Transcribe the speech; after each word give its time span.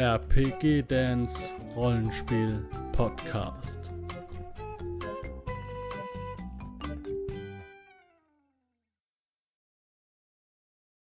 RPG 0.00 0.84
Dance 0.88 1.54
Rollenspiel 1.76 2.66
Podcast. 2.90 3.92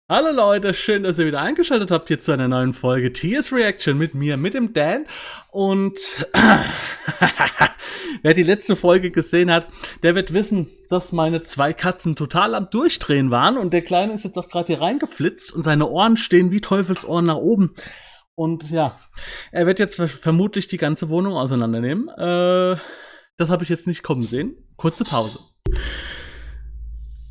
Hallo 0.09 0.31
Leute, 0.31 0.73
schön, 0.73 1.03
dass 1.03 1.19
ihr 1.19 1.27
wieder 1.27 1.41
eingeschaltet 1.41 1.91
habt 1.91 2.07
hier 2.07 2.19
zu 2.19 2.31
einer 2.31 2.47
neuen 2.47 2.73
Folge 2.73 3.13
TS 3.13 3.53
Reaction 3.53 3.99
mit 3.99 4.15
mir, 4.15 4.35
mit 4.35 4.55
dem 4.55 4.73
Dan. 4.73 5.05
Und 5.51 5.99
wer 8.23 8.33
die 8.33 8.41
letzte 8.41 8.75
Folge 8.75 9.11
gesehen 9.11 9.51
hat, 9.51 9.67
der 10.01 10.15
wird 10.15 10.33
wissen, 10.33 10.71
dass 10.89 11.11
meine 11.11 11.43
zwei 11.43 11.71
Katzen 11.71 12.15
total 12.15 12.55
am 12.55 12.71
Durchdrehen 12.71 13.29
waren. 13.29 13.57
Und 13.57 13.73
der 13.73 13.83
Kleine 13.83 14.13
ist 14.13 14.23
jetzt 14.23 14.39
auch 14.39 14.49
gerade 14.49 14.73
hier 14.73 14.81
reingeflitzt 14.81 15.53
und 15.53 15.65
seine 15.65 15.87
Ohren 15.87 16.17
stehen 16.17 16.49
wie 16.49 16.61
Teufelsohren 16.61 17.27
nach 17.27 17.35
oben. 17.35 17.75
Und 18.37 18.69
ja, 18.69 18.95
er 19.51 19.65
wird 19.65 19.79
jetzt 19.79 19.95
vermutlich 19.95 20.67
die 20.67 20.77
ganze 20.77 21.09
Wohnung 21.09 21.33
auseinandernehmen. 21.33 22.07
Äh, 22.09 22.77
das 23.35 23.49
habe 23.49 23.63
ich 23.63 23.69
jetzt 23.69 23.87
nicht 23.87 24.03
kommen 24.03 24.21
sehen. 24.21 24.55
Kurze 24.75 25.03
Pause. 25.03 25.39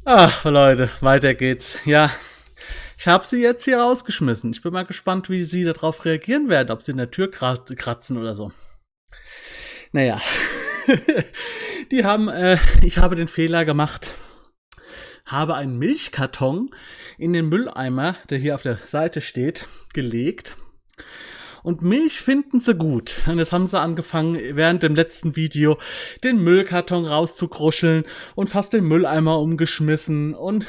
Ach, 0.05 0.45
Leute, 0.45 0.91
weiter 1.01 1.35
geht's. 1.35 1.79
Ja, 1.85 2.11
ich 2.99 3.07
habe 3.07 3.25
sie 3.25 3.41
jetzt 3.41 3.63
hier 3.63 3.79
rausgeschmissen. 3.79 4.51
Ich 4.51 4.63
bin 4.63 4.73
mal 4.73 4.85
gespannt, 4.85 5.31
wie 5.31 5.45
sie 5.45 5.63
darauf 5.63 6.05
reagieren 6.05 6.49
werden, 6.49 6.73
ob 6.73 6.83
sie 6.83 6.91
in 6.91 6.99
der 6.99 7.13
Tür 7.13 7.31
kratzen 7.31 8.17
oder 8.17 8.35
so. 8.35 8.51
Naja, 9.93 10.21
die 11.93 12.05
haben, 12.05 12.29
äh, 12.29 12.59
ich 12.83 12.99
habe 12.99 13.15
den 13.15 13.29
Fehler 13.29 13.65
gemacht, 13.65 14.15
habe 15.25 15.55
einen 15.55 15.79
Milchkarton 15.79 16.75
in 17.17 17.33
den 17.33 17.49
Mülleimer, 17.49 18.17
der 18.29 18.39
hier 18.39 18.57
auf 18.57 18.63
der 18.63 18.79
Seite 18.79 19.21
steht, 19.21 19.69
gelegt. 19.93 20.57
Und 21.63 21.83
Milch 21.83 22.21
finden 22.21 22.61
sie 22.61 22.77
gut. 22.77 23.25
Und 23.27 23.39
jetzt 23.39 23.53
haben 23.53 23.67
sie 23.67 23.81
angefangen, 23.81 24.39
während 24.57 24.85
dem 24.85 24.95
letzten 24.95 25.35
Video 25.35 25.79
den 26.23 26.43
Müllkarton 26.45 27.07
rauszukruscheln 27.07 28.05
und 28.37 28.51
fast 28.51 28.73
den 28.73 28.85
Mülleimer 28.85 29.41
umgeschmissen 29.41 30.35
und 30.35 30.67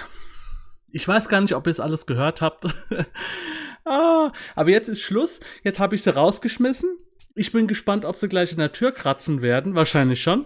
ich 0.92 1.08
weiß 1.08 1.30
gar 1.30 1.42
nicht, 1.42 1.54
ob 1.54 1.68
ihr 1.68 1.72
es 1.72 1.80
alles 1.80 2.06
gehört 2.06 2.42
habt. 2.42 2.66
ah, 3.86 4.32
aber 4.56 4.70
jetzt 4.70 4.88
ist 4.88 5.02
Schluss. 5.02 5.40
Jetzt 5.64 5.80
habe 5.80 5.96
ich 5.96 6.02
sie 6.02 6.16
rausgeschmissen. 6.16 6.98
Ich 7.36 7.52
bin 7.52 7.68
gespannt, 7.68 8.06
ob 8.06 8.18
sie 8.18 8.30
gleich 8.30 8.52
in 8.52 8.58
der 8.58 8.72
Tür 8.72 8.92
kratzen 8.92 9.44
werden. 9.44 9.76
Wahrscheinlich 9.76 10.24
schon. 10.24 10.46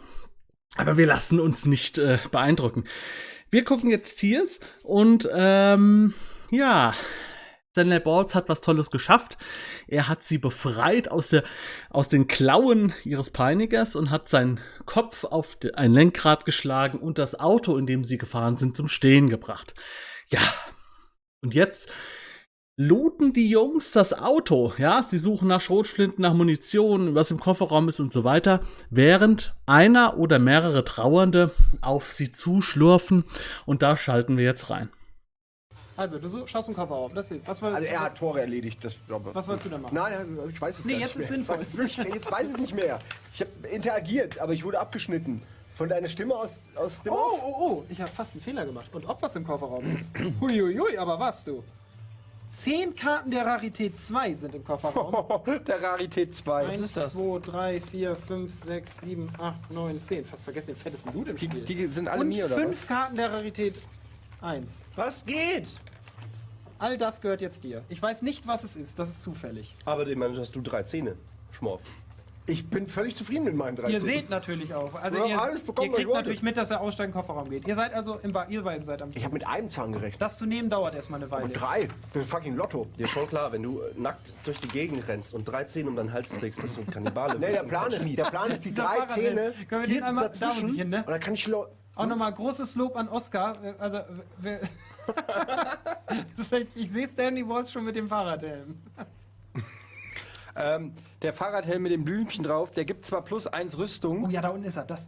Aber 0.75 0.97
wir 0.97 1.05
lassen 1.05 1.39
uns 1.39 1.65
nicht 1.65 1.97
äh, 1.97 2.19
beeindrucken. 2.31 2.85
Wir 3.49 3.63
gucken 3.63 3.89
jetzt 3.89 4.17
Tiers 4.17 4.59
und 4.83 5.29
ähm, 5.33 6.13
ja, 6.49 6.93
Stanley 7.71 7.99
Balls 7.99 8.35
hat 8.35 8.49
was 8.49 8.59
Tolles 8.59 8.91
geschafft. 8.91 9.37
Er 9.87 10.09
hat 10.09 10.23
sie 10.23 10.37
befreit 10.37 11.09
aus, 11.09 11.29
der, 11.29 11.43
aus 11.89 12.09
den 12.09 12.27
Klauen 12.27 12.93
ihres 13.05 13.29
Peinigers 13.29 13.95
und 13.95 14.09
hat 14.09 14.27
seinen 14.27 14.59
Kopf 14.85 15.23
auf 15.23 15.57
ein 15.75 15.93
Lenkrad 15.93 16.43
geschlagen 16.43 16.99
und 16.99 17.17
das 17.17 17.39
Auto, 17.39 17.77
in 17.77 17.87
dem 17.87 18.03
sie 18.03 18.17
gefahren 18.17 18.57
sind, 18.57 18.75
zum 18.75 18.89
Stehen 18.89 19.29
gebracht. 19.29 19.73
Ja. 20.27 20.41
Und 21.41 21.53
jetzt 21.53 21.89
looten 22.75 23.31
die 23.31 23.49
Jungs 23.49 23.91
das 23.91 24.11
Auto. 24.11 24.73
Ja, 24.77 25.01
sie 25.03 25.17
suchen 25.17 25.47
nach 25.47 25.61
Schrotflinten, 25.61 26.21
nach 26.21 26.33
Munition, 26.33 27.15
was 27.15 27.31
im 27.31 27.39
Kofferraum 27.39 27.87
ist 27.87 28.01
und 28.01 28.11
so 28.11 28.25
weiter, 28.25 28.61
während 28.89 29.55
einer 29.65 30.17
oder 30.17 30.39
mehrere 30.39 30.83
Trauernde 30.83 31.51
auf 31.79 32.11
sie 32.11 32.33
zuschlurfen. 32.33 33.23
Und 33.65 33.81
da 33.81 33.95
schalten 33.95 34.35
wir 34.35 34.43
jetzt 34.43 34.69
rein. 34.69 34.89
Also, 36.01 36.17
du 36.17 36.47
schaust 36.47 36.67
den 36.67 36.73
Koffer 36.73 36.95
auf. 36.95 37.13
Das, 37.13 37.31
was 37.45 37.61
war, 37.61 37.75
also, 37.75 37.87
er 37.87 37.99
hat 37.99 38.17
Tore 38.17 38.41
erledigt. 38.41 38.83
Das, 38.83 38.95
was 39.07 39.47
wolltest 39.47 39.67
du 39.67 39.69
da 39.69 39.77
machen? 39.77 39.93
Nein, 39.93 40.39
ich 40.49 40.59
weiß 40.59 40.79
es 40.79 40.85
nicht. 40.85 40.97
Nee, 40.97 41.03
jetzt 41.03 41.15
ist 41.15 41.27
sinnvoll. 41.27 41.59
Wirklich, 41.59 41.95
jetzt 41.97 42.31
weiß 42.31 42.47
ich 42.47 42.53
es 42.55 42.59
nicht 42.59 42.73
mehr. 42.73 42.97
Ich 43.31 43.41
habe 43.41 43.67
interagiert, 43.67 44.39
aber 44.39 44.53
ich 44.53 44.63
wurde 44.63 44.79
abgeschnitten. 44.79 45.43
Von 45.75 45.89
deiner 45.89 46.09
Stimme 46.09 46.35
aus, 46.35 46.55
aus 46.75 47.03
dem. 47.03 47.13
Oh, 47.13 47.39
oh, 47.43 47.55
oh, 47.59 47.83
ich 47.87 48.01
habe 48.01 48.09
fast 48.09 48.33
einen 48.33 48.41
Fehler 48.41 48.65
gemacht. 48.65 48.89
Und 48.93 49.05
ob 49.05 49.21
was 49.21 49.35
im 49.35 49.45
Kofferraum 49.45 49.95
ist. 49.95 50.11
Huiuiui, 50.41 50.97
aber 50.97 51.19
was 51.19 51.43
du? 51.43 51.63
Zehn 52.49 52.95
Karten 52.95 53.29
der 53.29 53.45
Rarität 53.45 53.97
2 53.97 54.33
sind 54.33 54.55
im 54.55 54.65
Kofferraum. 54.65 55.43
der 55.67 55.83
Rarität 55.83 56.33
2. 56.33 56.65
1, 56.65 56.93
2, 56.93 57.39
3, 57.39 57.79
4, 57.79 58.15
5, 58.15 58.51
6, 58.65 59.01
7, 59.01 59.29
8, 59.39 59.71
9, 59.71 60.01
10. 60.01 60.25
Fast 60.25 60.43
vergessen 60.45 60.67
den 60.67 60.75
fettesten 60.75 61.13
Loot 61.13 61.27
im 61.27 61.37
Spiel. 61.37 61.61
Die, 61.61 61.75
die 61.75 61.85
sind 61.85 62.09
alle 62.09 62.21
Und 62.21 62.29
mir, 62.29 62.47
oder? 62.47 62.55
fünf 62.55 62.87
Karten 62.87 63.15
der 63.15 63.31
Rarität 63.31 63.75
1. 64.41 64.81
Was 64.95 65.25
geht? 65.25 65.69
All 66.81 66.97
das 66.97 67.21
gehört 67.21 67.41
jetzt 67.41 67.63
dir. 67.63 67.83
Ich 67.89 68.01
weiß 68.01 68.23
nicht, 68.23 68.47
was 68.47 68.63
es 68.63 68.75
ist. 68.75 68.97
Das 68.97 69.07
ist 69.07 69.21
zufällig. 69.21 69.75
Aber 69.85 70.03
den 70.03 70.17
Mann 70.17 70.35
hast 70.35 70.55
du 70.55 70.61
drei 70.61 70.81
Zähne. 70.81 71.15
Schmorf. 71.51 71.79
Ich 72.47 72.67
bin 72.71 72.87
völlig 72.87 73.15
zufrieden 73.15 73.43
mit 73.43 73.55
meinen 73.55 73.75
13. 73.75 73.93
Ihr 73.93 74.01
seht 74.01 74.31
natürlich 74.31 74.73
auch. 74.73 74.95
Also 74.95 75.17
ja, 75.17 75.25
ihr, 75.25 75.61
ihr 75.83 75.91
kriegt 75.91 76.11
natürlich 76.11 76.41
mit, 76.41 76.57
dass 76.57 76.71
er 76.71 76.81
aussteigen 76.81 77.13
Kofferraum 77.13 77.51
geht. 77.51 77.67
Ihr 77.67 77.75
seid 77.75 77.93
also 77.93 78.19
im 78.23 78.33
ihr 78.49 78.63
beiden 78.63 78.83
seid 78.83 79.03
am 79.03 79.11
Ich 79.13 79.23
habe 79.23 79.35
mit 79.35 79.45
einem 79.45 79.67
Zahn 79.67 79.93
gerechnet. 79.93 80.19
Das 80.19 80.39
zu 80.39 80.47
nehmen 80.47 80.71
dauert 80.71 80.95
erstmal 80.95 81.21
eine 81.21 81.29
Weile. 81.29 81.43
Und 81.43 81.53
drei. 81.53 81.87
Das 82.13 82.23
ist 82.23 82.31
fucking 82.31 82.55
Lotto. 82.55 82.87
Dir 82.97 83.05
ist 83.05 83.11
schon 83.11 83.27
klar, 83.27 83.51
wenn 83.51 83.61
du 83.61 83.79
äh, 83.81 83.93
nackt 83.95 84.33
durch 84.45 84.59
die 84.59 84.67
Gegend 84.67 85.07
rennst 85.07 85.35
und 85.35 85.45
drei 85.45 85.65
Zähne 85.65 85.87
um 85.87 85.95
deinen 85.95 86.11
Hals 86.11 86.29
trägst, 86.29 86.63
dass 86.63 86.73
du 86.73 86.81
ein 86.81 86.87
Kannibale 86.87 87.37
nee, 87.37 87.51
der 87.51 87.61
Plan, 87.61 87.91
ist, 87.91 88.17
der 88.17 88.23
Plan 88.23 88.49
ist 88.49 88.65
die 88.65 88.73
drei 88.73 89.05
Zähne. 89.05 89.53
Können 89.69 89.83
wir 89.83 89.87
den 89.87 90.03
einmal 90.03 90.29
dazwischen? 90.29 90.69
Da 90.69 90.73
hin, 90.73 90.89
ne? 90.89 90.97
Und 91.05 91.09
dann 91.11 91.19
kann 91.19 91.35
ich 91.35 91.47
auch 91.53 92.07
nochmal 92.07 92.33
großes 92.33 92.73
Lob 92.73 92.95
an 92.95 93.07
Oscar. 93.07 93.57
Also, 93.77 93.99
ich 96.75 96.91
sehe 96.91 97.07
Stanley 97.07 97.47
Walls 97.47 97.71
schon 97.71 97.85
mit 97.85 97.95
dem 97.95 98.07
Fahrradhelm. 98.07 98.81
Ähm, 100.55 100.93
der 101.21 101.33
Fahrradhelm 101.33 101.83
mit 101.83 101.91
dem 101.91 102.03
Blümchen 102.03 102.43
drauf, 102.43 102.71
der 102.71 102.85
gibt 102.85 103.05
zwar 103.05 103.21
plus 103.21 103.47
1 103.47 103.77
Rüstung. 103.77 104.25
Oh 104.25 104.29
ja, 104.29 104.41
da 104.41 104.49
unten 104.49 104.65
ist 104.65 104.75
er. 104.75 104.83
Das, 104.83 105.07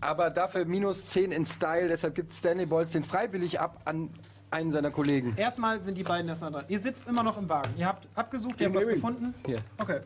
aber 0.00 0.30
dafür 0.30 0.64
minus 0.64 1.06
10 1.06 1.32
in 1.32 1.46
Style, 1.46 1.88
deshalb 1.88 2.14
gibt 2.14 2.32
Stanley 2.32 2.66
Balls 2.66 2.90
den 2.92 3.04
freiwillig 3.04 3.60
ab 3.60 3.80
an 3.84 4.10
einen 4.50 4.72
seiner 4.72 4.90
Kollegen. 4.90 5.34
Erstmal 5.36 5.80
sind 5.80 5.96
die 5.96 6.02
beiden 6.02 6.28
erstmal 6.28 6.50
dran. 6.50 6.64
Ihr 6.68 6.80
sitzt 6.80 7.06
immer 7.06 7.22
noch 7.22 7.38
im 7.38 7.48
Wagen. 7.48 7.72
Ihr 7.76 7.86
habt 7.86 8.08
abgesucht, 8.16 8.60
ihr 8.60 8.66
habt 8.66 8.76
was 8.76 8.88
gefunden. 8.88 9.34
Hier. 9.46 9.58
Okay. 9.78 10.00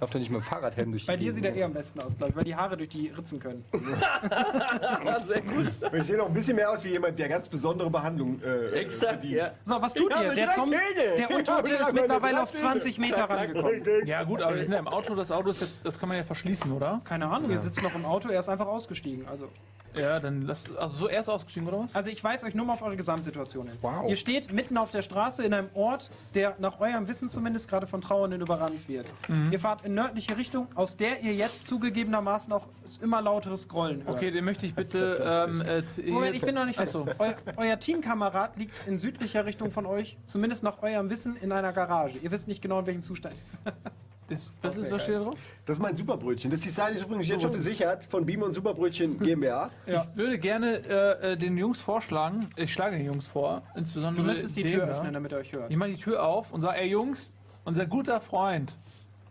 Darf 0.00 0.08
doch 0.08 0.18
nicht 0.18 0.30
mit 0.30 0.40
dem 0.40 0.44
Fahrradhelm 0.44 0.92
durch 0.92 1.02
die 1.02 1.08
Bei 1.08 1.16
dir 1.18 1.34
sieht 1.34 1.44
er 1.44 1.54
eher 1.54 1.66
am 1.66 1.74
besten 1.74 2.00
aus, 2.00 2.16
glaube 2.16 2.30
ich, 2.30 2.36
weil 2.36 2.44
die 2.44 2.56
Haare 2.56 2.74
durch 2.74 2.88
die 2.88 3.08
Ritzen 3.08 3.38
können. 3.38 3.66
Sehr 5.26 5.42
gut. 5.42 5.66
Ich 5.92 6.04
sehe 6.04 6.16
noch 6.16 6.26
ein 6.26 6.32
bisschen 6.32 6.56
mehr 6.56 6.70
aus 6.70 6.82
wie 6.84 6.88
jemand, 6.88 7.18
der 7.18 7.28
ganz 7.28 7.48
besondere 7.48 7.90
Behandlung 7.90 8.40
äh, 8.42 8.70
Exakt, 8.80 9.12
verdient. 9.12 9.34
Ja. 9.34 9.52
So, 9.64 9.82
was 9.82 9.92
tut 9.92 10.10
ihr? 10.10 10.34
Der 10.34 10.50
Zombie, 10.52 10.76
der 11.18 11.30
Untote 11.30 11.74
ist 11.74 11.92
mittlerweile 11.92 12.42
auf 12.42 12.50
20 12.50 12.96
Meter 12.98 13.24
rangekommen. 13.24 14.06
Ja 14.06 14.24
gut, 14.24 14.40
aber 14.40 14.54
wir 14.54 14.62
sind 14.62 14.72
ja 14.72 14.78
im 14.78 14.88
Auto, 14.88 15.14
das 15.14 15.30
Auto 15.30 15.50
ist 15.50 15.60
jetzt, 15.60 15.76
das 15.84 15.98
kann 15.98 16.08
man 16.08 16.16
ja 16.16 16.24
verschließen, 16.24 16.72
oder? 16.72 17.02
Keine 17.04 17.26
Ahnung, 17.26 17.50
ja. 17.50 17.56
ihr 17.56 17.60
sitzt 17.60 17.82
noch 17.82 17.94
im 17.94 18.06
Auto, 18.06 18.30
er 18.30 18.40
ist 18.40 18.48
einfach 18.48 18.68
ausgestiegen. 18.68 19.28
Also 19.28 19.48
ja, 19.96 20.20
dann 20.20 20.42
lass. 20.42 20.74
Also 20.76 20.98
so 20.98 21.08
erst 21.08 21.28
ausgestiegen, 21.28 21.68
oder 21.68 21.80
was? 21.80 21.94
Also 21.94 22.10
ich 22.10 22.22
weise 22.22 22.46
euch 22.46 22.54
nur 22.54 22.66
mal 22.66 22.74
auf 22.74 22.82
eure 22.82 22.96
Gesamtsituation 22.96 23.68
hin. 23.68 23.78
Wow. 23.80 24.08
Ihr 24.08 24.16
steht 24.16 24.52
mitten 24.52 24.76
auf 24.76 24.90
der 24.90 25.02
Straße 25.02 25.44
in 25.44 25.54
einem 25.54 25.68
Ort, 25.74 26.10
der 26.34 26.56
nach 26.58 26.80
eurem 26.80 27.08
Wissen 27.08 27.28
zumindest 27.28 27.68
gerade 27.68 27.86
von 27.86 28.00
Trauernden 28.00 28.40
überrannt 28.40 28.88
wird. 28.88 29.06
Mhm. 29.28 29.52
Ihr 29.52 29.60
fahrt 29.60 29.84
in 29.84 29.94
nördliche 29.94 30.36
Richtung, 30.36 30.68
aus 30.74 30.96
der 30.96 31.20
ihr 31.20 31.34
jetzt 31.34 31.66
zugegebenermaßen 31.66 32.52
auch 32.52 32.66
immer 33.00 33.22
lauteres 33.22 33.68
Grollen 33.68 34.04
hört. 34.04 34.16
Okay, 34.16 34.30
den 34.30 34.44
möchte 34.44 34.66
ich 34.66 34.74
bitte. 34.74 35.46
Ähm, 35.48 35.60
äh, 35.60 35.82
Moment, 36.10 36.34
ich 36.34 36.42
bin 36.42 36.54
noch 36.54 36.66
nicht 36.66 36.76
fertig. 36.76 36.92
So. 36.92 37.06
Eu 37.18 37.32
euer 37.56 37.78
Teamkamerad 37.78 38.56
liegt 38.56 38.74
in 38.86 38.98
südlicher 38.98 39.46
Richtung 39.46 39.70
von 39.70 39.86
euch, 39.86 40.18
zumindest 40.26 40.62
nach 40.62 40.82
eurem 40.82 41.10
Wissen, 41.10 41.36
in 41.36 41.52
einer 41.52 41.72
Garage. 41.72 42.18
Ihr 42.18 42.30
wisst 42.30 42.48
nicht 42.48 42.62
genau, 42.62 42.80
in 42.80 42.86
welchem 42.86 43.02
Zustand 43.02 43.36
es 43.38 43.54
ist. 43.54 43.58
Das, 44.30 44.48
das 44.62 44.76
ist, 44.76 44.90
was 44.92 45.02
steht 45.02 45.16
da 45.16 45.24
drauf? 45.24 45.34
Das 45.66 45.76
ist 45.76 45.82
mein 45.82 45.96
Superbrötchen. 45.96 46.52
Das 46.52 46.60
Design 46.60 46.94
ist 46.94 47.02
übrigens 47.02 47.26
jetzt 47.26 47.42
schon 47.42 47.52
gesichert 47.52 48.04
von 48.04 48.24
Beam 48.24 48.42
und 48.42 48.52
Superbrötchen 48.52 49.18
GmbH. 49.22 49.70
Ja. 49.86 50.06
Ich 50.08 50.16
würde 50.16 50.38
gerne 50.38 50.76
äh, 50.88 51.32
äh, 51.32 51.36
den 51.36 51.58
Jungs 51.58 51.80
vorschlagen, 51.80 52.48
ich 52.54 52.72
schlage 52.72 52.96
den 52.96 53.06
Jungs 53.06 53.26
vor, 53.26 53.62
insbesondere. 53.74 54.22
Du 54.22 54.30
müsstest 54.30 54.56
die 54.56 54.62
Tür 54.62 54.84
öffnen, 54.84 55.12
damit 55.12 55.32
er 55.32 55.38
euch 55.38 55.52
hört. 55.52 55.68
Ich 55.68 55.76
mache 55.76 55.90
die 55.90 55.96
Tür 55.96 56.24
auf 56.24 56.52
und 56.52 56.60
sage, 56.60 56.78
ey 56.78 56.88
Jungs, 56.88 57.32
unser 57.64 57.86
guter 57.86 58.20
Freund, 58.20 58.72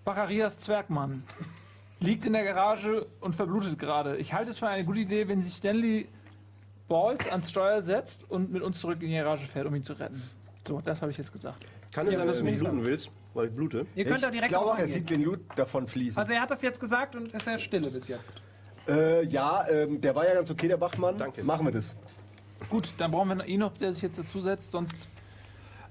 Bacharias 0.04 0.60
Zwergmann, 0.60 1.24
liegt 2.02 2.26
in 2.26 2.34
der 2.34 2.44
Garage 2.44 3.08
und 3.22 3.38
verblutet 3.38 3.80
gerade. 3.80 4.18
Ich 4.18 4.34
halte 4.34 4.52
es 4.52 4.60
für 4.60 4.68
eine 4.68 4.84
gute 4.84 5.00
Idee, 5.00 5.30
wenn 5.30 5.42
sich 5.42 5.54
Stanley 5.54 6.10
Balls 6.90 7.32
ans 7.32 7.50
Steuer 7.50 7.82
setzt 7.82 8.30
und 8.30 8.52
mit 8.52 8.64
uns 8.64 8.82
zurück 8.82 9.02
in 9.02 9.08
die 9.08 9.16
Garage 9.16 9.46
fährt, 9.46 9.66
um 9.66 9.76
ihn 9.76 9.84
zu 9.84 9.94
retten. 9.94 10.22
So, 10.68 10.82
das 10.82 11.02
habe 11.02 11.12
ich 11.12 11.18
jetzt 11.18 11.32
gesagt. 11.32 11.64
Kann 11.94 12.06
es 12.06 12.14
ja, 12.14 12.20
sein, 12.20 12.28
dass 12.28 12.40
du 12.40 12.44
mich 12.44 12.60
looten 12.60 12.86
willst? 12.86 13.10
Weil 13.40 13.48
ich 13.48 13.56
blute. 13.56 13.86
Ihr 13.96 14.04
könnt 14.04 14.22
da 14.22 14.30
direkt 14.30 14.52
Ich 14.52 14.58
glaube, 14.60 14.78
er 14.78 14.88
sieht 14.90 15.10
den 15.10 15.24
Loot 15.24 15.40
davon 15.56 15.88
fließen. 15.88 16.20
Also 16.20 16.34
er 16.34 16.42
hat 16.42 16.52
das 16.52 16.62
jetzt 16.62 16.82
gesagt 16.82 17.16
und 17.16 17.32
ist 17.32 17.46
ja 17.46 17.58
stille 17.58 17.90
bis 17.90 18.06
jetzt. 18.10 18.34
Äh, 18.86 19.26
ja, 19.28 19.66
ähm, 19.70 20.02
der 20.02 20.14
war 20.14 20.28
ja 20.28 20.34
ganz 20.34 20.52
okay, 20.52 20.68
der 20.68 20.76
Bachmann. 20.76 21.18
Danke. 21.18 21.42
Machen 21.42 21.66
wir 21.66 21.72
das. 21.72 21.96
Gut, 22.70 22.94
dann 22.98 23.12
brauchen 23.12 23.38
wir 23.38 23.46
ihn 23.46 23.62
noch, 23.62 23.78
der 23.78 23.94
sich 23.94 24.02
jetzt 24.02 24.20
dazusetzt, 24.20 24.72
sonst. 24.72 25.08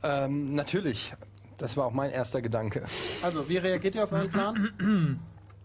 Ähm, 0.02 0.54
natürlich. 0.54 1.14
Das 1.56 1.74
war 1.78 1.86
auch 1.86 1.92
mein 1.92 2.10
erster 2.10 2.42
Gedanke. 2.42 2.84
Also, 3.22 3.48
wie 3.48 3.56
reagiert 3.56 3.94
ihr 3.94 4.04
auf 4.04 4.12
euren 4.12 4.30
Plan? 4.30 5.20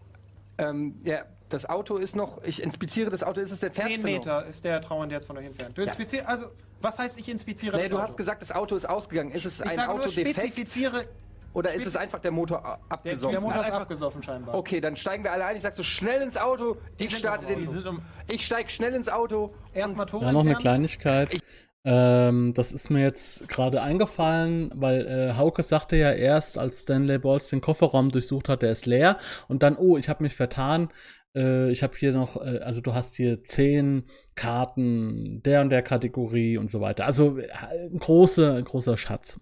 ähm, 0.58 0.94
ja, 1.04 1.24
das 1.50 1.68
Auto 1.68 1.98
ist 1.98 2.16
noch. 2.16 2.42
Ich 2.44 2.62
inspiziere 2.62 3.10
das 3.10 3.22
Auto. 3.22 3.42
Ist 3.42 3.52
es 3.52 3.60
der 3.60 3.72
Zehn 3.72 4.00
Meter 4.00 4.40
noch? 4.40 4.48
ist 4.48 4.64
der 4.64 4.80
Trauernde 4.80 5.14
jetzt 5.14 5.26
von 5.26 5.36
euch 5.36 5.46
entfernt. 5.46 5.76
Du 5.76 5.82
inspizierst. 5.82 6.26
Also, 6.26 6.46
was 6.80 6.98
heißt, 6.98 7.18
ich 7.18 7.28
inspiziere 7.28 7.76
nee, 7.76 7.82
das 7.82 7.90
du 7.90 7.96
Auto? 7.96 8.08
hast 8.08 8.16
gesagt, 8.16 8.40
das 8.42 8.52
Auto 8.52 8.74
ist 8.74 8.86
ausgegangen. 8.86 9.32
Ist 9.32 9.44
es 9.44 9.60
ich 9.60 9.66
ein 9.66 9.76
sage 9.76 9.90
Auto 9.90 10.02
nur, 10.02 10.08
spezifiziere 10.08 11.06
Oder 11.54 11.72
ist 11.72 11.86
es 11.86 11.96
einfach 11.96 12.18
der 12.18 12.30
Motor 12.32 12.58
a- 12.64 12.76
Der, 12.76 12.92
abgesoffen? 12.92 13.32
der 13.32 13.40
Motor 13.40 13.60
ist 13.62 13.66
Einfach- 13.68 13.80
abgesoffen 13.80 14.22
scheinbar. 14.22 14.54
Okay, 14.56 14.80
dann 14.80 14.96
steigen 14.96 15.24
wir 15.24 15.32
alle 15.32 15.44
ein. 15.46 15.56
Ich 15.56 15.62
sag 15.62 15.74
so 15.74 15.82
schnell 15.82 16.20
ins 16.20 16.36
Auto. 16.36 16.76
Ich 16.98 17.08
sind 17.10 17.18
starte 17.20 17.46
den. 17.46 17.60
Die 17.60 17.88
um, 17.88 18.02
Ich 18.30 18.44
steig 18.44 18.70
schnell 18.70 18.94
ins 18.94 19.08
Auto. 19.08 19.54
Erstmal 19.72 20.04
Tore 20.06 20.26
Ja, 20.26 20.32
noch 20.32 20.40
eine. 20.44 20.56
Kleinigkeit. 20.56 21.38
Ähm, 21.86 22.54
das 22.54 22.72
ist 22.72 22.90
mir 22.90 23.02
jetzt 23.02 23.46
gerade 23.48 23.82
eingefallen, 23.82 24.70
weil 24.74 25.06
äh, 25.06 25.34
Hauke 25.36 25.62
sagte 25.62 25.96
ja 25.96 26.12
erst, 26.12 26.56
als 26.58 26.82
Stanley 26.82 27.18
Balls 27.18 27.48
den 27.50 27.60
Kofferraum 27.60 28.10
durchsucht 28.10 28.48
hat, 28.48 28.62
der 28.62 28.72
ist 28.72 28.86
leer. 28.86 29.18
Und 29.48 29.62
dann, 29.62 29.76
oh, 29.76 29.96
ich 29.98 30.08
habe 30.08 30.22
mich 30.22 30.34
vertan. 30.34 30.88
Äh, 31.36 31.70
ich 31.70 31.82
habe 31.82 31.94
hier 31.98 32.12
noch, 32.12 32.36
äh, 32.36 32.60
also 32.60 32.80
du 32.80 32.94
hast 32.94 33.16
hier 33.16 33.44
zehn 33.44 34.04
Karten 34.34 35.42
der 35.44 35.60
und 35.60 35.70
der 35.70 35.82
Kategorie 35.82 36.56
und 36.56 36.70
so 36.70 36.80
weiter. 36.80 37.04
Also 37.04 37.38
äh, 37.38 37.48
ein 37.92 37.98
großer, 37.98 38.54
ein 38.54 38.64
großer 38.64 38.96
Schatz. 38.96 39.38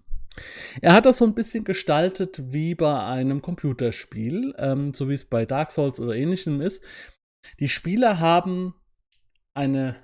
Er 0.80 0.94
hat 0.94 1.06
das 1.06 1.18
so 1.18 1.24
ein 1.24 1.34
bisschen 1.34 1.64
gestaltet 1.64 2.52
wie 2.52 2.74
bei 2.74 3.04
einem 3.04 3.42
Computerspiel, 3.42 4.54
ähm, 4.58 4.94
so 4.94 5.08
wie 5.08 5.14
es 5.14 5.24
bei 5.24 5.44
Dark 5.44 5.70
Souls 5.70 6.00
oder 6.00 6.14
ähnlichem 6.14 6.60
ist. 6.60 6.82
Die 7.60 7.68
Spieler 7.68 8.18
haben 8.20 8.74
eine 9.54 9.96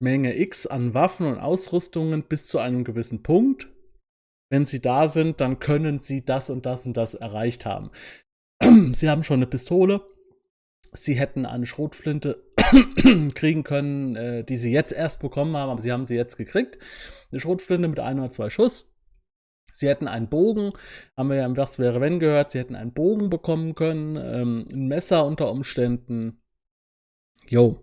Menge 0.00 0.38
X 0.38 0.66
an 0.66 0.94
Waffen 0.94 1.26
und 1.26 1.38
Ausrüstungen 1.38 2.24
bis 2.24 2.46
zu 2.46 2.58
einem 2.58 2.84
gewissen 2.84 3.22
Punkt. 3.22 3.68
Wenn 4.50 4.66
sie 4.66 4.80
da 4.80 5.08
sind, 5.08 5.40
dann 5.40 5.58
können 5.58 5.98
sie 5.98 6.24
das 6.24 6.50
und 6.50 6.66
das 6.66 6.86
und 6.86 6.96
das 6.96 7.14
erreicht 7.14 7.64
haben. 7.64 7.90
Sie 8.92 9.08
haben 9.08 9.24
schon 9.24 9.38
eine 9.38 9.46
Pistole. 9.46 10.02
Sie 10.92 11.14
hätten 11.14 11.44
eine 11.44 11.66
Schrotflinte 11.66 12.44
kriegen 13.34 13.64
können, 13.64 14.14
äh, 14.14 14.44
die 14.44 14.56
sie 14.56 14.70
jetzt 14.70 14.92
erst 14.92 15.20
bekommen 15.20 15.56
haben, 15.56 15.70
aber 15.70 15.82
sie 15.82 15.90
haben 15.90 16.04
sie 16.04 16.14
jetzt 16.14 16.36
gekriegt. 16.36 16.78
Eine 17.32 17.40
Schrotflinte 17.40 17.88
mit 17.88 17.98
ein 17.98 18.20
oder 18.20 18.30
zwei 18.30 18.48
Schuss. 18.48 18.93
Sie 19.74 19.88
hätten 19.88 20.06
einen 20.06 20.28
Bogen, 20.28 20.72
haben 21.16 21.28
wir 21.28 21.36
ja 21.36 21.46
im 21.46 21.56
Was 21.56 21.78
wäre 21.78 22.00
wenn 22.00 22.20
gehört, 22.20 22.50
sie 22.50 22.60
hätten 22.60 22.76
einen 22.76 22.92
Bogen 22.92 23.28
bekommen 23.28 23.74
können, 23.74 24.16
ähm, 24.16 24.68
ein 24.72 24.86
Messer 24.86 25.26
unter 25.26 25.50
Umständen. 25.50 26.40
Jo. 27.48 27.82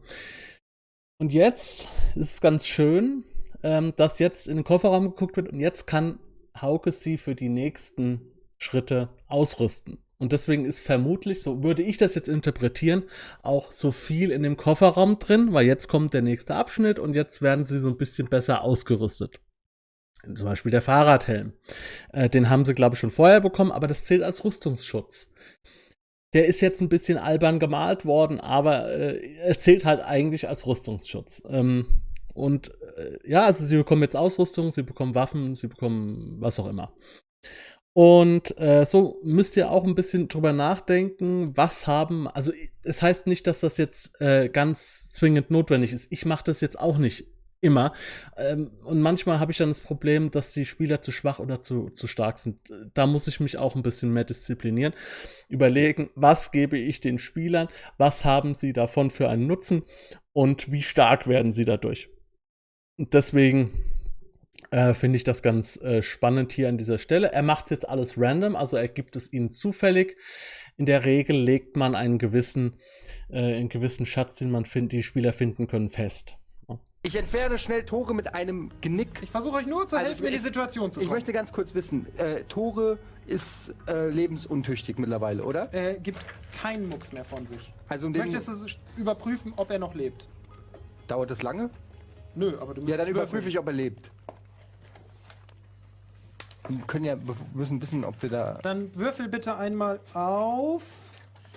Und 1.20 1.34
jetzt 1.34 1.90
ist 2.16 2.34
es 2.34 2.42
ganz 2.42 2.66
schön, 2.66 3.26
ähm, 3.62 3.94
dass 3.98 4.20
jetzt 4.20 4.48
in 4.48 4.56
den 4.56 4.64
Kofferraum 4.64 5.10
geguckt 5.10 5.36
wird 5.36 5.50
und 5.50 5.60
jetzt 5.60 5.86
kann 5.86 6.20
Hauke 6.60 6.92
sie 6.92 7.18
für 7.18 7.36
die 7.36 7.50
nächsten 7.50 8.22
Schritte 8.58 9.10
ausrüsten. 9.28 10.00
Und 10.18 10.34
deswegen 10.34 10.66
ist 10.66 10.82
vermutlich, 10.82 11.42
so 11.42 11.64
würde 11.64 11.82
ich 11.82 11.98
das 11.98 12.14
jetzt 12.14 12.30
interpretieren, 12.30 13.04
auch 13.42 13.72
so 13.72 13.92
viel 13.92 14.32
in 14.32 14.44
dem 14.44 14.56
Kofferraum 14.56 15.18
drin, 15.18 15.52
weil 15.52 15.66
jetzt 15.66 15.88
kommt 15.88 16.14
der 16.14 16.22
nächste 16.22 16.56
Abschnitt 16.56 17.00
und 17.00 17.16
jetzt 17.16 17.42
werden 17.42 17.66
sie 17.66 17.80
so 17.80 17.90
ein 17.90 17.98
bisschen 17.98 18.28
besser 18.28 18.62
ausgerüstet. 18.62 19.40
Zum 20.24 20.46
Beispiel 20.46 20.72
der 20.72 20.82
Fahrradhelm. 20.82 21.54
Äh, 22.14 22.30
den 22.30 22.50
haben 22.50 22.66
sie, 22.66 22.74
glaube 22.74 22.96
ich, 22.96 23.00
schon 23.00 23.12
vorher 23.12 23.42
bekommen, 23.42 23.72
aber 23.72 23.88
das 23.88 24.06
zählt 24.06 24.24
als 24.24 24.44
Rüstungsschutz. 24.44 25.32
Der 26.34 26.46
ist 26.46 26.62
jetzt 26.62 26.82
ein 26.82 26.90
bisschen 26.90 27.18
albern 27.18 27.60
gemalt 27.60 28.06
worden, 28.06 28.40
aber 28.40 28.90
äh, 28.90 29.36
es 29.40 29.60
zählt 29.60 29.84
halt 29.84 30.02
eigentlich 30.02 30.48
als 30.48 30.66
Rüstungsschutz. 30.66 31.42
Ähm, 31.48 31.88
und 32.34 32.72
äh, 32.98 33.18
ja, 33.26 33.46
also 33.46 33.66
sie 33.66 33.76
bekommen 33.76 34.04
jetzt 34.04 34.16
Ausrüstung, 34.16 34.72
sie 34.72 34.84
bekommen 34.84 35.16
Waffen, 35.16 35.56
sie 35.56 35.68
bekommen 35.68 36.38
was 36.40 36.60
auch 36.60 36.68
immer. 36.68 36.94
Und 37.94 38.58
äh, 38.58 38.86
so 38.86 39.20
müsst 39.24 39.58
ihr 39.58 39.70
auch 39.70 39.84
ein 39.84 39.96
bisschen 39.96 40.30
drüber 40.30 40.54
nachdenken, 40.54 41.58
was 41.58 41.88
haben, 41.88 42.28
also 42.28 42.54
es 42.84 43.02
heißt 43.02 43.28
nicht, 43.28 43.48
dass 43.48 43.60
das 43.60 43.76
jetzt 43.78 44.20
äh, 44.22 44.48
ganz 44.48 45.12
zwingend 45.12 45.52
notwendig 45.52 45.92
ist. 45.92 46.10
Ich 46.10 46.26
mache 46.26 46.46
das 46.46 46.62
jetzt 46.62 46.80
auch 46.80 46.98
nicht 46.98 47.28
immer. 47.62 47.94
Ähm, 48.38 48.72
und 48.84 49.02
manchmal 49.02 49.40
habe 49.40 49.52
ich 49.52 49.60
dann 49.60 49.70
das 49.70 49.80
Problem, 49.80 50.32
dass 50.32 50.52
die 50.52 50.66
Spieler 50.66 51.02
zu 51.02 51.12
schwach 51.12 51.40
oder 51.40 51.64
zu, 51.64 51.90
zu 51.92 52.08
stark 52.08 52.40
sind. 52.40 52.60
Da 52.94 53.08
muss 53.08 53.28
ich 53.28 53.40
mich 53.40 53.58
auch 53.58 53.76
ein 53.76 53.84
bisschen 53.84 54.12
mehr 54.12 54.24
disziplinieren. 54.24 54.94
Überlegen, 55.48 56.10
was 56.16 56.52
gebe 56.52 56.78
ich 56.78 57.00
den 57.00 57.20
Spielern, 57.20 57.70
was 57.98 58.26
haben 58.26 58.56
sie 58.56 58.74
davon 58.74 59.12
für 59.12 59.30
einen 59.30 59.48
Nutzen 59.48 59.84
und 60.34 60.72
wie 60.72 60.82
stark 60.82 61.28
werden 61.28 61.54
sie 61.54 61.66
dadurch. 61.66 62.10
Und 62.98 63.14
deswegen 63.14 63.72
äh, 64.72 64.94
finde 64.94 65.18
ich 65.18 65.24
das 65.24 65.42
ganz 65.42 65.78
äh, 65.82 66.02
spannend 66.02 66.52
hier 66.52 66.68
an 66.68 66.78
dieser 66.78 66.98
Stelle. 66.98 67.32
Er 67.32 67.44
macht 67.44 67.72
jetzt 67.72 67.88
alles 67.88 68.18
random, 68.18 68.56
also 68.56 68.78
er 68.78 68.88
gibt 68.88 69.16
es 69.16 69.32
ihnen 69.32 69.52
zufällig. 69.52 70.18
In 70.78 70.86
der 70.86 71.06
Regel 71.06 71.36
legt 71.36 71.76
man 71.76 71.94
einen 71.94 72.18
gewissen, 72.18 72.80
äh, 73.30 73.38
einen 73.38 73.70
gewissen 73.70 74.06
Schatz, 74.06 74.36
den 74.36 74.50
man 74.50 74.66
find, 74.66 74.92
die 74.92 75.04
Spieler 75.04 75.34
finden 75.34 75.68
können, 75.68 75.90
fest. 75.90 76.41
Ich 77.04 77.16
entferne 77.16 77.58
schnell 77.58 77.84
Tore 77.84 78.14
mit 78.14 78.36
einem 78.36 78.70
Genick. 78.82 79.24
Ich 79.24 79.32
versuche 79.32 79.56
euch 79.56 79.66
nur 79.66 79.88
zu 79.88 79.96
Also, 79.96 80.10
helfen, 80.10 80.26
in 80.26 80.32
die 80.34 80.38
Situation 80.38 80.92
zu 80.92 81.00
Ich 81.02 81.08
kommen. 81.08 81.18
möchte 81.18 81.34
ganz 81.34 81.52
kurz 81.52 81.74
wissen, 81.74 82.06
äh, 82.20 82.44
Tore 82.44 83.00
ist 83.26 83.74
äh, 83.88 84.10
lebensuntüchtig 84.10 85.00
mittlerweile, 85.00 85.44
oder? 85.44 85.74
äh, 85.74 85.96
gibt 86.00 86.20
keinen 86.62 86.90
Mucks 86.90 87.12
mehr 87.12 87.26
von 87.26 87.46
sich. 87.48 87.74
Also 87.90 88.06
in 88.06 88.14
Du 88.14 88.20
dem 88.22 88.32
möchtest 88.32 88.50
es 88.50 88.78
überprüfen, 88.98 89.54
ob 89.58 89.72
er 89.72 89.80
noch 89.80 89.96
lebt. 89.96 90.28
dauert 91.08 91.32
das 91.32 91.42
lange? 91.42 91.72
Nö, 92.36 92.56
aber 92.60 92.76
du 92.76 92.82
musst 92.82 92.92
Ja, 92.92 92.98
dann 92.98 93.08
überprüfe 93.08 93.50
ich, 93.50 93.58
ob 93.58 93.66
er 93.68 93.74
lebt. 93.74 94.12
Wir 96.70 96.86
können 96.86 97.06
ja 97.06 97.16
wir 97.26 97.36
müssen 97.56 97.82
wissen, 97.82 98.06
ob 98.06 98.22
wir 98.22 98.30
da. 98.30 98.60
Dann 98.62 98.94
würfel 98.96 99.28
bitte 99.28 99.58
einmal 99.58 100.00
auf. 100.14 100.84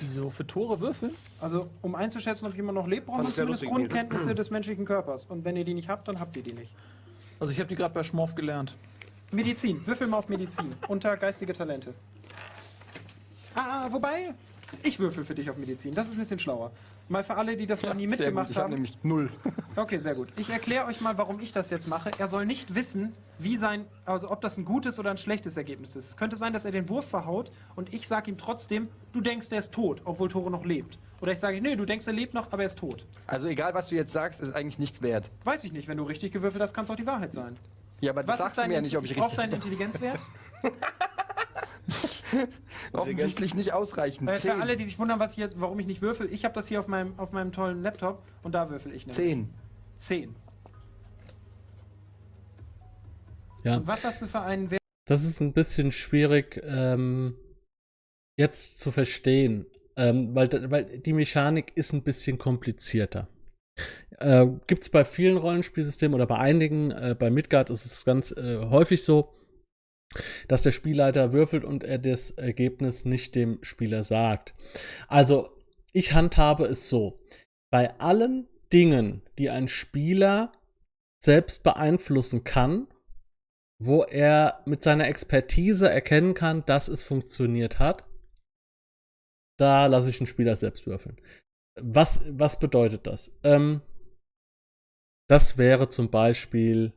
Wieso 0.01 0.31
für 0.31 0.47
Tore 0.47 0.81
würfeln? 0.81 1.15
Also, 1.41 1.69
um 1.83 1.95
einzuschätzen, 1.95 2.47
ob 2.47 2.55
jemand 2.55 2.77
noch 2.77 2.87
lebt, 2.87 3.07
braucht 3.07 3.19
man 3.19 3.27
ja 3.27 3.33
zumindest 3.33 3.63
lustig, 3.63 3.77
Grundkenntnisse 3.77 4.35
des 4.35 4.51
menschlichen 4.51 4.85
Körpers. 4.85 5.27
Und 5.27 5.45
wenn 5.45 5.57
ihr 5.57 5.65
die 5.65 5.75
nicht 5.75 5.89
habt, 5.89 6.09
dann 6.09 6.21
habt 6.21 6.37
ihr 6.37 6.43
die 6.43 6.53
nicht. 6.53 6.73
Also 7.41 7.53
ich 7.53 7.59
habe 7.59 7.69
die 7.69 7.77
gerade 7.77 7.95
bei 7.95 8.03
Schmorf 8.03 8.35
gelernt. 8.35 8.75
Medizin. 9.33 9.85
Würfel 9.87 10.07
mal 10.07 10.19
auf 10.19 10.29
Medizin. 10.29 10.67
Unter 10.89 11.17
geistige 11.17 11.53
Talente. 11.53 11.95
Ah, 13.55 13.87
wobei, 13.91 14.35
ich 14.83 14.99
würfel 14.99 15.25
für 15.25 15.35
dich 15.35 15.49
auf 15.51 15.57
Medizin. 15.57 15.95
Das 15.95 16.07
ist 16.07 16.15
ein 16.15 16.19
bisschen 16.19 16.39
schlauer. 16.39 16.73
Mal 17.09 17.23
für 17.23 17.35
alle, 17.37 17.57
die 17.57 17.67
das 17.67 17.83
noch 17.83 17.93
nie 17.95 18.07
Sehr 18.09 18.17
gut, 18.17 18.19
mitgemacht 18.19 18.51
ich 18.51 18.57
habe 18.57 18.65
haben. 18.65 18.75
nämlich 18.75 18.99
null. 19.03 19.31
Okay, 19.77 19.99
sehr 19.99 20.15
gut. 20.15 20.29
Ich 20.37 20.49
erkläre 20.51 20.87
euch 20.87 21.01
mal, 21.01 21.19
warum 21.19 21.41
ich 21.41 21.53
das 21.53 21.69
jetzt 21.69 21.89
mache. 21.89 22.11
Er 22.19 22.29
soll 22.29 22.47
nicht 22.47 22.75
wissen, 22.75 23.13
wie 23.39 23.57
sein, 23.57 23.87
also 24.07 24.31
ob 24.31 24.41
das 24.41 24.57
ein 24.57 24.65
gutes 24.65 24.99
oder 24.99 25.11
ein 25.11 25.17
schlechtes 25.19 25.57
Ergebnis 25.57 25.97
ist. 25.97 26.11
Es 26.11 26.17
könnte 26.17 26.37
sein, 26.37 26.53
dass 26.53 26.65
er 26.65 26.71
den 26.73 26.89
Wurf 26.89 27.07
verhaut 27.07 27.51
und 27.75 27.93
ich 27.93 28.07
sage 28.09 28.31
ihm 28.31 28.39
trotzdem, 28.39 28.89
du 29.13 29.21
denkst, 29.21 29.49
er 29.51 29.59
ist 29.59 29.73
tot, 29.73 30.01
obwohl 30.05 30.29
Tore 30.29 30.51
noch 30.51 30.65
lebt. 30.65 30.99
Oder 31.21 31.33
ich 31.33 31.41
sage, 31.41 31.61
nee, 31.61 31.75
du 31.77 31.85
denkst, 31.85 32.07
er 32.07 32.13
lebt 32.13 32.35
noch, 32.35 32.53
aber 32.53 32.63
er 32.63 32.67
ist 32.67 32.79
tot. 32.79 33.05
Also 33.27 33.49
egal, 33.49 33.75
was 33.75 33.89
du 33.89 33.97
jetzt 33.97 34.13
sagst, 34.13 34.41
ist 34.41 34.55
eigentlich 34.55 34.79
nichts 34.79 35.03
wert. 35.03 35.31
Weiß 35.45 35.65
ich 35.65 35.73
nicht, 35.73 35.89
wenn 35.89 35.97
du 35.99 36.05
richtig 36.05 36.33
gewürfelt 36.33 36.63
hast, 36.63 36.73
kann 36.73 36.85
es 36.85 36.91
auch 36.91 36.97
die 36.97 37.07
Wahrheit 37.07 37.33
sein. 37.33 37.57
Ja, 38.01 38.13
aber 38.13 38.23
das 38.23 38.33
Was 38.35 38.39
sagst 38.39 38.51
ist 38.53 38.57
du 38.59 38.61
dein 38.63 38.71
mir 38.71 38.75
ja 38.77 38.81
nicht, 38.83 38.97
ob 38.97 39.05
ich 39.05 39.17
richtig. 39.17 39.35
deinen 39.37 39.53
Intelligenzwert? 39.55 40.21
Offensichtlich 42.93 43.55
nicht 43.55 43.73
ausreichend. 43.73 44.27
Weil 44.27 44.37
für 44.37 44.49
Zehn. 44.49 44.61
alle, 44.61 44.77
die 44.77 44.85
sich 44.85 44.99
wundern, 44.99 45.21
was 45.21 45.33
ich 45.33 45.39
jetzt, 45.39 45.61
warum 45.61 45.79
ich 45.81 45.87
nicht 45.87 46.03
würfel, 46.03 46.33
ich 46.33 46.45
habe 46.45 46.55
das 46.55 46.69
hier 46.69 46.81
auf 46.81 46.89
meinem, 46.89 47.19
auf 47.19 47.33
meinem 47.33 47.53
tollen 47.53 47.83
Laptop 47.83 48.23
und 48.43 48.55
da 48.55 48.71
würfel 48.71 48.93
ich 48.93 49.07
nämlich. 49.07 49.17
Zehn. 49.17 49.51
Zehn. 49.97 50.37
Ja. 53.65 53.77
Und 53.79 53.87
was 53.87 54.05
hast 54.05 54.23
du 54.23 54.29
für 54.29 54.41
einen 54.41 54.71
Wert? 54.71 54.81
Das 55.07 55.25
ist 55.25 55.41
ein 55.41 55.53
bisschen 55.53 55.93
schwierig 55.93 56.63
ähm, 56.65 57.37
jetzt 58.39 58.79
zu 58.79 58.91
verstehen, 58.91 59.67
ähm, 59.97 60.35
weil, 60.35 60.49
weil 60.71 60.99
die 60.99 61.13
Mechanik 61.13 61.73
ist 61.75 61.93
ein 61.93 62.03
bisschen 62.03 62.39
komplizierter. 62.39 63.29
Äh, 64.19 64.47
Gibt 64.67 64.85
es 64.85 64.91
bei 64.91 65.05
vielen 65.05 65.37
Rollenspielsystemen 65.37 66.15
oder 66.15 66.27
bei 66.27 66.39
einigen, 66.39 66.91
äh, 66.91 67.17
bei 67.19 67.31
Midgard 67.31 67.71
ist 67.71 67.85
es 67.85 68.05
ganz 68.05 68.33
äh, 68.33 68.59
häufig 68.59 69.03
so, 69.03 69.35
dass 70.49 70.63
der 70.63 70.73
Spielleiter 70.73 71.33
würfelt 71.33 71.65
und 71.65 71.85
er 71.85 71.99
das 71.99 72.31
Ergebnis 72.31 73.05
nicht 73.05 73.35
dem 73.35 73.63
Spieler 73.63 74.05
sagt. 74.05 74.55
Also, 75.09 75.51
ich 75.93 76.13
handhabe 76.13 76.67
es 76.67 76.89
so. 76.89 77.21
Bei 77.71 77.99
allen 78.01 78.49
Dingen, 78.73 79.23
die 79.39 79.51
ein 79.51 79.69
Spieler 79.69 80.53
selbst 81.23 81.63
beeinflussen 81.63 82.45
kann, 82.45 82.89
wo 83.81 84.03
er 84.03 84.63
mit 84.67 84.83
seiner 84.83 85.09
Expertise 85.09 85.91
erkennen 85.91 86.35
kann, 86.35 86.65
dass 86.67 86.89
es 86.89 87.03
funktioniert 87.03 87.79
hat, 87.79 88.05
da 89.59 89.87
lasse 89.87 90.11
ich 90.11 90.19
den 90.19 90.27
Spieler 90.27 90.57
selbst 90.57 90.87
würfeln. 90.87 91.21
Was, 91.81 92.23
was 92.29 92.59
bedeutet 92.59 93.07
das? 93.07 93.33
Ähm, 93.43 93.83
das 95.29 95.59
wäre 95.59 95.89
zum 95.89 96.11
Beispiel 96.11 96.93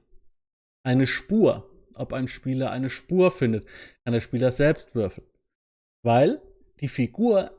eine 0.83 1.07
Spur. 1.07 1.69
Ob 1.99 2.13
ein 2.13 2.27
Spieler 2.27 2.71
eine 2.71 2.89
Spur 2.89 3.31
findet, 3.31 3.67
kann 4.05 4.13
der 4.13 4.21
Spieler 4.21 4.51
selbst 4.51 4.95
würfeln. 4.95 5.27
Weil 6.05 6.41
die 6.79 6.87
Figur 6.87 7.51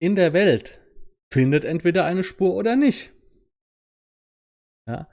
in 0.00 0.16
der 0.16 0.32
Welt 0.32 0.80
findet 1.32 1.64
entweder 1.64 2.04
eine 2.04 2.24
Spur 2.24 2.54
oder 2.54 2.76
nicht. 2.76 3.10
Ja. 4.88 5.08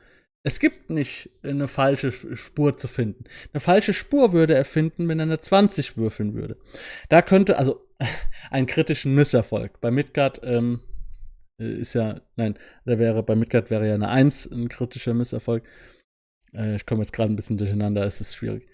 Es 0.45 0.59
gibt 0.59 0.89
nicht 0.89 1.29
eine 1.43 1.67
falsche 1.67 2.09
Sch- 2.09 2.35
Spur 2.37 2.77
zu 2.77 2.87
finden. 2.87 3.25
Eine 3.53 3.59
falsche 3.59 3.93
Spur 3.93 4.31
würde 4.31 4.55
er 4.55 4.65
finden, 4.65 5.07
wenn 5.07 5.19
er 5.19 5.23
eine 5.23 5.41
20 5.41 5.97
würfeln 5.97 6.33
würde. 6.33 6.57
Da 7.09 7.21
könnte, 7.21 7.57
also 7.57 7.85
einen 8.49 8.65
kritischen 8.65 9.13
Misserfolg. 9.15 9.81
Bei 9.81 9.91
Midgard 9.91 10.39
ähm, 10.43 10.81
äh, 11.61 11.73
ist 11.79 11.93
ja, 11.93 12.21
nein, 12.37 12.57
da 12.85 12.97
wäre, 12.97 13.21
bei 13.21 13.35
Midgard 13.35 13.69
wäre 13.69 13.87
ja 13.87 13.93
eine 13.95 14.07
1 14.07 14.49
ein 14.51 14.69
kritischer 14.69 15.13
Misserfolg. 15.13 15.63
Äh, 16.53 16.75
ich 16.75 16.85
komme 16.85 17.01
jetzt 17.01 17.13
gerade 17.13 17.31
ein 17.31 17.35
bisschen 17.35 17.57
durcheinander, 17.57 18.03
es 18.03 18.21
ist 18.21 18.35
schwierig. 18.35 18.67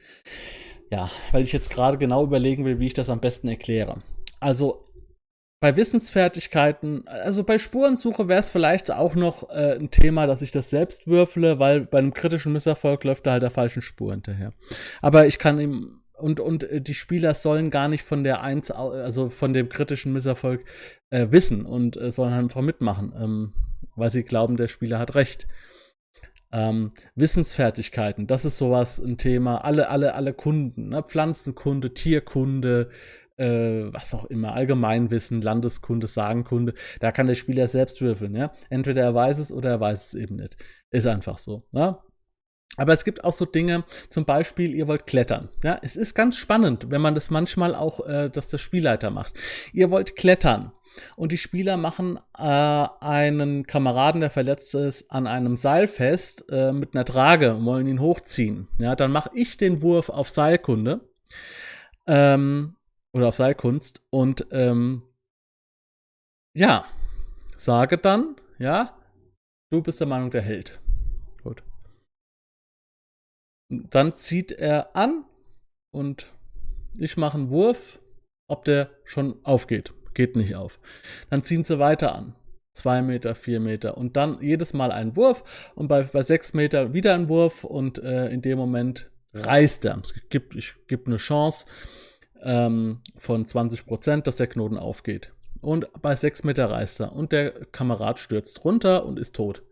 Ja, 0.91 1.09
weil 1.31 1.43
ich 1.43 1.51
jetzt 1.51 1.69
gerade 1.69 1.97
genau 1.97 2.23
überlegen 2.23 2.65
will, 2.65 2.79
wie 2.79 2.87
ich 2.87 2.93
das 2.93 3.09
am 3.09 3.19
besten 3.19 3.47
erkläre. 3.47 4.01
Also 4.39 4.85
bei 5.59 5.75
Wissensfertigkeiten, 5.77 7.07
also 7.07 7.43
bei 7.43 7.57
Spurensuche 7.57 8.27
wäre 8.27 8.41
es 8.41 8.49
vielleicht 8.49 8.91
auch 8.91 9.15
noch 9.15 9.49
äh, 9.49 9.77
ein 9.79 9.89
Thema, 9.89 10.27
dass 10.27 10.41
ich 10.41 10.51
das 10.51 10.69
selbst 10.69 11.07
würfle, 11.07 11.59
weil 11.59 11.81
bei 11.81 11.97
einem 11.97 12.13
kritischen 12.13 12.53
Misserfolg 12.53 13.03
läuft 13.03 13.25
er 13.25 13.33
halt 13.33 13.43
der 13.43 13.51
falschen 13.51 13.81
Spur 13.81 14.11
hinterher. 14.11 14.53
Aber 15.01 15.25
ich 15.25 15.39
kann 15.39 15.59
ihm 15.59 16.01
und 16.17 16.39
und 16.39 16.63
äh, 16.63 16.81
die 16.81 16.93
Spieler 16.93 17.33
sollen 17.33 17.71
gar 17.71 17.87
nicht 17.87 18.03
von 18.03 18.23
der 18.23 18.41
eins, 18.41 18.69
also 18.69 19.29
von 19.29 19.53
dem 19.53 19.69
kritischen 19.69 20.13
Misserfolg 20.13 20.63
äh, 21.09 21.27
wissen 21.31 21.65
und 21.65 21.97
äh, 21.97 22.11
sollen 22.11 22.33
einfach 22.33 22.61
mitmachen, 22.61 23.13
ähm, 23.19 23.53
weil 23.95 24.11
sie 24.11 24.23
glauben, 24.23 24.57
der 24.57 24.67
Spieler 24.67 24.99
hat 24.99 25.15
recht. 25.15 25.47
Ähm, 26.55 26.91
Wissensfertigkeiten, 27.15 28.27
das 28.27 28.45
ist 28.45 28.57
sowas 28.57 28.99
ein 28.99 29.17
Thema. 29.17 29.65
Alle, 29.65 29.89
alle, 29.89 30.15
alle 30.15 30.33
Kunden, 30.33 30.89
ne? 30.89 31.03
Pflanzenkunde, 31.03 31.93
Tierkunde, 31.93 32.89
äh, 33.35 33.91
was 33.91 34.13
auch 34.13 34.23
immer, 34.25 34.53
Allgemeinwissen, 34.53 35.41
Landeskunde, 35.41 36.07
Sagenkunde, 36.07 36.73
da 37.01 37.11
kann 37.11 37.27
der 37.27 37.35
Spieler 37.35 37.67
selbst 37.67 37.99
würfeln, 37.99 38.35
ja. 38.35 38.53
Entweder 38.69 39.03
er 39.03 39.13
weiß 39.13 39.39
es 39.39 39.51
oder 39.51 39.71
er 39.71 39.79
weiß 39.81 40.07
es 40.07 40.13
eben 40.13 40.37
nicht. 40.37 40.55
Ist 40.91 41.07
einfach 41.07 41.39
so, 41.39 41.67
ne? 41.73 41.97
Aber 42.77 42.93
es 42.93 43.05
gibt 43.05 43.23
auch 43.23 43.33
so 43.33 43.45
Dinge, 43.45 43.83
zum 44.09 44.25
Beispiel, 44.25 44.73
ihr 44.73 44.87
wollt 44.87 45.07
klettern. 45.07 45.49
Ja, 45.63 45.79
es 45.81 45.95
ist 45.95 46.13
ganz 46.13 46.35
spannend, 46.35 46.89
wenn 46.89 47.01
man 47.01 47.15
das 47.15 47.29
manchmal 47.29 47.73
auch, 47.73 48.05
äh, 48.05 48.29
dass 48.29 48.49
der 48.49 48.57
Spielleiter 48.57 49.11
macht. 49.11 49.33
Ihr 49.71 49.91
wollt 49.91 50.15
klettern 50.15 50.71
und 51.15 51.31
die 51.31 51.37
Spieler 51.37 51.77
machen 51.77 52.19
äh, 52.37 52.41
einen 52.41 53.65
Kameraden, 53.65 54.21
der 54.21 54.29
verletzt 54.29 54.75
ist, 54.75 55.09
an 55.09 55.27
einem 55.27 55.57
Seil 55.57 55.87
fest 55.87 56.45
äh, 56.49 56.71
mit 56.71 56.95
einer 56.95 57.05
Trage 57.05 57.55
und 57.55 57.65
wollen 57.65 57.87
ihn 57.87 58.01
hochziehen. 58.01 58.67
Ja, 58.79 58.95
dann 58.95 59.11
mache 59.11 59.31
ich 59.33 59.57
den 59.57 59.81
Wurf 59.81 60.09
auf 60.09 60.29
Seilkunde 60.29 61.01
ähm, 62.07 62.75
oder 63.13 63.27
auf 63.29 63.35
Seilkunst 63.35 64.01
und 64.09 64.47
ähm, 64.51 65.03
ja, 66.53 66.85
sage 67.57 67.97
dann, 67.97 68.35
ja, 68.59 68.97
du 69.69 69.81
bist 69.81 69.99
der 69.99 70.07
Meinung, 70.07 70.31
der 70.31 70.41
Held. 70.41 70.79
Dann 73.89 74.15
zieht 74.15 74.51
er 74.51 74.95
an 74.95 75.25
und 75.91 76.31
ich 76.97 77.17
mache 77.17 77.37
einen 77.37 77.49
Wurf, 77.49 77.99
ob 78.47 78.65
der 78.65 78.89
schon 79.03 79.43
aufgeht. 79.43 79.93
Geht 80.13 80.35
nicht 80.35 80.55
auf. 80.55 80.79
Dann 81.29 81.43
ziehen 81.43 81.63
sie 81.63 81.79
weiter 81.79 82.15
an. 82.15 82.35
Zwei 82.73 83.01
Meter, 83.01 83.35
vier 83.35 83.59
Meter 83.61 83.97
und 83.97 84.17
dann 84.17 84.41
jedes 84.41 84.73
Mal 84.73 84.91
ein 84.91 85.15
Wurf 85.15 85.71
und 85.75 85.87
bei, 85.87 86.03
bei 86.03 86.23
sechs 86.23 86.53
Meter 86.53 86.93
wieder 86.93 87.13
ein 87.13 87.29
Wurf 87.29 87.63
und 87.63 87.99
äh, 87.99 88.27
in 88.29 88.41
dem 88.41 88.57
Moment 88.57 89.09
reißt 89.33 89.85
er. 89.85 89.97
Es 90.03 90.13
gibt, 90.29 90.55
ich 90.55 90.75
gebe 90.87 91.07
eine 91.07 91.17
Chance 91.17 91.65
ähm, 92.41 93.01
von 93.17 93.47
20 93.47 93.85
Prozent, 93.85 94.27
dass 94.27 94.35
der 94.35 94.47
Knoten 94.47 94.77
aufgeht. 94.77 95.31
Und 95.61 95.87
bei 96.01 96.15
sechs 96.15 96.43
Meter 96.43 96.69
reißt 96.69 96.99
er 97.01 97.13
und 97.13 97.31
der 97.31 97.65
Kamerad 97.67 98.19
stürzt 98.19 98.63
runter 98.65 99.05
und 99.05 99.19
ist 99.19 99.35
tot. 99.35 99.63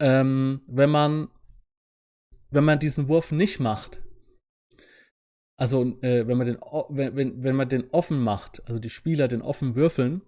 Ähm, 0.00 0.62
wenn 0.66 0.90
man 0.90 1.28
wenn 2.54 2.64
man 2.64 2.78
diesen 2.78 3.08
Wurf 3.08 3.32
nicht 3.32 3.60
macht, 3.60 4.00
also 5.56 5.82
äh, 6.02 6.26
wenn 6.26 6.38
man 6.38 6.46
den 6.46 6.58
wenn, 6.88 7.16
wenn, 7.16 7.42
wenn 7.42 7.56
man 7.56 7.68
den 7.68 7.90
offen 7.90 8.18
macht, 8.18 8.62
also 8.66 8.78
die 8.78 8.90
Spieler 8.90 9.28
den 9.28 9.42
offen 9.42 9.76
würfeln, 9.76 10.22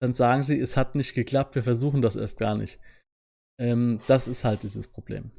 dann 0.00 0.14
sagen 0.14 0.42
sie, 0.42 0.58
es 0.58 0.76
hat 0.76 0.94
nicht 0.94 1.14
geklappt, 1.14 1.54
wir 1.54 1.62
versuchen 1.62 2.02
das 2.02 2.16
erst 2.16 2.38
gar 2.38 2.56
nicht. 2.56 2.80
Ähm, 3.58 4.00
das 4.06 4.28
ist 4.28 4.44
halt 4.44 4.62
dieses 4.62 4.88
Problem. 4.88 5.30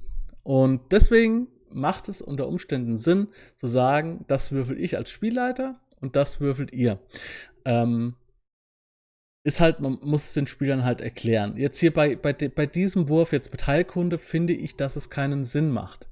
Und 0.44 0.92
deswegen 0.92 1.48
macht 1.70 2.10
es 2.10 2.22
unter 2.22 2.48
Umständen 2.48 2.98
Sinn 2.98 3.28
zu 3.58 3.68
sagen, 3.68 4.26
das 4.28 4.52
würfel 4.52 4.80
ich 4.80 4.98
als 4.98 5.10
Spielleiter 5.10 5.80
und 6.00 6.16
das 6.16 6.40
würfelt 6.40 6.72
ihr. 6.72 7.00
Ähm, 7.66 8.16
ist 9.46 9.60
halt, 9.60 9.80
man 9.82 10.00
muss 10.02 10.26
es 10.26 10.34
den 10.34 10.48
Spielern 10.48 10.86
halt 10.86 11.02
erklären. 11.02 11.58
Jetzt 11.58 11.80
hier 11.80 11.94
bei, 11.94 12.16
bei, 12.16 12.34
bei 12.34 12.66
diesem 12.66 13.10
Wurf, 13.10 13.34
jetzt 13.34 13.52
mit 13.52 13.68
Heilkunde, 13.68 14.18
finde 14.18 14.54
ich, 14.54 14.78
dass 14.78 14.96
es 14.96 15.10
keinen 15.10 15.44
Sinn 15.44 15.70
macht. 15.70 16.08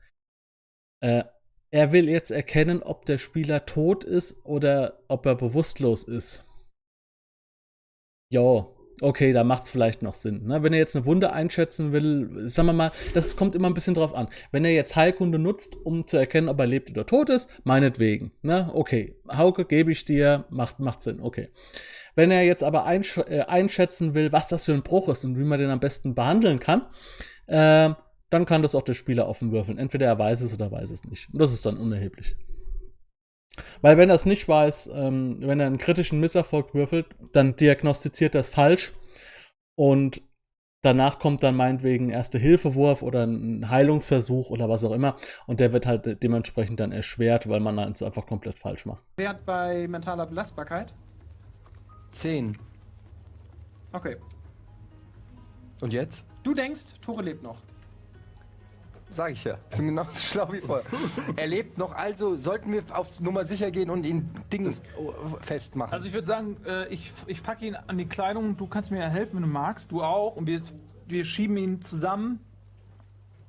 Äh, 1.01 1.23
er 1.71 1.91
will 1.91 2.09
jetzt 2.09 2.31
erkennen, 2.31 2.83
ob 2.83 3.05
der 3.05 3.17
Spieler 3.17 3.65
tot 3.65 4.03
ist 4.03 4.45
oder 4.45 4.99
ob 5.07 5.25
er 5.25 5.35
bewusstlos 5.35 6.03
ist. 6.03 6.45
Ja, 8.29 8.67
okay, 9.01 9.33
da 9.33 9.43
macht 9.43 9.63
es 9.63 9.69
vielleicht 9.69 10.01
noch 10.03 10.13
Sinn. 10.13 10.47
Ne? 10.47 10.63
Wenn 10.63 10.73
er 10.73 10.79
jetzt 10.79 10.95
eine 10.95 11.05
Wunde 11.05 11.33
einschätzen 11.33 11.91
will, 11.91 12.47
sagen 12.49 12.67
wir 12.67 12.73
mal, 12.73 12.91
das 13.13 13.35
kommt 13.35 13.55
immer 13.55 13.69
ein 13.69 13.73
bisschen 13.73 13.93
drauf 13.93 14.13
an. 14.13 14.27
Wenn 14.51 14.65
er 14.65 14.71
jetzt 14.71 14.95
Heilkunde 14.95 15.39
nutzt, 15.39 15.75
um 15.75 16.07
zu 16.07 16.17
erkennen, 16.17 16.49
ob 16.49 16.59
er 16.59 16.67
lebt 16.67 16.89
oder 16.91 17.05
tot 17.05 17.29
ist, 17.29 17.49
meinetwegen. 17.63 18.31
Ne? 18.41 18.69
Okay, 18.73 19.15
Hauke 19.29 19.65
gebe 19.65 19.91
ich 19.91 20.05
dir, 20.05 20.45
macht, 20.49 20.79
macht 20.79 21.03
Sinn, 21.03 21.19
okay. 21.21 21.49
Wenn 22.15 22.31
er 22.31 22.43
jetzt 22.43 22.63
aber 22.63 22.85
einsch 22.85 23.17
äh, 23.17 23.41
einschätzen 23.41 24.13
will, 24.13 24.33
was 24.33 24.49
das 24.49 24.65
für 24.65 24.73
ein 24.73 24.83
Bruch 24.83 25.07
ist 25.07 25.23
und 25.23 25.37
wie 25.37 25.43
man 25.43 25.59
den 25.59 25.69
am 25.69 25.79
besten 25.79 26.15
behandeln 26.15 26.59
kann, 26.59 26.87
äh, 27.47 27.93
dann 28.31 28.45
kann 28.45 28.63
das 28.63 28.73
auch 28.73 28.81
der 28.81 28.93
Spieler 28.95 29.27
offen 29.27 29.51
würfeln. 29.51 29.77
Entweder 29.77 30.07
er 30.07 30.17
weiß 30.17 30.41
es 30.41 30.53
oder 30.53 30.71
weiß 30.71 30.89
es 30.89 31.03
nicht. 31.03 31.31
Und 31.31 31.39
das 31.39 31.53
ist 31.53 31.65
dann 31.65 31.77
unerheblich. 31.77 32.35
Weil 33.81 33.97
wenn 33.97 34.09
er 34.09 34.15
es 34.15 34.25
nicht 34.25 34.47
weiß, 34.47 34.89
ähm, 34.93 35.37
wenn 35.41 35.59
er 35.59 35.67
einen 35.67 35.77
kritischen 35.77 36.19
Misserfolg 36.19 36.73
würfelt, 36.73 37.07
dann 37.33 37.57
diagnostiziert 37.57 38.33
er 38.33 38.41
es 38.41 38.49
falsch 38.49 38.93
und 39.75 40.21
danach 40.81 41.19
kommt 41.19 41.43
dann 41.43 41.55
meinetwegen 41.55 42.09
Erste-Hilfe-Wurf 42.09 43.03
oder 43.03 43.25
ein 43.27 43.69
Heilungsversuch 43.69 44.49
oder 44.49 44.69
was 44.69 44.85
auch 44.85 44.93
immer 44.93 45.17
und 45.45 45.59
der 45.59 45.73
wird 45.73 45.85
halt 45.85 46.23
dementsprechend 46.23 46.79
dann 46.79 46.93
erschwert, 46.93 47.49
weil 47.49 47.59
man 47.59 47.77
es 47.91 48.01
einfach 48.01 48.25
komplett 48.25 48.57
falsch 48.57 48.85
macht. 48.85 49.03
Wert 49.17 49.45
bei 49.45 49.85
mentaler 49.89 50.25
Belastbarkeit. 50.25 50.93
10. 52.11 52.57
Okay. 53.91 54.15
Und 55.81 55.91
jetzt? 55.91 56.25
Du 56.43 56.53
denkst, 56.53 56.85
Tore 57.01 57.23
lebt 57.23 57.43
noch. 57.43 57.57
Sag 59.13 59.33
ich 59.33 59.43
ja. 59.43 59.57
Ich 59.71 59.77
bin 59.77 59.87
genau 59.87 60.05
schlau 60.15 60.51
wie 60.51 60.61
vorher. 60.61 60.85
er 61.35 61.47
lebt 61.47 61.77
noch, 61.77 61.93
also 61.93 62.35
sollten 62.35 62.71
wir 62.71 62.83
auf 62.93 63.19
Nummer 63.19 63.45
sicher 63.45 63.69
gehen 63.71 63.89
und 63.89 64.05
ihn 64.05 64.29
Ding 64.51 64.73
festmachen. 65.41 65.93
Also 65.93 66.07
ich 66.07 66.13
würde 66.13 66.27
sagen, 66.27 66.55
äh, 66.65 66.87
ich, 66.87 67.11
ich 67.27 67.43
packe 67.43 67.65
ihn 67.65 67.75
an 67.75 67.97
die 67.97 68.05
Kleidung, 68.07 68.55
du 68.57 68.67
kannst 68.67 68.91
mir 68.91 69.07
helfen, 69.09 69.35
wenn 69.35 69.43
du 69.43 69.49
magst, 69.49 69.91
du 69.91 70.01
auch. 70.01 70.35
Und 70.35 70.47
wir, 70.47 70.61
wir 71.07 71.25
schieben 71.25 71.57
ihn 71.57 71.81
zusammen. 71.81 72.39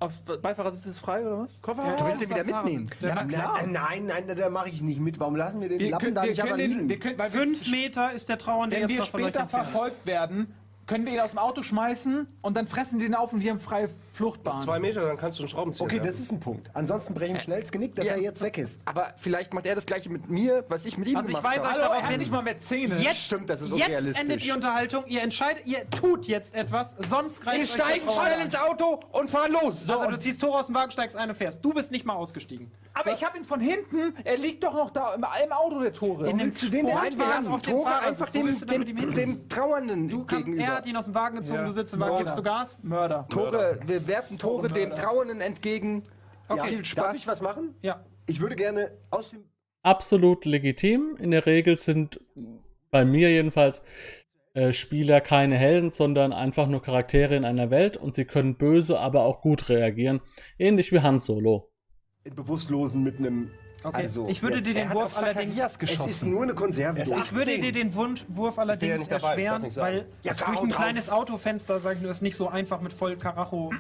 Auf 0.01 0.13
Beifahrersitz 0.23 0.85
ist 0.87 0.99
frei, 0.99 1.25
oder 1.25 1.43
was? 1.43 1.63
Koffer. 1.63 1.95
du 1.97 2.05
willst 2.07 2.23
ihn 2.23 2.31
wieder 2.31 2.43
mitnehmen. 2.43 2.91
Ja, 3.01 3.15
na 3.15 3.25
klar. 3.25 3.61
Nein, 3.65 3.73
nein, 4.07 4.25
nein, 4.27 4.37
da 4.37 4.51
mache 4.51 4.69
ich 4.69 4.83
nicht 4.83 4.99
mit. 4.99 5.21
Warum 5.21 5.37
lassen 5.37 5.61
wir 5.61 5.69
den 5.69 5.79
Wir 5.79 5.91
Lappen 5.91 6.07
können, 6.07 6.15
da 6.17 6.23
wir 6.25 6.31
nicht 6.31 6.43
können 6.43 6.59
den, 6.59 6.71
liegen? 6.71 6.89
wir 6.89 6.99
können, 6.99 7.31
Fünf 7.31 7.71
Meter 7.71 8.13
ist 8.13 8.29
der 8.29 8.37
Trauernde 8.37 8.75
wenn 8.75 8.89
jetzt 8.89 8.97
wir 8.97 9.03
später 9.05 9.47
verfolgt 9.47 10.05
werden, 10.05 10.53
können 10.87 11.07
wir 11.07 11.13
ihn 11.13 11.21
aus 11.21 11.31
dem 11.31 11.39
Auto 11.39 11.63
schmeißen 11.63 12.27
und 12.43 12.57
dann 12.57 12.67
fressen 12.67 12.99
die 12.99 13.07
ihn 13.07 13.15
auf 13.15 13.33
und 13.33 13.41
wir 13.41 13.51
haben 13.51 13.61
freie 13.61 13.89
Fluchtbahn. 14.13 14.61
Zwei 14.61 14.79
Meter, 14.81 15.07
dann 15.07 15.17
kannst 15.17 15.39
du 15.39 15.43
einen 15.45 15.49
Schraubenzieher 15.49 15.87
Okay, 15.87 15.97
werfen. 15.97 16.07
das 16.09 16.19
ist 16.21 16.33
ein 16.33 16.41
Punkt. 16.41 16.69
Ansonsten 16.75 17.15
breche 17.15 17.33
ich 17.33 17.39
ihm 17.39 17.43
schnell 17.43 17.61
das 17.63 17.73
Genick, 17.73 17.95
dass 17.95 18.07
Ja. 18.07 18.15
er 18.15 18.21
jetzt 18.21 18.43
weg 18.43 18.59
ist. 18.59 18.81
Aber 18.85 19.15
vielleicht 19.17 19.55
macht 19.55 19.65
er 19.67 19.75
das 19.77 19.87
gleiche 19.87 20.11
mit 20.11 20.29
mir, 20.29 20.65
was 20.69 20.85
ich 20.85 20.99
mit 20.99 21.09
ihm 21.09 21.17
Also 21.17 21.31
ich 21.31 21.37
gemacht 21.37 21.45
weiß 21.57 21.63
habe. 21.63 21.69
euch 21.69 21.73
Hallo, 21.75 21.81
darauf 21.83 21.97
er 21.99 22.03
hat 22.03 22.11
hin. 22.11 22.19
nicht 22.19 22.33
mal 22.33 22.43
mehr 22.43 22.59
Zähne. 22.59 22.99
Jetzt, 23.01 23.21
Stimmt, 23.27 23.49
das 23.49 23.63
ist 23.63 23.77
jetzt 23.77 24.19
endet 24.19 24.43
die 24.43 24.51
Unterhaltung. 24.51 25.05
Ihr 25.07 25.23
entscheidet, 25.23 25.67
ihr 25.67 25.89
tut 25.89 26.27
jetzt 26.27 26.55
etwas, 26.55 26.97
sonst 27.09 27.41
greift 27.41 27.57
Wir 27.59 27.63
euch 27.65 27.71
steigen 27.73 28.11
schnell 28.11 28.35
an. 28.35 28.41
ins 28.43 28.55
Auto 28.57 29.01
und 29.13 29.31
fahren 29.31 29.53
los. 29.53 29.89
Also 29.89 30.11
du 30.11 30.19
ziehst 30.19 30.41
Tore 30.41 30.59
aus 30.59 30.67
dem 30.67 30.75
Wagen, 30.75 30.91
steigst 30.91 31.17
ein 31.17 31.29
und 31.29 31.37
fährst. 31.37 31.65
Du 31.65 31.73
bist 31.73 31.91
nicht 31.93 32.05
mal 32.05 32.15
ausgestiegen. 32.15 32.71
Aber 32.95 33.13
ich 33.13 33.25
habe 33.25 33.39
ihn 33.39 33.45
von 33.45 33.61
hinten, 33.61 34.15
er 34.25 34.37
liegt 34.37 34.63
doch 34.65 34.75
noch 34.75 34.91
da 34.91 35.15
im, 35.15 35.25
im 35.45 35.53
Auto, 35.53 35.81
der 35.81 35.93
Tore. 35.93 36.25
Den 36.25 36.37
nimmst 36.37 36.61
du 36.61 36.67
ich- 36.67 36.73
den 36.73 36.87
wir 36.87 36.95
Wagen 36.95 37.17
den 37.17 37.63
Tore 37.63 37.99
einfach 38.01 38.29
dem, 38.31 38.47
dem, 38.67 39.49
Trauernden 39.49 40.09
gegenüber. 40.27 40.63
Er 40.73 40.77
hat 40.79 40.87
ihn 40.87 40.97
aus 40.97 41.05
dem 41.07 41.15
Wagen 41.15 41.37
gezogen, 41.37 41.61
Ja. 41.61 41.65
du 41.67 41.73
sitzt 41.73 41.95
im 41.95 42.01
Wagen, 42.01 42.19
gibst 42.19 42.37
du 42.39 42.43
Gas? 42.43 42.83
Mörder. 42.83 43.27
Tore, 43.29 43.79
wir 43.87 44.07
werfen 44.07 44.39
Tore 44.39 44.69
dem 44.69 44.91
Trauernden 44.91 45.41
entgegen. 45.41 46.03
Ja. 46.49 46.65
Viel 46.65 46.79
Darf 46.79 46.87
Spaß. 46.87 47.17
ich 47.17 47.27
was 47.27 47.41
machen? 47.41 47.75
Ja. 47.83 48.05
Ich 48.27 48.41
würde 48.41 48.57
gerne 48.57 48.93
aus 49.11 49.31
dem 49.31 49.45
absolut 49.83 50.45
legitim. 50.45 51.17
In 51.19 51.31
der 51.31 51.47
Regel 51.47 51.77
sind 51.77 52.21
bei 52.91 53.05
mir 53.05 53.31
jedenfalls 53.31 53.83
äh, 54.55 54.73
Spieler 54.73 55.21
keine 55.21 55.57
Helden, 55.57 55.91
sondern 55.91 56.33
einfach 56.33 56.67
nur 56.69 56.83
Charaktere 56.83 57.35
in 57.37 57.45
einer 57.45 57.71
Welt 57.71 57.97
und 57.97 58.15
sie 58.15 58.25
können 58.27 58.57
böse, 58.57 59.01
aber 59.01 59.23
auch 59.23 59.41
gut 59.41 59.69
reagieren. 59.71 60.21
Ähnlich 60.59 60.93
wie 60.93 61.01
Han 61.01 61.19
Solo. 61.19 61.71
Bewusstlosen 62.25 63.03
mit 63.03 63.19
einem. 63.19 63.51
Okay. 63.85 64.03
Also, 64.03 64.29
ich 64.29 64.43
würde 64.43 64.63
dir 64.63 64.75
den 64.75 64.91
Wurf 64.93 65.17
allerdings. 65.19 65.55
Zacharias 65.57 65.73
Es 65.73 65.79
geschossen. 65.79 66.09
ist 66.11 66.25
nur 66.25 66.43
eine 66.43 66.55
Konserve. 66.55 67.01
Ich 67.03 67.33
würde 67.33 67.59
dir 67.59 67.73
den 67.73 67.95
Wund, 67.95 68.25
Wurf 68.29 68.59
allerdings 68.59 69.09
ja 69.09 69.19
dabei, 69.19 69.29
erschweren, 69.43 69.77
weil 69.77 70.07
Ja, 70.23 70.35
durch 70.35 70.47
ein 70.47 70.55
drauf. 70.55 70.69
kleines 70.69 71.11
Autofenster, 71.11 71.79
sag 71.81 71.97
ich 71.97 72.03
nur, 72.03 72.11
ist 72.11 72.23
nicht 72.23 72.37
so 72.37 72.49
einfach 72.49 72.81
mit 72.81 72.93
voll 72.93 73.17
Karacho. 73.17 73.73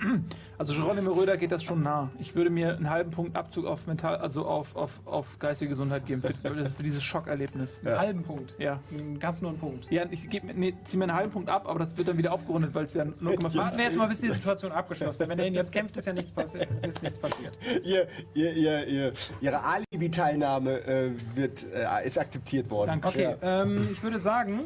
Also 0.58 0.74
Geronimo 0.74 1.12
Röder 1.12 1.36
geht 1.36 1.50
das 1.52 1.62
schon 1.64 1.82
nah. 1.82 2.10
Ich 2.20 2.34
würde 2.34 2.50
mir 2.50 2.76
einen 2.76 2.88
halben 2.90 3.10
Punkt 3.10 3.36
Abzug 3.36 3.66
auf 3.66 3.86
mental, 3.86 4.16
also 4.16 4.44
auf, 4.44 4.76
auf, 4.76 4.90
auf 5.04 5.38
geistige 5.38 5.70
Gesundheit 5.70 6.06
geben 6.06 6.22
für, 6.22 6.34
für 6.68 6.82
dieses 6.82 7.02
Schockerlebnis. 7.02 7.80
Einen 7.84 7.98
halben 7.98 8.22
Punkt. 8.22 8.54
Ja. 8.58 8.78
Einen 8.90 9.18
Ganz 9.18 9.40
nur 9.40 9.50
einen 9.50 9.58
Punkt. 9.60 9.86
Ja, 9.90 10.04
ich 10.10 10.28
gebe 10.30 10.46
mir, 10.48 10.54
nee, 10.54 10.74
zieh 10.84 10.96
mir 10.96 11.04
einen 11.04 11.14
halben 11.14 11.30
Punkt 11.32 11.48
ab, 11.48 11.66
aber 11.68 11.78
das 11.80 11.96
wird 11.96 12.08
dann 12.08 12.18
wieder 12.18 12.32
aufgerundet, 12.32 12.74
weil 12.74 12.84
es 12.84 12.94
ja 12.94 13.04
0,5 13.04 13.54
Warten 13.56 13.76
wir 13.78 13.84
jetzt 13.84 13.96
mal, 13.96 14.08
bis 14.08 14.20
die 14.20 14.30
Situation 14.30 14.72
abgeschlossen 14.72 15.22
ist. 15.22 15.28
Wenn 15.28 15.38
er 15.38 15.46
ihn 15.46 15.54
jetzt 15.54 15.72
kämpft, 15.72 15.96
ist 15.96 16.06
ja 16.06 16.12
nichts 16.12 16.30
passiert. 16.32 16.68
Ist 16.86 17.02
nichts 17.02 17.18
passiert. 17.18 17.56
ihr, 17.84 18.06
ihr, 18.34 18.52
ihr, 18.52 18.86
ihr, 18.86 19.12
ihre 19.40 19.62
Ali 19.64 19.84
Teilnahme 20.10 20.80
äh, 20.86 21.10
wird, 21.34 21.64
äh, 21.72 22.06
ist 22.06 22.18
akzeptiert 22.18 22.70
worden. 22.70 22.88
Danke. 22.88 23.08
Okay, 23.08 23.34
ähm, 23.42 23.88
ich 23.92 24.02
würde 24.02 24.18
sagen, 24.18 24.60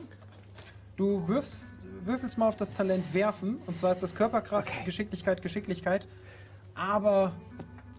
du 0.96 1.26
wirfst, 1.28 1.78
würfelst 2.04 2.38
mal 2.38 2.48
auf 2.48 2.56
das 2.56 2.72
Talent 2.72 3.12
werfen. 3.12 3.58
Und 3.66 3.76
zwar 3.76 3.92
ist 3.92 4.02
das 4.02 4.14
Körperkraft, 4.14 4.68
Geschicklichkeit, 4.84 5.42
Geschicklichkeit. 5.42 6.06
Aber 6.74 7.32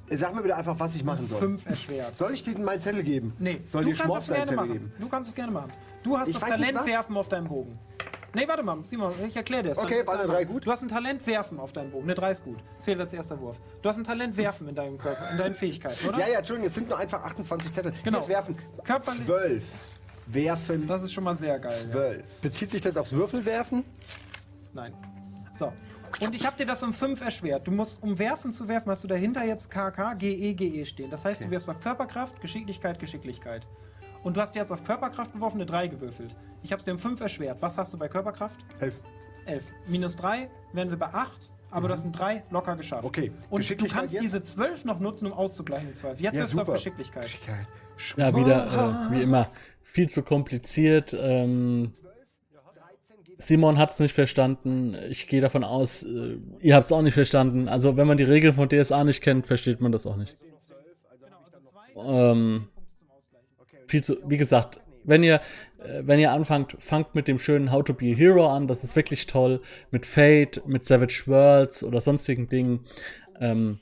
Sag 0.10 0.34
mir 0.34 0.42
bitte 0.42 0.56
einfach, 0.56 0.80
was 0.80 0.96
ich 0.96 1.04
machen 1.04 1.28
soll. 1.28 1.40
5 1.40 1.66
erschwert. 1.66 2.16
Soll 2.16 2.32
ich 2.32 2.44
dir 2.44 2.58
meinen 2.58 2.80
Zettel 2.80 3.04
geben? 3.04 3.34
Nee, 3.40 3.60
Soll 3.66 3.84
du 3.84 3.90
dir 3.90 3.96
kannst 3.96 4.06
Schmorf 4.06 4.20
es 4.20 4.26
seinen 4.28 4.36
gerne 4.36 4.46
Zettel 4.48 4.56
machen. 4.56 4.74
geben? 4.74 4.94
Du 5.00 5.10
kannst 5.10 5.30
es 5.30 5.36
gerne 5.36 5.52
machen. 5.52 5.72
Du 6.04 6.18
hast 6.18 6.30
Ich 6.30 6.38
das 6.38 6.50
Talent 6.50 6.86
werfen 6.86 7.18
auf 7.18 7.28
deinem 7.28 7.48
Bogen. 7.48 7.78
Nee, 8.34 8.48
warte 8.48 8.62
mal, 8.62 8.78
Simon, 8.84 9.14
ich 9.28 9.36
erkläre 9.36 9.64
dir 9.64 9.70
das. 9.70 9.78
Okay, 9.80 10.06
war 10.06 10.14
eine 10.14 10.24
einfach- 10.24 10.36
drei 10.36 10.44
gut? 10.46 10.66
Du 10.68 10.72
hast 10.72 10.82
ein 10.84 10.90
Talent 10.90 11.26
werfen 11.26 11.60
auf 11.60 11.72
deinem 11.74 11.92
Bogen. 11.92 12.04
Eine 12.04 12.14
3 12.16 12.32
ist 12.32 12.44
gut. 12.44 12.60
Zählt 12.80 13.00
als 13.00 13.14
erster 13.14 13.40
Wurf. 13.40 13.60
Du 13.82 13.90
hast 13.90 13.98
ein 13.98 14.04
Talent 14.04 14.36
werfen 14.38 14.68
in 14.68 14.76
deinem 14.76 14.98
Körper, 14.98 15.32
in 15.32 15.38
deinen 15.38 15.56
Fähigkeiten, 15.56 16.08
oder? 16.08 16.20
Ja, 16.20 16.28
ja, 16.28 16.38
Entschuldigung, 16.40 16.68
es 16.70 16.76
sind 16.76 16.90
nur 16.90 16.98
einfach 16.98 17.24
28 17.24 17.72
Zettel. 17.72 17.94
Genau. 18.04 18.18
Jetzt 18.18 18.30
werfen. 18.30 18.56
Körperlich- 18.84 19.26
12. 19.26 19.64
Werfen. 20.28 20.88
Das 20.88 21.04
ist 21.04 21.14
schon 21.14 21.24
mal 21.24 21.36
sehr 21.36 21.58
geil. 21.60 21.74
Ja. 21.88 21.92
12. 21.92 22.24
Bezieht 22.42 22.72
sich 22.72 22.82
das 22.82 22.98
aufs 22.98 23.14
Würfelwerfen? 23.14 23.84
Nein. 24.74 24.94
So. 25.54 25.72
Und 26.22 26.36
ich 26.36 26.46
habe 26.46 26.58
dir 26.58 26.66
das 26.66 26.84
um 26.84 26.94
5 26.94 27.22
erschwert. 27.22 27.66
Du 27.68 27.72
musst, 27.72 28.02
um 28.04 28.18
Werfen 28.20 28.52
zu 28.52 28.68
werfen, 28.68 28.90
hast 28.92 29.04
du 29.04 29.08
dahinter 29.08 29.44
jetzt 29.46 29.70
KK, 29.72 30.14
GE, 30.16 30.54
GE 30.54 30.86
stehen. 30.86 31.10
Das 31.10 31.24
heißt, 31.26 31.44
du 31.44 31.50
wirfst 31.50 31.70
auf 31.70 31.80
Körperkraft, 31.80 32.40
Geschicklichkeit, 32.42 33.00
Geschicklichkeit. 33.00 33.66
Und 34.24 34.36
du 34.36 34.42
hast 34.42 34.56
jetzt 34.56 34.72
auf 34.72 34.84
Körperkraft 34.84 35.32
geworfen, 35.34 35.58
eine 35.58 35.66
3 35.66 35.88
gewürfelt. 35.88 36.36
Ich 36.68 36.74
habe 36.74 36.82
es 36.82 36.86
dir 36.86 36.92
um 36.92 37.00
5 37.00 37.22
erschwert. 37.22 37.62
Was 37.62 37.78
hast 37.78 37.94
du 37.94 37.98
bei 37.98 38.10
Körperkraft? 38.10 38.58
11. 38.82 38.94
11. 39.46 39.64
Minus 39.88 40.18
3 40.18 40.50
wären 40.74 40.90
wir 40.90 40.98
bei 41.00 41.06
8, 41.06 41.32
aber 41.72 41.88
das 41.88 42.02
sind 42.02 42.12
3 42.12 42.44
locker 42.50 42.76
geschafft. 42.76 43.04
Mhm. 43.04 43.08
Okay. 43.08 43.32
Und 43.50 43.52
du 43.52 43.58
Geschicklichkeit 43.60 44.00
kannst 44.00 44.14
jetzt? 44.16 44.24
diese 44.24 44.42
12 44.42 44.84
noch 44.84 45.00
nutzen, 45.00 45.28
um 45.28 45.32
auszugleichen, 45.32 45.88
im 45.88 45.96
Zweifel. 45.96 46.22
Jetzt 46.22 46.36
Ja, 46.36 46.42
wirst 46.42 46.52
du 46.52 46.58
auf 46.60 46.66
super. 46.66 46.78
Geschicklichkeit. 46.78 47.30
Ja, 48.18 48.36
wieder, 48.36 49.08
äh, 49.10 49.16
wie 49.16 49.22
immer, 49.22 49.50
viel 49.82 50.10
zu 50.10 50.24
kompliziert. 50.24 51.16
Ähm, 51.18 51.94
Simon 53.38 53.78
hat 53.78 53.92
es 53.92 54.02
nicht 54.02 54.14
verstanden. 54.14 54.94
Ich 55.10 55.28
gehe 55.28 55.40
davon 55.40 55.64
aus, 55.64 56.04
äh, 56.04 56.38
ihr 56.60 56.76
habt 56.76 56.88
es 56.88 56.92
auch 56.92 57.02
nicht 57.02 57.14
verstanden. 57.14 57.70
Also, 57.70 57.96
wenn 57.96 58.08
man 58.08 58.18
die 58.18 58.26
Regeln 58.26 58.54
von 58.54 58.68
DSA 58.68 59.06
nicht 59.06 59.22
kennt, 59.22 59.48
versteht 59.48 59.80
man 59.80 59.94
das 59.94 60.06
auch 60.06 60.18
nicht. 60.18 60.36
Ähm, 61.96 62.68
viel 63.88 64.04
zu, 64.04 64.18
wie 64.28 64.36
gesagt, 64.36 64.82
wenn 65.08 65.24
ihr, 65.24 65.40
wenn 66.02 66.20
ihr 66.20 66.32
anfangt, 66.32 66.76
fangt 66.80 67.14
mit 67.16 67.28
dem 67.28 67.38
schönen 67.40 67.72
How 67.72 67.84
to 67.84 67.94
be 67.94 68.12
a 68.12 68.16
Hero 68.16 68.48
an. 68.50 68.68
Das 68.68 68.84
ist 68.84 68.96
wirklich 68.96 69.28
toll. 69.28 69.62
Mit 69.92 70.06
Fate, 70.06 70.62
mit 70.66 70.86
Savage 70.86 71.24
Worlds 71.28 71.84
oder 71.84 72.02
sonstigen 72.02 72.48
Dingen. 72.50 72.86
Ähm, 73.40 73.80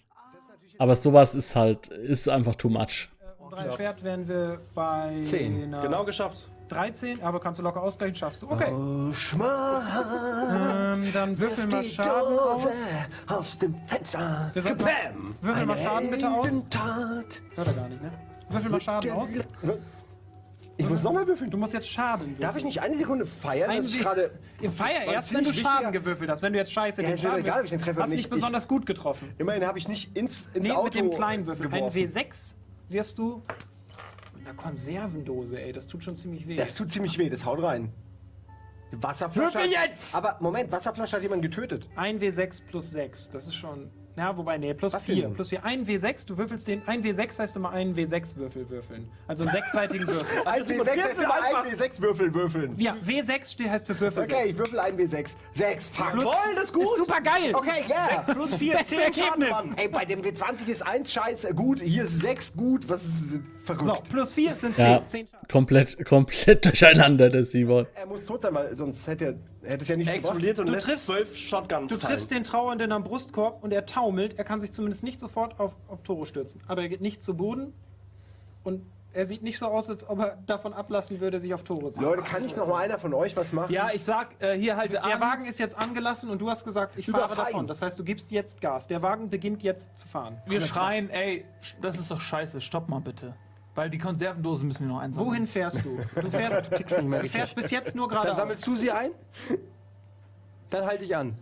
aber 0.78 0.96
sowas 0.96 1.36
ist 1.36 1.56
halt, 1.56 1.88
ist 1.88 2.28
einfach 2.28 2.56
too 2.56 2.70
much. 2.70 3.10
Um 3.40 3.50
3 3.52 3.66
erschwert 3.66 4.04
wären 4.04 4.28
wir 4.28 4.60
bei 4.74 5.22
Zehn. 5.24 5.64
einer 5.64 5.82
Genau 5.82 6.04
geschafft. 6.04 6.50
13, 6.70 7.22
aber 7.22 7.40
kannst 7.40 7.60
du 7.60 7.64
locker 7.64 7.82
ausgleichen, 7.82 8.16
schaffst 8.16 8.42
du. 8.42 8.50
Okay. 8.50 8.72
Oh. 8.74 9.12
Ähm, 9.40 11.08
dann 11.14 11.38
würfel 11.38 11.68
mal 11.68 11.84
Schaden 11.84 12.40
aus. 12.40 12.68
aus 13.28 13.60
dem 13.60 13.76
Fenster. 13.86 14.52
Mal- 14.54 15.14
würfel 15.42 15.66
mal 15.68 15.78
Schaden 15.78 16.10
bitte 16.12 16.28
aus. 16.30 16.52
Hört 17.56 17.68
er 17.68 17.74
gar 17.74 17.88
nicht, 17.88 18.02
ne? 18.02 18.12
Würfel 18.50 18.72
mal 18.72 18.82
Schaden 18.82 19.12
aus. 19.12 19.30
Ich 20.78 20.90
muss 20.90 21.04
nochmal 21.04 21.26
würfeln. 21.26 21.50
Du 21.50 21.58
musst 21.58 21.74
jetzt 21.74 21.88
Schaden 21.88 22.22
würfeln. 22.28 22.40
Darf 22.42 22.56
ich 22.58 22.64
nicht 22.66 22.82
eine 22.82 22.96
Sekunde 22.98 23.26
feiern? 23.26 23.70
Ein 23.70 23.78
dass 23.78 23.88
ich 23.88 24.00
gerade. 24.00 24.32
Feier 24.76 25.06
erst, 25.14 25.34
wenn 25.34 25.44
du 25.46 25.54
Schaden 25.54 25.92
gewürfelt 25.94 26.30
hast. 26.30 26.42
Wenn 26.42 26.52
du 26.54 26.60
jetzt 26.60 26.72
scheiße 26.74 27.02
Ja, 27.02 27.10
den 27.10 27.18
Schaden 27.18 27.40
egal, 27.40 27.60
ob 27.60 27.64
ich 27.66 27.70
den 27.72 27.80
treffe 27.80 28.02
hast 28.02 28.10
nicht. 28.10 28.30
besonders 28.30 28.68
gut 28.68 28.86
getroffen. 28.86 29.34
Immerhin 29.38 29.66
habe 29.66 29.78
ich 29.78 29.88
nicht 29.88 30.16
ins, 30.18 30.50
ins 30.54 30.68
Nee, 30.68 30.74
Auto 30.74 30.86
mit 30.86 30.96
dem 30.96 31.12
kleinen 31.12 31.46
Würfel. 31.46 31.68
Ein 31.68 31.72
geworfen. 31.72 31.98
W6 31.98 32.54
wirfst 32.90 33.18
du 33.18 33.42
mit 34.38 34.46
einer 34.48 34.56
Konservendose, 34.56 35.62
ey. 35.62 35.72
Das 35.72 35.88
tut 35.88 36.04
schon 36.04 36.16
ziemlich 36.18 36.48
weh. 36.48 36.56
Das 36.58 36.76
tut 36.76 36.92
ziemlich 36.92 37.18
weh, 37.18 37.30
das 37.30 37.46
haut 37.46 37.62
rein. 37.64 37.94
Die 38.92 39.02
Wasserflasche. 39.02 39.58
Würfel 39.58 39.76
hat- 39.78 39.90
jetzt! 39.92 40.14
Aber 40.14 40.38
Moment, 40.42 40.72
Wasserflasche 40.72 41.16
hat 41.16 41.24
jemand 41.24 41.42
getötet. 41.42 41.88
Ein 41.96 42.20
W6 42.20 42.62
plus 42.68 42.92
6. 42.92 43.30
Das 43.32 43.48
ist 43.48 43.56
schon. 43.56 43.90
Ja, 44.18 44.38
wobei, 44.38 44.58
nee, 44.58 44.74
plus 44.74 44.94
Was 44.94 45.04
4. 45.06 45.16
denn? 45.24 45.34
Plus 45.34 45.50
4. 45.50 45.66
Ein 45.66 45.86
W6, 45.86 46.26
du 46.26 46.38
würfelst 46.38 46.68
den. 46.68 46.88
Ein 46.88 47.04
W6 47.04 47.38
heißt 47.38 47.56
immer 47.58 47.72
einen 47.72 47.96
W6-Würfel 47.96 48.70
würfeln. 48.70 49.10
Also 49.28 49.44
einen 49.44 49.52
sechsseitigen 49.52 50.08
Würfel. 50.08 50.42
Ein 50.46 50.64
W6 50.64 51.12
ist 51.12 51.22
immer 51.22 51.34
ein 51.44 51.56
W6 51.74 52.02
Würfel 52.02 52.34
würfeln. 52.34 52.76
Ja, 52.80 52.94
W6 53.06 53.52
steht, 53.52 53.70
heißt 53.70 53.86
für 53.88 54.00
Würfel 54.00 54.24
Okay, 54.24 54.44
ich 54.46 54.54
6. 54.56 54.58
würfel 54.60 54.80
ein 54.80 54.98
W6. 54.98 55.36
6. 55.54 55.90
Fuck. 55.90 56.12
Plus- 56.12 56.24
Voll, 56.24 56.56
das 56.56 56.64
ist 56.66 56.74
gut. 56.74 56.84
Ist 56.84 56.96
super 56.96 57.20
geil. 57.22 57.54
Okay, 57.54 57.84
ja. 57.90 58.22
Plus 58.34 58.56
4, 58.56 58.86
10 58.86 59.00
Ergebnis. 59.00 59.50
Ey, 59.76 59.88
bei 59.90 60.06
dem 60.06 60.22
W20 60.22 60.68
ist 60.68 60.82
1 60.86 61.12
scheiße 61.12 61.54
gut, 61.54 61.82
hier 61.82 62.04
ist 62.06 62.22
6 62.22 62.56
gut. 62.56 62.88
Was 62.88 63.04
ist 63.06 63.26
So, 63.68 63.74
verrückt? 63.74 64.10
plus 64.10 64.34
4 64.34 64.54
sind 64.56 64.78
Ja, 64.78 65.00
10. 65.06 65.08
10 65.08 65.28
Schaden. 65.28 65.48
komplett, 65.50 66.06
komplett 66.06 66.66
durcheinander, 66.66 67.30
der 67.30 67.44
Simon. 67.44 67.88
Er 67.96 68.06
muss 68.06 68.26
tot 68.26 68.42
sein, 68.42 68.54
weil 68.54 68.76
sonst 68.78 69.08
hätte 69.08 69.38
er 69.64 69.72
hätte 69.72 69.82
es 69.82 69.88
ja 69.88 69.96
nicht 69.96 70.08
Er 70.08 70.16
explodiert 70.16 70.60
und 70.60 70.68
Du 70.68 70.74
lässt 70.74 70.86
triffst- 70.88 71.06
zwölf 71.08 71.36
Shotguns 71.36 71.92
Du 71.92 71.98
triffst 71.98 72.30
den 72.32 72.44
Trauernden 72.44 72.92
am 72.92 73.04
Brustkorb 73.04 73.64
und 73.64 73.72
er 73.74 73.86
taumelt. 73.86 74.38
Er 74.38 74.44
kann 74.44 74.60
sich 74.60 74.72
zumindest 74.72 75.04
nicht 75.04 75.20
sofort 75.20 75.60
auf, 75.60 75.76
auf 75.88 76.04
Toro 76.04 76.26
stürzen. 76.26 76.62
Aber 76.68 76.84
er 76.84 76.90
geht 76.90 77.02
nicht 77.02 77.24
zu 77.24 77.36
Boden 77.36 77.74
und 78.64 78.84
er 79.14 79.26
sieht 79.26 79.44
nicht 79.44 79.58
so 79.58 79.68
aus, 79.68 79.90
als 79.90 80.08
ob 80.10 80.20
er 80.20 80.38
davon 80.46 80.74
ablassen 80.74 81.22
würde, 81.22 81.40
sich 81.40 81.54
auf 81.54 81.64
Toro 81.64 81.90
zu 81.90 82.02
Leute, 82.02 82.22
kann 82.24 82.44
nicht 82.44 82.58
noch 82.58 82.68
mal 82.68 82.80
einer 82.84 83.00
von 83.00 83.14
euch 83.14 83.38
was 83.38 83.54
machen? 83.54 83.72
Ja, 83.72 83.90
ich 83.94 84.04
sag, 84.04 84.36
äh, 84.44 84.58
hier 84.58 84.76
halte 84.76 84.94
Der 84.96 85.06
an. 85.06 85.22
Wagen 85.22 85.46
ist 85.46 85.58
jetzt 85.58 85.78
angelassen 85.78 86.30
und 86.30 86.42
du 86.42 86.50
hast 86.50 86.66
gesagt, 86.66 86.98
ich 86.98 87.06
fahre 87.06 87.24
Überfahr 87.24 87.46
ihn. 87.48 87.52
davon. 87.54 87.68
Das 87.68 87.82
heißt, 87.82 87.98
du 87.98 88.04
gibst 88.04 88.32
jetzt 88.32 88.60
Gas. 88.60 88.88
Der 88.88 89.02
Wagen 89.02 89.30
beginnt 89.30 89.64
jetzt 89.64 89.98
zu 89.98 90.06
fahren. 90.06 90.42
Wir 90.46 90.60
schreien, 90.60 91.10
ey, 91.10 91.46
das 91.82 91.98
ist 91.98 92.12
doch 92.12 92.20
scheiße, 92.20 92.60
stopp 92.60 92.90
mal 92.90 93.00
bitte. 93.00 93.36
Weil 93.76 93.90
die 93.90 93.98
Konservendosen 93.98 94.68
müssen 94.70 94.88
wir 94.88 94.94
noch 94.94 95.02
einsammeln. 95.02 95.30
Wohin 95.30 95.48
fährst 95.48 95.84
du? 95.84 95.98
Du 96.22 96.32
fährst, 96.32 96.72
Tickst 96.76 96.98
nicht 96.98 97.08
mehr 97.10 97.22
du 97.22 97.28
fährst 97.30 97.56
bis 97.56 97.70
jetzt 97.72 97.94
nur 97.96 98.08
Dann 98.08 98.16
geradeaus. 98.16 98.38
sammelst 98.38 98.66
du 98.66 98.76
sie 98.76 98.90
ein? 98.92 99.12
Dann 100.70 100.86
halte 100.86 101.04
ich 101.04 101.16
an. 101.16 101.36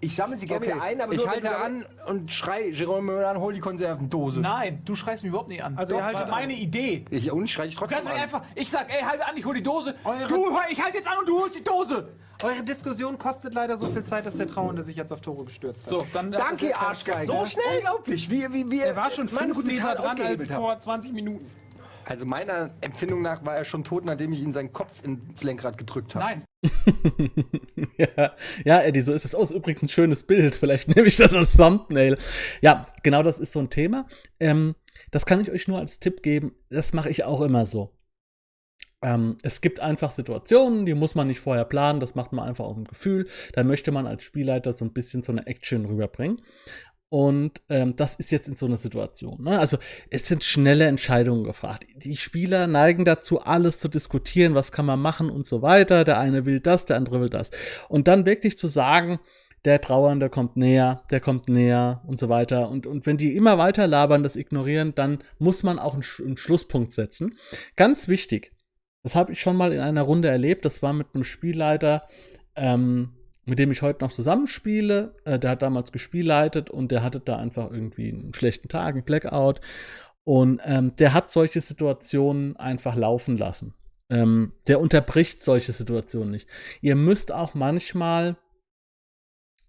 Ich 0.00 0.14
sammle 0.14 0.36
sie 0.36 0.46
gerne 0.46 0.64
wieder 0.66 0.82
ein, 0.82 1.00
aber 1.00 1.12
ich 1.12 1.20
nur, 1.24 1.30
halte 1.30 1.56
an 1.56 1.84
und 2.06 2.30
schrei 2.32 2.68
Jerome 2.68 3.12
Müller, 3.12 3.38
hol 3.40 3.52
die 3.54 3.60
Konservendose. 3.60 4.40
Nein, 4.40 4.82
du 4.84 4.94
schreist 4.94 5.22
mich 5.24 5.30
überhaupt 5.30 5.48
nicht 5.50 5.62
an. 5.64 5.76
Also 5.76 5.94
das 5.94 6.02
ihr 6.02 6.04
haltet 6.06 6.20
war 6.20 6.24
an. 6.26 6.30
meine 6.42 6.52
Idee. 6.54 7.04
Ich, 7.10 7.30
und 7.32 7.48
schrei 7.48 7.66
ich 7.66 7.74
Du 7.74 7.80
trotzdem 7.80 7.96
kannst 7.96 8.08
mich 8.08 8.16
an. 8.18 8.22
einfach, 8.22 8.42
ich 8.54 8.70
sag, 8.70 8.90
ey, 8.92 9.02
halte 9.02 9.26
an, 9.26 9.36
ich 9.36 9.44
hol 9.44 9.54
die 9.54 9.62
Dose. 9.62 9.94
Eure- 10.04 10.26
Du, 10.28 10.46
ich 10.70 10.82
halte 10.82 10.98
jetzt 10.98 11.08
an 11.08 11.18
und 11.18 11.28
du 11.28 11.40
holst 11.40 11.58
die 11.58 11.64
Dose. 11.64 12.08
Eure 12.42 12.62
Diskussion 12.62 13.18
kostet 13.18 13.54
leider 13.54 13.76
so 13.76 13.86
viel 13.86 14.04
Zeit, 14.04 14.24
dass 14.24 14.36
der 14.36 14.46
Trauernde 14.46 14.82
sich 14.82 14.96
jetzt 14.96 15.12
auf 15.12 15.20
Toro 15.20 15.44
gestürzt 15.44 15.86
hat. 15.86 15.90
So, 15.90 16.06
dann 16.12 16.30
Danke, 16.30 16.68
ihr 16.68 16.78
Arschgeigen. 16.78 17.26
So 17.26 17.44
schnell? 17.46 17.64
Unglaublich. 17.78 18.30
Wie, 18.30 18.52
wie, 18.52 18.70
wie 18.70 18.80
Er 18.80 18.94
war 18.94 19.10
schon 19.10 19.26
meine 19.26 19.46
fünf 19.46 19.56
gute 19.56 19.68
Meter 19.68 19.96
Tat 19.96 19.98
dran 19.98 20.20
als 20.20 20.44
vor 20.46 20.78
20 20.78 21.12
Minuten. 21.12 21.50
Also 22.04 22.24
meiner 22.24 22.70
Empfindung 22.80 23.22
nach 23.22 23.44
war 23.44 23.56
er 23.56 23.64
schon 23.64 23.84
tot, 23.84 24.04
nachdem 24.04 24.32
ich 24.32 24.40
ihm 24.40 24.52
seinen 24.52 24.72
Kopf 24.72 25.04
ins 25.04 25.42
Lenkrad 25.42 25.76
gedrückt 25.76 26.14
habe. 26.14 26.24
Nein, 26.24 26.44
ja, 27.96 28.32
ja, 28.64 28.80
Eddie, 28.80 29.00
so 29.02 29.12
ist 29.12 29.24
es. 29.24 29.34
Oh, 29.34 29.42
ist 29.42 29.50
übrigens 29.50 29.82
ein 29.82 29.88
schönes 29.88 30.22
Bild. 30.22 30.54
Vielleicht 30.54 30.88
nehme 30.88 31.06
ich 31.06 31.16
das 31.16 31.34
als 31.34 31.52
Thumbnail. 31.52 32.18
Ja, 32.60 32.86
genau 33.02 33.22
das 33.22 33.38
ist 33.38 33.52
so 33.52 33.60
ein 33.60 33.70
Thema. 33.70 34.06
Ähm, 34.40 34.74
das 35.10 35.26
kann 35.26 35.40
ich 35.40 35.50
euch 35.50 35.68
nur 35.68 35.78
als 35.78 36.00
Tipp 36.00 36.22
geben. 36.22 36.52
Das 36.70 36.92
mache 36.92 37.10
ich 37.10 37.24
auch 37.24 37.40
immer 37.42 37.66
so. 37.66 37.92
Ähm, 39.02 39.36
es 39.42 39.60
gibt 39.60 39.80
einfach 39.80 40.10
Situationen, 40.10 40.84
die 40.84 40.94
muss 40.94 41.14
man 41.14 41.28
nicht 41.28 41.40
vorher 41.40 41.64
planen. 41.64 42.00
Das 42.00 42.14
macht 42.14 42.32
man 42.32 42.48
einfach 42.48 42.64
aus 42.64 42.76
dem 42.76 42.84
Gefühl. 42.84 43.28
Da 43.52 43.62
möchte 43.64 43.92
man 43.92 44.06
als 44.06 44.24
Spielleiter 44.24 44.72
so 44.72 44.84
ein 44.84 44.92
bisschen 44.92 45.22
so 45.22 45.32
eine 45.32 45.46
Action 45.46 45.84
rüberbringen. 45.86 46.42
Und 47.10 47.62
ähm, 47.70 47.96
das 47.96 48.16
ist 48.16 48.30
jetzt 48.30 48.48
in 48.48 48.56
so 48.56 48.66
einer 48.66 48.76
Situation. 48.76 49.42
Ne? 49.42 49.58
Also 49.58 49.78
es 50.10 50.26
sind 50.26 50.44
schnelle 50.44 50.84
Entscheidungen 50.84 51.44
gefragt. 51.44 51.86
Die 51.96 52.16
Spieler 52.16 52.66
neigen 52.66 53.06
dazu, 53.06 53.40
alles 53.40 53.78
zu 53.78 53.88
diskutieren, 53.88 54.54
was 54.54 54.72
kann 54.72 54.84
man 54.84 55.00
machen 55.00 55.30
und 55.30 55.46
so 55.46 55.62
weiter. 55.62 56.04
Der 56.04 56.18
eine 56.18 56.44
will 56.44 56.60
das, 56.60 56.84
der 56.84 56.96
andere 56.96 57.20
will 57.20 57.30
das. 57.30 57.50
Und 57.88 58.08
dann 58.08 58.26
wirklich 58.26 58.58
zu 58.58 58.68
sagen, 58.68 59.20
der 59.64 59.80
Trauernde 59.80 60.28
kommt 60.28 60.56
näher, 60.56 61.02
der 61.10 61.20
kommt 61.20 61.48
näher 61.48 62.02
und 62.06 62.20
so 62.20 62.28
weiter. 62.28 62.68
Und, 62.68 62.86
und 62.86 63.06
wenn 63.06 63.16
die 63.16 63.34
immer 63.34 63.56
weiter 63.56 63.86
labern, 63.86 64.22
das 64.22 64.36
ignorieren, 64.36 64.94
dann 64.94 65.18
muss 65.38 65.62
man 65.62 65.78
auch 65.78 65.94
einen, 65.94 66.04
einen 66.24 66.36
Schlusspunkt 66.36 66.92
setzen. 66.92 67.38
Ganz 67.74 68.06
wichtig, 68.06 68.52
das 69.08 69.16
habe 69.16 69.32
ich 69.32 69.40
schon 69.40 69.56
mal 69.56 69.72
in 69.72 69.80
einer 69.80 70.02
Runde 70.02 70.28
erlebt, 70.28 70.66
das 70.66 70.82
war 70.82 70.92
mit 70.92 71.14
einem 71.14 71.24
Spielleiter, 71.24 72.06
ähm, 72.56 73.14
mit 73.46 73.58
dem 73.58 73.72
ich 73.72 73.80
heute 73.80 74.04
noch 74.04 74.12
zusammenspiele. 74.12 75.14
Äh, 75.24 75.38
der 75.38 75.52
hat 75.52 75.62
damals 75.62 75.92
gespielleitet 75.92 76.68
und 76.68 76.92
der 76.92 77.02
hatte 77.02 77.18
da 77.18 77.36
einfach 77.36 77.70
irgendwie 77.70 78.10
einen 78.10 78.34
schlechten 78.34 78.68
Tag, 78.68 78.94
einen 78.94 79.04
Blackout. 79.04 79.62
Und 80.24 80.60
ähm, 80.62 80.94
der 80.96 81.14
hat 81.14 81.32
solche 81.32 81.62
Situationen 81.62 82.58
einfach 82.58 82.96
laufen 82.96 83.38
lassen. 83.38 83.72
Ähm, 84.10 84.52
der 84.66 84.78
unterbricht 84.78 85.42
solche 85.42 85.72
Situationen 85.72 86.30
nicht. 86.30 86.46
Ihr 86.82 86.94
müsst 86.94 87.32
auch 87.32 87.54
manchmal, 87.54 88.36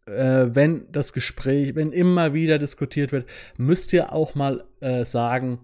äh, 0.06 0.48
wenn 0.50 0.92
das 0.92 1.14
Gespräch, 1.14 1.76
wenn 1.76 1.94
immer 1.94 2.34
wieder 2.34 2.60
diskutiert 2.60 3.14
wird, 3.14 3.26
müsst 3.56 3.94
ihr 3.94 4.12
auch 4.12 4.36
mal 4.36 4.68
äh, 4.82 5.06
sagen, 5.06 5.60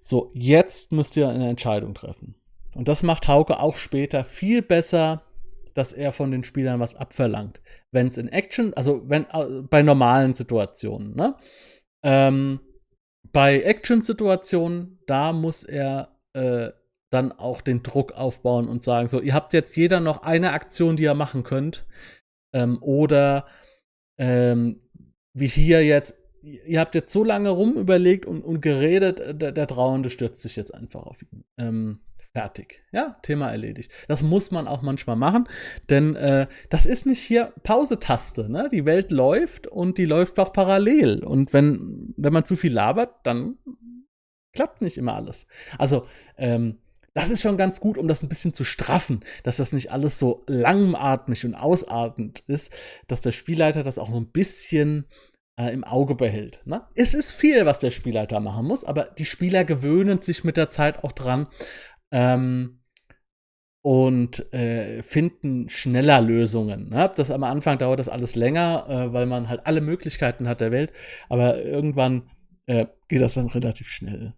so, 0.00 0.30
jetzt 0.32 0.92
müsst 0.92 1.18
ihr 1.18 1.28
eine 1.28 1.50
Entscheidung 1.50 1.92
treffen. 1.92 2.39
Und 2.74 2.88
das 2.88 3.02
macht 3.02 3.28
Hauke 3.28 3.58
auch 3.58 3.76
später 3.76 4.24
viel 4.24 4.62
besser, 4.62 5.22
dass 5.74 5.92
er 5.92 6.12
von 6.12 6.30
den 6.30 6.44
Spielern 6.44 6.80
was 6.80 6.94
abverlangt. 6.94 7.60
Wenn 7.92 8.08
es 8.08 8.18
in 8.18 8.28
Action, 8.28 8.74
also 8.74 9.08
wenn 9.08 9.26
bei 9.68 9.82
normalen 9.82 10.34
Situationen, 10.34 11.14
ne? 11.14 11.36
Ähm, 12.02 12.60
bei 13.32 13.62
Action-Situationen, 13.62 14.98
da 15.06 15.32
muss 15.32 15.62
er 15.64 16.16
äh, 16.32 16.70
dann 17.10 17.32
auch 17.32 17.60
den 17.60 17.82
Druck 17.82 18.12
aufbauen 18.12 18.68
und 18.68 18.82
sagen, 18.84 19.08
so, 19.08 19.20
ihr 19.20 19.34
habt 19.34 19.52
jetzt 19.52 19.76
jeder 19.76 20.00
noch 20.00 20.22
eine 20.22 20.52
Aktion, 20.52 20.96
die 20.96 21.02
ihr 21.04 21.14
machen 21.14 21.42
könnt. 21.42 21.86
Ähm, 22.54 22.82
oder 22.82 23.46
ähm, 24.18 24.80
wie 25.34 25.46
hier 25.46 25.84
jetzt, 25.84 26.14
ihr 26.42 26.80
habt 26.80 26.94
jetzt 26.94 27.12
so 27.12 27.24
lange 27.24 27.50
rumüberlegt 27.50 28.26
und, 28.26 28.42
und 28.42 28.60
geredet, 28.60 29.20
äh, 29.20 29.34
der, 29.34 29.52
der 29.52 29.66
Trauernde 29.66 30.10
stürzt 30.10 30.40
sich 30.40 30.56
jetzt 30.56 30.74
einfach 30.74 31.02
auf 31.02 31.22
ihn. 31.22 31.44
Ähm, 31.58 32.00
fertig. 32.32 32.82
Ja, 32.92 33.16
Thema 33.22 33.50
erledigt. 33.50 33.90
Das 34.08 34.22
muss 34.22 34.50
man 34.50 34.68
auch 34.68 34.82
manchmal 34.82 35.16
machen, 35.16 35.48
denn 35.88 36.14
äh, 36.16 36.46
das 36.68 36.86
ist 36.86 37.06
nicht 37.06 37.20
hier 37.20 37.52
Pause-Taste. 37.62 38.48
Ne? 38.50 38.68
Die 38.70 38.84
Welt 38.84 39.10
läuft 39.10 39.66
und 39.66 39.98
die 39.98 40.04
läuft 40.04 40.38
auch 40.38 40.52
parallel. 40.52 41.24
Und 41.24 41.52
wenn, 41.52 42.14
wenn 42.16 42.32
man 42.32 42.44
zu 42.44 42.56
viel 42.56 42.72
labert, 42.72 43.14
dann 43.24 43.58
klappt 44.52 44.82
nicht 44.82 44.98
immer 44.98 45.14
alles. 45.14 45.46
Also, 45.78 46.06
ähm, 46.36 46.78
das 47.12 47.28
ist 47.28 47.42
schon 47.42 47.56
ganz 47.56 47.80
gut, 47.80 47.98
um 47.98 48.06
das 48.06 48.22
ein 48.22 48.28
bisschen 48.28 48.54
zu 48.54 48.62
straffen, 48.62 49.24
dass 49.42 49.56
das 49.56 49.72
nicht 49.72 49.90
alles 49.90 50.20
so 50.20 50.44
langatmig 50.46 51.44
und 51.44 51.56
ausartend 51.56 52.44
ist, 52.46 52.72
dass 53.08 53.20
der 53.20 53.32
Spielleiter 53.32 53.82
das 53.82 53.98
auch 53.98 54.14
ein 54.14 54.30
bisschen 54.30 55.06
äh, 55.60 55.72
im 55.72 55.84
Auge 55.84 56.14
behält. 56.14 56.62
Ne? 56.64 56.82
Es 56.94 57.14
ist 57.14 57.32
viel, 57.32 57.66
was 57.66 57.80
der 57.80 57.90
Spielleiter 57.90 58.40
machen 58.40 58.66
muss, 58.66 58.84
aber 58.84 59.04
die 59.04 59.24
Spieler 59.24 59.64
gewöhnen 59.64 60.22
sich 60.22 60.44
mit 60.44 60.56
der 60.56 60.70
Zeit 60.70 61.02
auch 61.04 61.12
dran 61.12 61.48
ähm, 62.10 62.80
und 63.82 64.52
äh, 64.52 65.02
finden 65.02 65.68
schneller 65.68 66.20
Lösungen. 66.20 66.90
Ne? 66.90 67.10
Das 67.16 67.30
am 67.30 67.44
Anfang 67.44 67.78
dauert 67.78 67.98
das 67.98 68.08
alles 68.08 68.34
länger, 68.34 68.86
äh, 68.88 69.12
weil 69.12 69.26
man 69.26 69.48
halt 69.48 69.66
alle 69.66 69.80
Möglichkeiten 69.80 70.48
hat 70.48 70.60
der 70.60 70.70
Welt, 70.70 70.92
aber 71.28 71.62
irgendwann 71.62 72.28
äh, 72.66 72.86
geht 73.08 73.22
das 73.22 73.34
dann 73.34 73.46
relativ 73.46 73.88
schnell. 73.88 74.34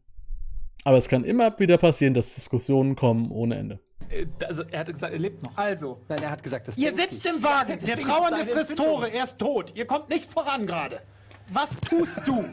Aber 0.84 0.96
es 0.96 1.08
kann 1.08 1.24
immer 1.24 1.58
wieder 1.58 1.78
passieren, 1.78 2.14
dass 2.14 2.34
Diskussionen 2.34 2.96
kommen 2.96 3.30
ohne 3.30 3.56
Ende. 3.56 3.80
Äh, 4.10 4.26
Also, 4.46 4.62
er 4.70 4.80
hat 4.80 4.92
gesagt, 4.92 5.12
er 5.12 5.18
lebt 5.18 5.42
noch. 5.42 5.56
Also, 5.56 6.00
Nein, 6.08 6.18
er 6.22 6.30
hat 6.30 6.42
gesagt, 6.42 6.68
das 6.68 6.76
ihr 6.76 6.92
sitzt 6.94 7.24
ich. 7.26 7.32
im 7.32 7.42
Wagen. 7.42 7.78
Der 7.84 7.98
Trauernde 7.98 8.38
deine 8.40 8.50
frisst 8.50 8.70
Empfindung. 8.72 8.96
Tore. 8.96 9.12
Er 9.12 9.24
ist 9.24 9.38
tot. 9.38 9.72
Ihr 9.76 9.86
kommt 9.86 10.08
nicht 10.08 10.26
voran 10.26 10.66
gerade. 10.66 11.00
Was 11.50 11.76
tust 11.80 12.20
du? 12.26 12.44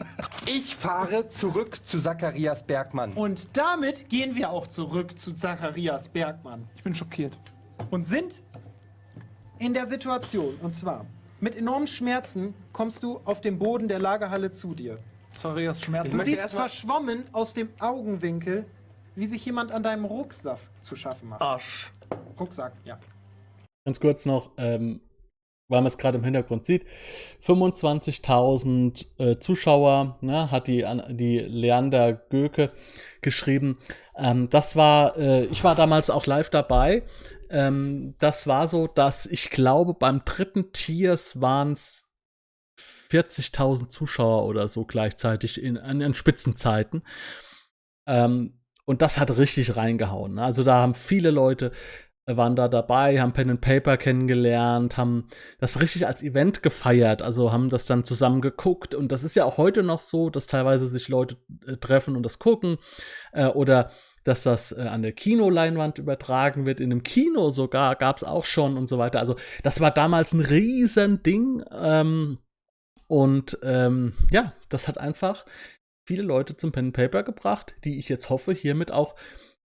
Ich 0.45 0.75
fahre 0.75 1.29
zurück 1.29 1.85
zu 1.85 1.97
Zacharias 1.99 2.65
Bergmann. 2.65 3.13
Und 3.13 3.55
damit 3.55 4.09
gehen 4.09 4.35
wir 4.35 4.49
auch 4.49 4.67
zurück 4.67 5.17
zu 5.17 5.33
Zacharias 5.33 6.07
Bergmann 6.07 6.67
Ich 6.75 6.83
bin 6.83 6.93
schockiert. 6.93 7.37
und 7.91 8.05
sind 8.05 8.43
in 9.59 9.73
der 9.73 9.87
Situation. 9.87 10.55
Und 10.61 10.73
zwar, 10.73 11.05
mit 11.39 11.55
enormen 11.55 11.87
Schmerzen 11.87 12.53
kommst 12.73 13.03
du 13.03 13.19
auf 13.25 13.41
dem 13.41 13.57
Boden 13.59 13.87
der 13.87 13.99
Lagerhalle 13.99 14.51
zu 14.51 14.73
dir. 14.73 14.97
Zacharias 15.31 15.81
Schmerz. 15.81 16.11
Du 16.11 16.19
siehst 16.23 16.49
verschwommen 16.51 17.23
aus 17.31 17.53
dem 17.53 17.69
Augenwinkel, 17.79 18.65
wie 19.15 19.27
sich 19.27 19.45
jemand 19.45 19.71
an 19.71 19.83
deinem 19.83 20.05
Rucksack 20.05 20.59
zu 20.81 20.95
schaffen 20.95 21.29
macht. 21.29 21.41
Arsch. 21.41 21.91
Rucksack, 22.39 22.73
ja. 22.83 22.99
Ganz 23.85 23.99
kurz 23.99 24.25
noch, 24.25 24.51
ähm, 24.57 25.01
weil 25.69 25.81
man 25.81 25.87
es 25.87 25.97
gerade 25.97 26.17
im 26.17 26.23
Hintergrund 26.23 26.65
sieht, 26.65 26.85
25.000 27.45 29.05
äh, 29.17 29.39
Zuschauer, 29.39 30.17
ne, 30.21 30.51
hat 30.51 30.67
die, 30.67 30.85
die 31.11 31.39
Leander 31.39 32.13
Göke 32.13 32.71
geschrieben. 33.21 33.77
Ähm, 34.17 34.49
das 34.49 34.75
war, 34.75 35.15
äh, 35.17 35.45
ich 35.45 35.63
war 35.63 35.75
damals 35.75 36.09
auch 36.09 36.25
live 36.25 36.49
dabei. 36.49 37.03
Ähm, 37.49 38.15
das 38.19 38.47
war 38.47 38.67
so, 38.67 38.87
dass 38.87 39.25
ich 39.27 39.49
glaube, 39.51 39.93
beim 39.93 40.23
dritten 40.25 40.73
Tiers 40.73 41.39
waren 41.39 41.71
es 41.71 42.03
40.000 43.09 43.89
Zuschauer 43.89 44.45
oder 44.45 44.67
so 44.67 44.85
gleichzeitig 44.85 45.61
in, 45.61 45.75
in, 45.75 46.01
in 46.01 46.13
Spitzenzeiten. 46.13 47.03
Ähm, 48.07 48.59
und 48.85 49.03
das 49.03 49.19
hat 49.19 49.37
richtig 49.37 49.75
reingehauen. 49.75 50.33
ne? 50.33 50.43
Also 50.43 50.63
da 50.63 50.81
haben 50.81 50.95
viele 50.95 51.29
Leute 51.29 51.71
waren 52.25 52.55
da 52.55 52.67
dabei, 52.67 53.19
haben 53.19 53.33
Pen 53.33 53.49
and 53.49 53.61
Paper 53.61 53.97
kennengelernt, 53.97 54.97
haben 54.97 55.27
das 55.59 55.81
richtig 55.81 56.05
als 56.05 56.21
Event 56.21 56.61
gefeiert, 56.61 57.21
also 57.21 57.51
haben 57.51 57.69
das 57.69 57.85
dann 57.85 58.05
zusammen 58.05 58.41
geguckt. 58.41 58.93
Und 58.93 59.11
das 59.11 59.23
ist 59.23 59.35
ja 59.35 59.45
auch 59.45 59.57
heute 59.57 59.83
noch 59.83 59.99
so, 59.99 60.29
dass 60.29 60.47
teilweise 60.47 60.87
sich 60.87 61.07
Leute 61.09 61.37
äh, 61.65 61.77
treffen 61.77 62.15
und 62.15 62.23
das 62.23 62.39
gucken 62.39 62.77
äh, 63.31 63.47
oder 63.47 63.91
dass 64.23 64.43
das 64.43 64.71
äh, 64.71 64.81
an 64.81 65.01
der 65.01 65.13
Kinoleinwand 65.13 65.97
übertragen 65.97 66.65
wird, 66.65 66.79
in 66.79 66.91
einem 66.91 67.03
Kino 67.03 67.49
sogar 67.49 67.95
gab 67.95 68.17
es 68.17 68.23
auch 68.23 68.45
schon 68.45 68.77
und 68.77 68.89
so 68.89 68.97
weiter. 68.97 69.19
Also 69.19 69.35
das 69.63 69.81
war 69.81 69.91
damals 69.91 70.33
ein 70.33 70.41
riesen 70.41 71.23
Ding 71.23 71.63
ähm, 71.71 72.37
und 73.07 73.57
ähm, 73.63 74.13
ja, 74.29 74.53
das 74.69 74.87
hat 74.87 74.97
einfach 74.99 75.45
viele 76.05 76.21
Leute 76.23 76.55
zum 76.55 76.71
Pen 76.71 76.87
and 76.87 76.95
Paper 76.95 77.23
gebracht, 77.23 77.75
die 77.83 77.97
ich 77.97 78.09
jetzt 78.09 78.29
hoffe, 78.29 78.53
hiermit 78.53 78.91
auch 78.91 79.15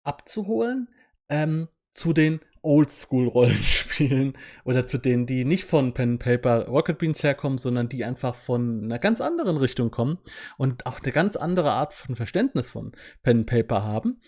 abzuholen. 0.03 0.89
Ähm, 1.29 1.69
zu 1.95 2.13
den 2.13 2.41
Oldschool-Rollenspielen 2.63 4.37
oder 4.65 4.87
zu 4.87 4.99
denen, 4.99 5.27
die 5.27 5.45
nicht 5.45 5.65
von 5.65 5.95
Pen 5.95 6.19
Paper 6.19 6.67
Rocket 6.67 6.99
Beans 6.99 7.23
herkommen, 7.23 7.59
sondern 7.59 7.89
die 7.89 8.05
einfach 8.05 8.35
von 8.35 8.85
einer 8.85 8.99
ganz 8.99 9.21
anderen 9.21 9.57
Richtung 9.57 9.91
kommen 9.91 10.19
und 10.57 10.87
auch 10.87 11.01
eine 11.01 11.13
ganz 11.13 11.37
andere 11.37 11.73
Art 11.73 11.95
von 11.95 12.17
Verständnis 12.17 12.71
von 12.71 12.93
Pen 13.23 13.47
Paper 13.47 13.85
haben, 13.85 14.21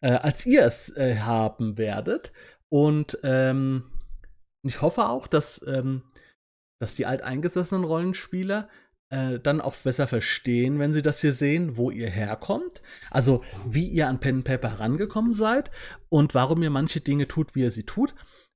äh, 0.00 0.10
als 0.10 0.44
ihr 0.46 0.64
es 0.64 0.94
äh, 0.96 1.16
haben 1.18 1.78
werdet. 1.78 2.32
Und 2.68 3.18
ähm, 3.22 3.84
ich 4.62 4.82
hoffe 4.82 5.08
auch, 5.08 5.28
dass, 5.28 5.64
ähm, 5.66 6.02
dass 6.80 6.94
die 6.94 7.06
alteingesessenen 7.06 7.84
Rollenspieler 7.84 8.68
äh, 9.10 9.38
dann 9.38 9.60
auch 9.60 9.76
besser 9.76 10.06
verstehen, 10.06 10.78
wenn 10.78 10.92
sie 10.92 11.02
das 11.02 11.20
hier 11.20 11.32
sehen, 11.32 11.76
wo 11.76 11.90
ihr 11.90 12.10
herkommt. 12.10 12.82
Also 13.10 13.44
wie 13.66 13.86
ihr 13.86 14.08
an 14.08 14.20
Pen 14.20 14.36
and 14.36 14.44
Paper 14.44 14.70
herangekommen 14.70 15.34
seid 15.34 15.70
und 16.08 16.34
warum 16.34 16.62
ihr 16.62 16.70
manche 16.70 17.00
Dinge 17.00 17.28
tut, 17.28 17.54
wie 17.54 17.62
ihr 17.62 17.70
sie 17.70 17.84
tut. 17.84 18.14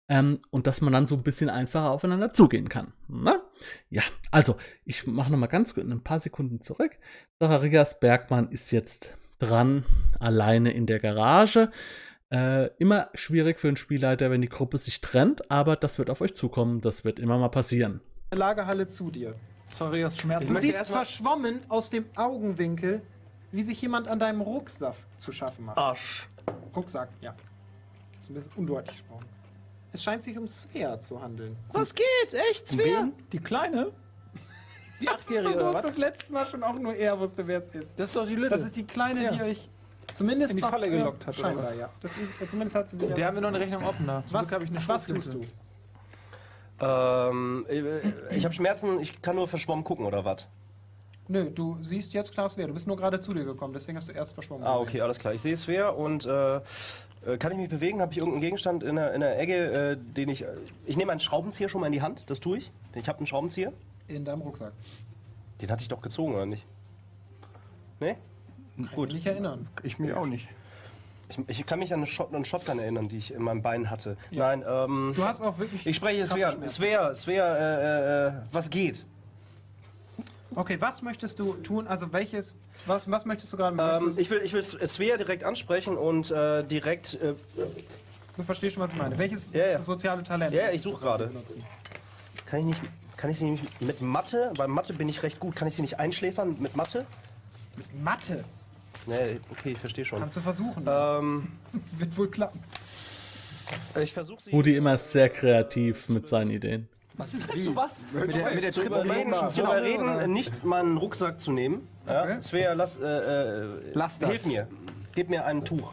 Ähm, 0.09 0.41
und 0.51 0.67
dass 0.67 0.81
man 0.81 0.93
dann 0.93 1.07
so 1.07 1.15
ein 1.15 1.23
bisschen 1.23 1.51
einfacher 1.51 1.91
aufeinander 1.91 2.33
zugehen 2.33 2.69
kann. 2.69 2.93
Na? 3.07 3.43
Ja, 3.91 4.03
also 4.33 4.57
ich 4.85 5.07
mache 5.07 5.31
nochmal 5.31 5.49
ganz 5.49 5.75
kurz 5.75 5.87
ein 5.87 6.03
paar 6.03 6.19
Sekunden 6.19 6.61
zurück. 6.61 6.93
Zacharias 7.39 8.01
Bergmann 8.01 8.51
ist 8.51 8.73
jetzt 8.73 9.17
dran, 9.39 9.85
alleine 10.19 10.73
in 10.73 10.87
der 10.87 10.99
Garage. 10.99 11.71
Äh, 12.33 12.71
immer 12.79 13.11
schwierig 13.15 13.61
für 13.61 13.69
einen 13.69 13.77
Spielleiter, 13.77 14.33
wenn 14.33 14.43
die 14.43 14.49
Gruppe 14.49 14.79
sich 14.79 15.01
trennt, 15.01 15.49
aber 15.51 15.77
das 15.77 15.99
wird 15.99 16.11
auf 16.11 16.21
euch 16.21 16.35
zukommen. 16.35 16.81
Das 16.81 17.05
wird 17.05 17.21
immer 17.21 17.39
mal 17.39 17.49
passieren. 17.49 18.01
Lagerhalle 18.33 18.89
zu 18.89 19.13
dir. 19.13 19.37
Zacharias 19.71 20.17
Schmerz. 20.19 20.47
Du 20.47 20.53
möchte 20.53 20.67
siehst 20.73 20.87
verschwommen 20.89 21.61
aus 21.69 21.91
dem 21.91 22.05
Augenwinkel, 22.17 23.03
wie 23.53 23.63
sich 23.63 23.81
jemand 23.81 24.09
an 24.09 24.19
deinem 24.19 24.41
Rucksack 24.41 24.95
zu 25.19 25.33
schaffen 25.33 25.65
macht. 25.65 25.79
Arsch. 25.79 26.29
Rucksack, 26.75 27.09
ja. 27.21 27.35
Ist 28.21 28.31
ein 28.31 28.35
bisschen 28.35 28.53
undeutlich 28.57 28.97
gesprochen. 28.97 29.27
Es 29.93 30.03
scheint 30.03 30.23
sich 30.23 30.37
um 30.39 30.47
Svea 30.47 30.99
zu 31.01 31.21
handeln. 31.21 31.57
Was 31.73 31.95
geht? 31.95 32.07
Echt, 32.51 32.69
Svea? 32.69 33.09
Die 33.33 33.39
Kleine? 33.41 33.91
Die 35.01 35.07
So 35.07 35.13
Achtjährige 35.13 35.55
oder 35.55 35.65
groß, 35.65 35.75
was? 35.77 35.83
das 35.83 35.97
letzte 35.97 36.33
Mal 36.33 36.45
schon 36.47 36.63
auch 36.63 36.75
nur 36.79 36.95
er 36.95 37.19
wusste, 37.19 37.47
wer 37.47 37.59
es 37.59 37.69
ist. 37.75 37.99
Das 37.99 38.11
ist 38.11 38.17
doch 38.17 38.27
die 38.27 38.35
Little. 38.35 38.51
Das 38.51 38.63
ist 38.63 38.77
die 38.77 38.85
Kleine, 38.85 39.25
Ja. 39.25 39.33
die 39.33 39.43
euch 39.43 39.69
zumindest 40.13 40.51
In 40.53 40.57
die 40.59 40.63
Falle 40.63 40.91
gelockt 40.91 41.27
hat, 41.27 41.39
oder 41.39 41.49
Scheinbar, 41.49 41.75
ja. 41.75 41.89
Das 42.03 42.17
ist, 42.17 42.51
zumindest 42.51 42.77
hat 42.77 42.91
sie 42.91 42.99
sich. 42.99 43.15
Der 43.15 43.27
haben 43.27 43.35
wir 43.37 43.41
noch 43.41 43.49
eine 43.49 43.61
Rechnung 43.61 43.83
offen 43.85 44.07
da. 44.07 44.23
Zum 44.27 44.35
was, 44.35 44.49
Glück 44.49 44.55
habe 44.55 44.65
ich 44.65 44.71
eine 44.71 44.89
was 44.89 45.07
tust 45.07 45.35
du? 45.35 45.41
Ähm, 46.81 47.67
ich- 47.69 48.37
ich 48.39 48.45
habe 48.45 48.55
Schmerzen, 48.55 49.01
ich 49.01 49.21
kann 49.23 49.37
nur 49.37 49.49
verschwommen 49.49 49.85
gucken, 49.85 50.07
oder 50.07 50.25
was? 50.25 50.47
Nö, 51.29 51.49
du 51.51 51.79
siehst 51.81 52.13
jetzt 52.13 52.33
klar 52.33 52.49
Svea. 52.49 52.67
Du 52.67 52.75
bist 52.75 52.87
nur 52.87 52.97
gerade 52.97 53.21
zu 53.21 53.33
dir 53.33 53.45
gekommen, 53.45 53.73
deswegen 53.73 53.97
hast 53.99 54.09
du 54.09 54.13
erst 54.13 54.33
verschwommen. 54.33 54.67
Ah, 54.67 54.79
okay, 54.79 55.01
alles 55.01 55.19
klar. 55.19 55.33
Ich 55.33 55.43
sehe 55.43 55.57
Svea 55.57 55.91
und 55.91 56.27
äh, 56.27 56.57
äh, 56.57 57.39
kann 57.39 57.53
ich 57.53 57.59
mich 57.59 57.69
bewegen? 57.69 58.01
Habe 58.01 58.11
ich 58.13 58.19
irgendeinen 58.19 58.41
Gegenstand 58.41 58.83
in 58.83 58.97
der, 58.97 59.13
in 59.15 59.21
der 59.21 59.39
Ecke, 59.39 59.91
äh, 59.93 59.97
den 59.97 60.29
ich. 60.29 60.43
Äh, 60.43 60.49
ich 60.87 60.97
nehme 60.97 61.13
einen 61.13 61.21
Schraubenzieher 61.21 61.69
schon 61.69 61.81
mal 61.83 61.87
in 61.87 61.93
die 61.93 62.03
Hand, 62.03 62.25
das 62.29 62.41
tue 62.41 62.59
ich. 62.59 62.73
Ich 62.95 63.09
habe 63.09 63.19
einen 63.19 63.27
Schraubenzieher. 63.29 63.73
In 64.09 64.25
deinem 64.25 64.41
Rucksack. 64.43 64.73
Den 65.61 65.71
hatte 65.71 65.83
ich 65.83 65.89
doch 65.89 66.01
gezogen, 66.03 66.35
oder 66.35 66.47
nicht? 66.47 66.67
Nee? 68.01 68.17
Kann 68.77 68.89
Gut. 68.95 69.09
ich 69.11 69.15
mich 69.17 69.27
erinnern. 69.27 69.69
Ich 69.85 69.99
mir 70.01 70.19
auch 70.19 70.27
nicht. 70.27 70.49
Ich, 71.31 71.61
ich 71.61 71.67
kann 71.67 71.79
mich 71.79 71.93
an 71.93 72.01
eine, 72.01 72.07
Shot, 72.07 72.35
eine 72.35 72.45
Shotgun 72.45 72.79
erinnern, 72.79 73.09
die 73.09 73.19
ich 73.19 73.33
in 73.33 73.43
meinem 73.43 73.63
Bein 73.63 73.89
hatte. 73.91 74.17
Nein, 74.31 74.65
ähm. 74.67 75.13
Du 75.15 75.25
hast 75.25 75.41
auch 75.41 75.59
wirklich. 75.59 75.87
Ich 75.87 75.97
spreche 75.97 76.27
Svea. 76.27 76.69
Svea, 76.69 77.15
Svea, 77.15 77.57
äh, 77.57 78.27
äh, 78.29 78.33
was 78.53 78.69
geht? 78.71 79.05
Okay, 80.55 80.81
was 80.81 81.03
möchtest 81.03 81.39
du 81.39 81.55
tun? 81.55 81.87
Also 81.87 82.13
welches. 82.13 82.59
Was, 82.87 83.09
was 83.11 83.25
möchtest 83.25 83.53
du 83.53 83.57
gerade 83.57 83.77
machen? 83.77 84.09
Ähm, 84.09 84.15
ich, 84.17 84.31
will, 84.31 84.41
ich 84.43 84.53
will 84.53 84.63
Svea 84.63 85.17
direkt 85.17 85.45
ansprechen 85.45 85.97
und 85.97 86.31
äh, 86.31 86.65
direkt. 86.65 87.15
Äh, 87.15 87.35
du 88.37 88.43
verstehst 88.43 88.75
schon, 88.75 88.83
was 88.83 88.93
ich 88.93 88.99
meine. 88.99 89.17
Welches 89.17 89.53
Ja, 89.53 89.67
ja. 89.67 89.83
soziale 89.83 90.23
Talent? 90.25 90.55
Ja, 90.55 90.71
ich 90.71 90.83
suche 90.83 91.01
gerade. 91.01 91.31
kann 92.47 92.61
ich 92.61 92.67
nicht. 92.67 92.81
Kann 93.17 93.31
ich 93.31 93.39
sie 93.39 93.51
nicht 93.51 93.83
mit 93.83 94.01
Mathe? 94.01 94.51
Bei 94.57 94.67
Mathe 94.67 94.95
bin 94.95 95.09
ich 95.09 95.23
recht 95.23 95.41
gut. 95.41 95.55
Kann 95.55 95.69
ich 95.69 95.75
sie 95.77 95.83
nicht 95.83 96.01
einschläfern 96.01 96.57
mit 96.59 96.75
Mathe? 96.75 97.05
Mathe. 98.03 98.45
Nee, 99.07 99.41
okay, 99.51 99.71
ich 99.73 99.79
verstehe 99.79 100.05
schon. 100.05 100.21
Kannst 100.21 100.37
du 100.37 100.41
versuchen. 100.41 100.85
Ähm, 100.87 101.49
Wird 101.93 102.17
wohl 102.17 102.29
klappen. 102.29 102.61
ich 104.03 104.13
versuche 104.13 104.43
sie. 104.43 104.51
Rudi 104.51 104.77
immer 104.77 104.99
sehr 104.99 105.29
kreativ 105.29 106.09
mit 106.09 106.29
seinen 106.29 106.51
Ideen. 106.51 106.89
Zu 107.63 107.77
was? 107.77 108.01
Mit 108.13 108.35
der, 108.35 108.55
mit 108.55 108.65
der 108.65 108.73
Zu 108.73 108.83
überreden, 108.83 109.35
zu 109.51 109.61
überreden 109.61 110.09
äh, 110.21 110.27
nicht 110.27 110.65
meinen 110.65 110.97
Rucksack 110.97 111.39
zu 111.39 111.53
nehmen. 111.53 111.87
Ja? 112.07 112.23
Okay. 112.23 112.39
Svea, 112.43 112.73
lass, 112.73 112.97
äh, 112.97 113.05
äh, 113.05 113.69
Lass 113.93 114.19
das. 114.19 114.31
hilf 114.31 114.47
mir. 114.47 114.67
Gib 115.15 115.29
mir 115.29 115.45
ein 115.45 115.63
Tuch. 115.65 115.93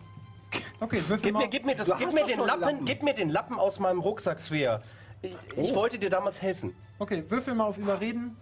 Okay, 0.79 0.97
würfel 1.07 1.17
Gib 1.23 1.33
mal. 1.33 1.39
mir, 1.41 1.47
gib 1.49 1.65
mir, 1.65 1.75
das, 1.75 1.87
Du 1.87 1.95
gib 1.97 2.07
hast 2.07 2.13
mir 2.13 2.21
doch 2.21 2.27
den 2.27 2.39
Lappen, 2.39 2.61
Lappen. 2.61 2.85
gib 2.85 3.03
mir 3.03 3.13
den 3.13 3.29
Lappen 3.29 3.59
aus 3.59 3.79
meinem 3.79 3.99
Rucksack, 3.99 4.39
Svea. 4.39 4.81
Ich, 5.21 5.35
ich 5.57 5.75
wollte 5.75 5.99
dir 5.99 6.09
damals 6.09 6.41
helfen. 6.41 6.73
Okay, 6.99 7.23
würfel 7.27 7.55
mal 7.55 7.65
auf 7.65 7.77
Überreden 7.77 8.37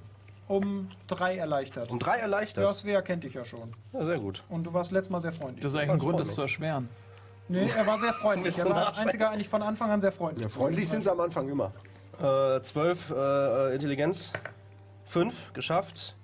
um 0.47 0.89
drei 1.07 1.37
erleichtert. 1.37 1.89
Um 1.89 1.99
drei 1.99 2.17
Ja, 2.17 2.23
erleichtert. 2.23 2.75
Svea 2.75 3.01
kennt 3.01 3.23
dich 3.23 3.33
ja 3.33 3.45
schon. 3.45 3.71
Ja, 3.93 4.05
sehr 4.05 4.19
gut. 4.19 4.43
Und 4.49 4.63
du 4.63 4.73
warst 4.73 4.91
letztes 4.91 5.09
Mal 5.11 5.21
sehr 5.21 5.31
freundlich. 5.33 5.61
Das 5.61 5.73
ist 5.73 5.79
eigentlich 5.79 5.91
ein 5.91 5.99
Grund, 5.99 6.19
das 6.19 6.33
zu 6.33 6.41
erschweren. 6.41 6.89
Nee, 7.47 7.69
er 7.75 7.85
war 7.85 7.99
sehr 7.99 8.13
freundlich. 8.13 8.57
Er 8.57 8.65
war 8.65 8.75
als 8.75 8.85
nachschenken? 8.87 9.03
einziger 9.09 9.29
eigentlich 9.29 9.49
von 9.49 9.61
Anfang 9.61 9.91
an 9.91 10.01
sehr 10.01 10.11
freundlich. 10.11 10.43
Ja, 10.43 10.49
freundlich 10.49 10.89
sind 10.89 11.03
sie 11.03 11.11
am 11.11 11.19
Anfang 11.19 11.47
immer. 11.49 11.71
Äh, 12.19 12.61
12 12.61 13.11
äh, 13.11 13.73
Intelligenz. 13.73 14.31
5 15.05 15.53
geschafft. 15.53 16.15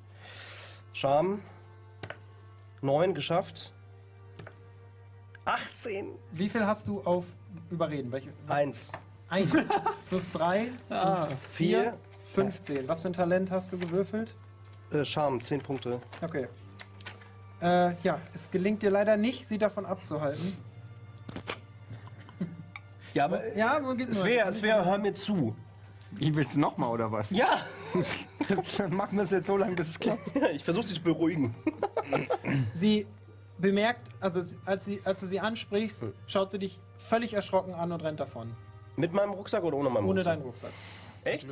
Charme. 0.93 1.39
9 2.81 3.13
geschafft. 3.13 3.73
18. 5.45 6.07
Wie 6.31 6.49
viel 6.49 6.65
hast 6.65 6.87
du 6.87 7.01
auf 7.01 7.25
Überreden? 7.69 8.11
Welche? 8.11 8.29
1. 8.47 8.91
Eins. 9.29 9.51
Plus 10.09 10.31
drei. 10.31 10.71
Ah, 10.89 11.27
4. 11.51 11.93
15. 12.33 12.87
Was 12.87 13.01
für 13.01 13.09
ein 13.09 13.13
Talent 13.13 13.51
hast 13.51 13.71
du 13.71 13.77
gewürfelt? 13.77 14.35
Äh, 14.91 15.03
Charme, 15.05 15.41
10 15.41 15.61
Punkte. 15.61 15.99
Okay. 16.21 16.47
Äh, 17.61 17.93
ja, 18.03 18.19
es 18.33 18.49
gelingt 18.51 18.81
dir 18.81 18.89
leider 18.91 19.17
nicht, 19.17 19.47
sie 19.47 19.57
davon 19.57 19.85
abzuhalten. 19.85 20.57
Ja, 23.13 23.25
aber 23.25 23.55
Ja, 23.57 23.79
wo 23.83 23.93
geht 23.93 24.07
es 24.09 24.23
wäre, 24.23 24.47
es 24.49 24.61
wäre, 24.61 24.85
hör 24.85 24.97
mir 24.97 25.13
zu. 25.13 25.53
Wie 26.11 26.33
willst 26.35 26.55
du 26.55 26.61
nochmal 26.61 26.89
oder 26.91 27.11
was? 27.11 27.29
Ja, 27.29 27.59
Dann 28.77 28.95
machen 28.95 29.17
wir 29.17 29.23
es 29.25 29.31
jetzt 29.31 29.47
so 29.47 29.57
lange, 29.57 29.75
bis 29.75 29.89
es 29.89 29.99
klappt. 29.99 30.21
ich 30.53 30.63
versuche 30.63 30.85
sie 30.87 30.93
zu 30.95 31.01
beruhigen. 31.03 31.53
Sie 32.73 33.05
bemerkt, 33.57 34.09
also 34.21 34.41
sie- 34.41 34.57
als, 34.65 34.85
sie, 34.85 35.01
als 35.03 35.19
du 35.19 35.27
sie 35.27 35.39
ansprichst, 35.41 36.05
schaut 36.27 36.51
sie 36.51 36.59
dich 36.59 36.79
völlig 36.97 37.33
erschrocken 37.33 37.73
an 37.73 37.91
und 37.91 38.01
rennt 38.01 38.19
davon. 38.21 38.53
Mit 38.95 39.13
meinem 39.13 39.31
Rucksack 39.31 39.63
oder 39.63 39.77
ohne 39.77 39.89
meinen 39.89 40.05
Ohne 40.05 40.19
Rucksack? 40.21 40.33
deinen 40.35 40.41
Rucksack. 40.43 40.71
Echt? 41.23 41.47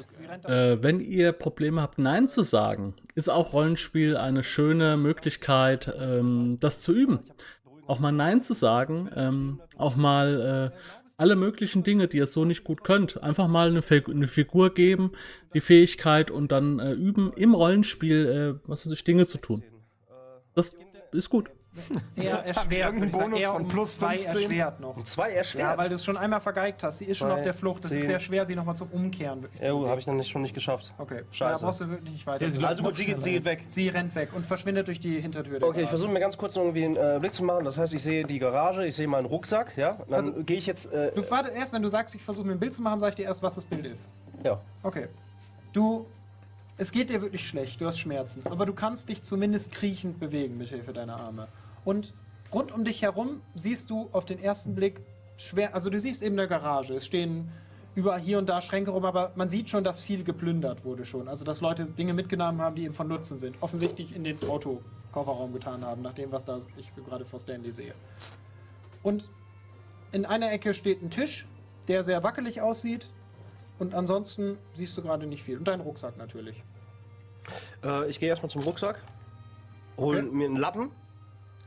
Äh, 0.46 0.82
wenn 0.82 1.00
ihr 1.00 1.32
Probleme 1.32 1.82
habt, 1.82 2.00
Nein 2.00 2.30
zu 2.30 2.44
sagen, 2.44 2.96
ist 3.16 3.30
auch 3.30 3.54
Rollenspiel 3.54 4.18
eine 4.18 4.44
schöne 4.44 4.98
Möglichkeit, 4.98 5.94
ähm, 6.00 6.58
das 6.60 6.80
zu 6.80 6.94
üben. 6.94 7.20
Auch 7.86 8.00
mal 8.00 8.12
Nein 8.12 8.42
zu 8.44 8.54
sagen, 8.54 9.10
ähm, 9.16 9.62
auch 9.78 9.96
mal 9.96 10.72
äh, 10.74 10.78
alle 11.18 11.36
möglichen 11.36 11.84
Dinge, 11.84 12.08
die 12.08 12.18
ihr 12.18 12.28
so 12.28 12.46
nicht 12.46 12.64
gut 12.64 12.84
könnt, 12.84 13.22
einfach 13.22 13.48
mal 13.48 13.68
eine, 13.68 13.82
Fig 13.82 14.08
eine 14.08 14.28
Figur 14.28 14.74
geben, 14.74 15.12
die 15.54 15.62
Fähigkeit 15.62 16.32
und 16.32 16.52
dann 16.52 16.80
äh, 16.80 16.94
üben, 16.94 17.34
im 17.36 17.54
Rollenspiel, 17.54 18.60
äh, 18.64 18.70
was 18.70 18.86
weiß 18.86 18.94
ich, 18.94 19.04
Dinge 19.04 19.28
zu 19.28 19.38
tun. 19.38 19.64
Das 20.56 20.72
ist 21.12 21.30
gut. 21.30 21.50
Eher 22.16 22.46
erschwert. 22.46 22.94
sagen. 22.94 23.12
Bonus 23.12 23.40
Eher 23.40 23.52
von 23.52 23.62
um 23.64 23.68
plus 23.68 23.96
zwei 23.96 24.18
15? 24.18 24.42
erschwert 24.44 24.80
noch. 24.80 25.04
Zwei 25.04 25.32
erschwert. 25.32 25.64
Ja, 25.72 25.78
weil 25.78 25.90
du 25.90 25.96
es 25.96 26.04
schon 26.06 26.18
einmal 26.18 26.42
vergeigt 26.42 26.84
hast. 26.84 27.00
Sie 27.00 27.06
ist 27.06 27.18
schon 27.18 27.28
Zwei, 27.30 27.36
auf 27.36 27.42
der 27.42 27.54
Flucht. 27.54 27.84
Es 27.86 27.92
ist 27.92 28.06
sehr 28.06 28.20
schwer, 28.20 28.46
sie 28.46 28.56
nochmal 28.56 28.76
zum 28.76 28.90
Umkehren 28.90 29.42
wirklich 29.42 29.62
ja, 29.62 29.68
zu 29.70 29.88
habe 29.88 30.00
ich 30.00 30.06
dann 30.06 30.18
nicht, 30.18 30.30
schon 30.30 30.42
nicht 30.42 30.54
geschafft. 30.54 30.94
Okay, 30.98 31.24
Scheiße. 31.32 31.62
da 31.62 31.66
brauchst 31.68 31.82
du 31.82 31.90
wirklich 31.90 32.12
nicht 32.12 32.28
weiter. 32.28 32.46
Ja, 32.46 32.52
sie 32.52 32.58
läuft 32.58 32.70
Also 32.70 32.84
gut, 32.84 32.96
sie 32.96 33.06
geht, 33.06 33.22
sie 33.22 33.32
geht 33.32 33.46
weg. 33.46 33.64
Sie 33.68 33.88
rennt 33.90 34.16
weg 34.16 34.30
und 34.36 34.46
verschwindet 34.46 34.88
durch 34.88 35.00
die 35.00 35.20
Hintertür. 35.20 35.62
Okay, 35.62 35.84
ich 35.84 35.90
versuche 35.90 36.12
mir 36.12 36.20
ganz 36.20 36.38
kurz 36.38 36.56
irgendwie 36.56 36.86
einen 36.86 36.96
äh, 36.98 37.18
Blick 37.20 37.34
zu 37.34 37.44
machen. 37.44 37.66
Das 37.66 37.78
heißt, 37.78 37.94
ich 37.94 38.04
sehe 38.04 38.26
die 38.26 38.40
Garage, 38.40 38.86
ich 38.86 38.96
sehe 38.96 39.08
meinen 39.08 39.26
Rucksack, 39.26 39.78
ja. 39.78 39.98
Dann 40.10 40.14
Also- 40.30 40.44
gehe 40.44 40.58
ich 40.58 40.66
jetzt. 40.68 40.92
Äh, 40.94 41.12
Du 41.16 41.30
warte 41.32 41.50
erst, 41.50 41.74
wenn 41.74 41.82
du 41.82 41.90
sagst, 41.90 42.16
ich 42.16 42.22
versuche 42.22 42.46
mir 42.48 42.54
ein 42.54 42.60
Bild 42.60 42.74
zu 42.74 42.82
machen, 42.82 43.00
sag 43.00 43.10
ich 43.10 43.16
dir 43.16 43.26
erst, 43.26 43.42
was 43.44 43.56
das 43.56 43.66
Bild 43.66 43.86
ist. 43.86 44.10
ja. 44.44 44.60
Okay. 44.84 45.08
Du. 45.74 46.06
Es 46.82 46.94
geht 46.94 47.10
dir 47.10 47.22
wirklich 47.22 47.46
schlecht, 47.46 47.82
du 47.82 47.88
hast 47.88 48.00
Schmerzen. 48.00 48.42
Aber 48.46 48.66
du 48.66 48.72
kannst 48.74 49.10
dich 49.10 49.22
zumindest 49.22 49.74
kriechend 49.74 50.18
bewegen 50.18 50.58
mit 50.58 50.70
Hilfe 50.70 50.94
deiner 50.94 51.20
Arme. 51.20 51.50
Und 51.86 52.14
rund 52.54 52.72
um 52.72 52.84
dich 52.84 53.02
herum 53.02 53.42
siehst 53.56 53.90
du 53.90 54.10
auf 54.12 54.26
den 54.26 54.40
ersten 54.40 54.76
Blick 54.76 55.02
schwer. 55.38 55.74
Also 55.76 55.90
du 55.90 56.00
siehst 56.00 56.22
eben 56.22 56.38
eine 56.38 56.48
Garage. 56.48 56.96
Es 56.96 57.06
stehen 57.06 57.52
überall 57.96 58.20
hier 58.20 58.38
und 58.38 58.48
da 58.48 58.62
Schränke 58.62 58.92
rum, 58.92 59.06
aber 59.06 59.32
man 59.36 59.50
sieht 59.50 59.70
schon, 59.70 59.84
dass 59.84 60.02
viel 60.02 60.24
geplündert 60.24 60.86
wurde 60.86 61.06
schon. 61.06 61.28
Also 61.28 61.46
dass 61.46 61.62
Leute 61.62 61.86
Dinge 61.86 62.14
mitgenommen 62.14 62.62
haben, 62.62 62.76
die 62.76 62.84
eben 62.86 62.94
von 62.94 63.08
Nutzen 63.08 63.38
sind. 63.38 63.58
Offensichtlich 63.62 64.16
in 64.16 64.24
den 64.24 64.38
Autokofferraum 64.48 65.54
getan 65.54 65.84
haben, 65.86 66.02
nach 66.02 66.14
dem, 66.14 66.32
was 66.32 66.46
da 66.46 66.60
ich 66.78 66.94
so 66.94 67.02
gerade 67.04 67.26
vor 67.26 67.40
Stanley 67.40 67.72
sehe. 67.72 67.94
Und 69.04 69.30
in 70.12 70.26
einer 70.26 70.52
Ecke 70.52 70.74
steht 70.74 71.02
ein 71.02 71.10
Tisch, 71.10 71.48
der 71.88 72.04
sehr 72.04 72.24
wackelig 72.24 72.62
aussieht. 72.62 73.10
Und 73.80 73.96
ansonsten 73.96 74.58
siehst 74.74 74.98
du 74.98 75.02
gerade 75.02 75.26
nicht 75.26 75.42
viel. 75.44 75.58
Und 75.58 75.68
dein 75.68 75.80
Rucksack 75.80 76.18
natürlich. 76.18 76.64
Äh, 77.84 78.10
ich 78.10 78.20
gehe 78.20 78.28
erstmal 78.30 78.50
zum 78.50 78.64
Rucksack, 78.64 79.02
hole 79.98 80.20
Okay. 80.20 80.30
mir 80.36 80.48
einen 80.48 80.58
Lappen. 80.58 80.92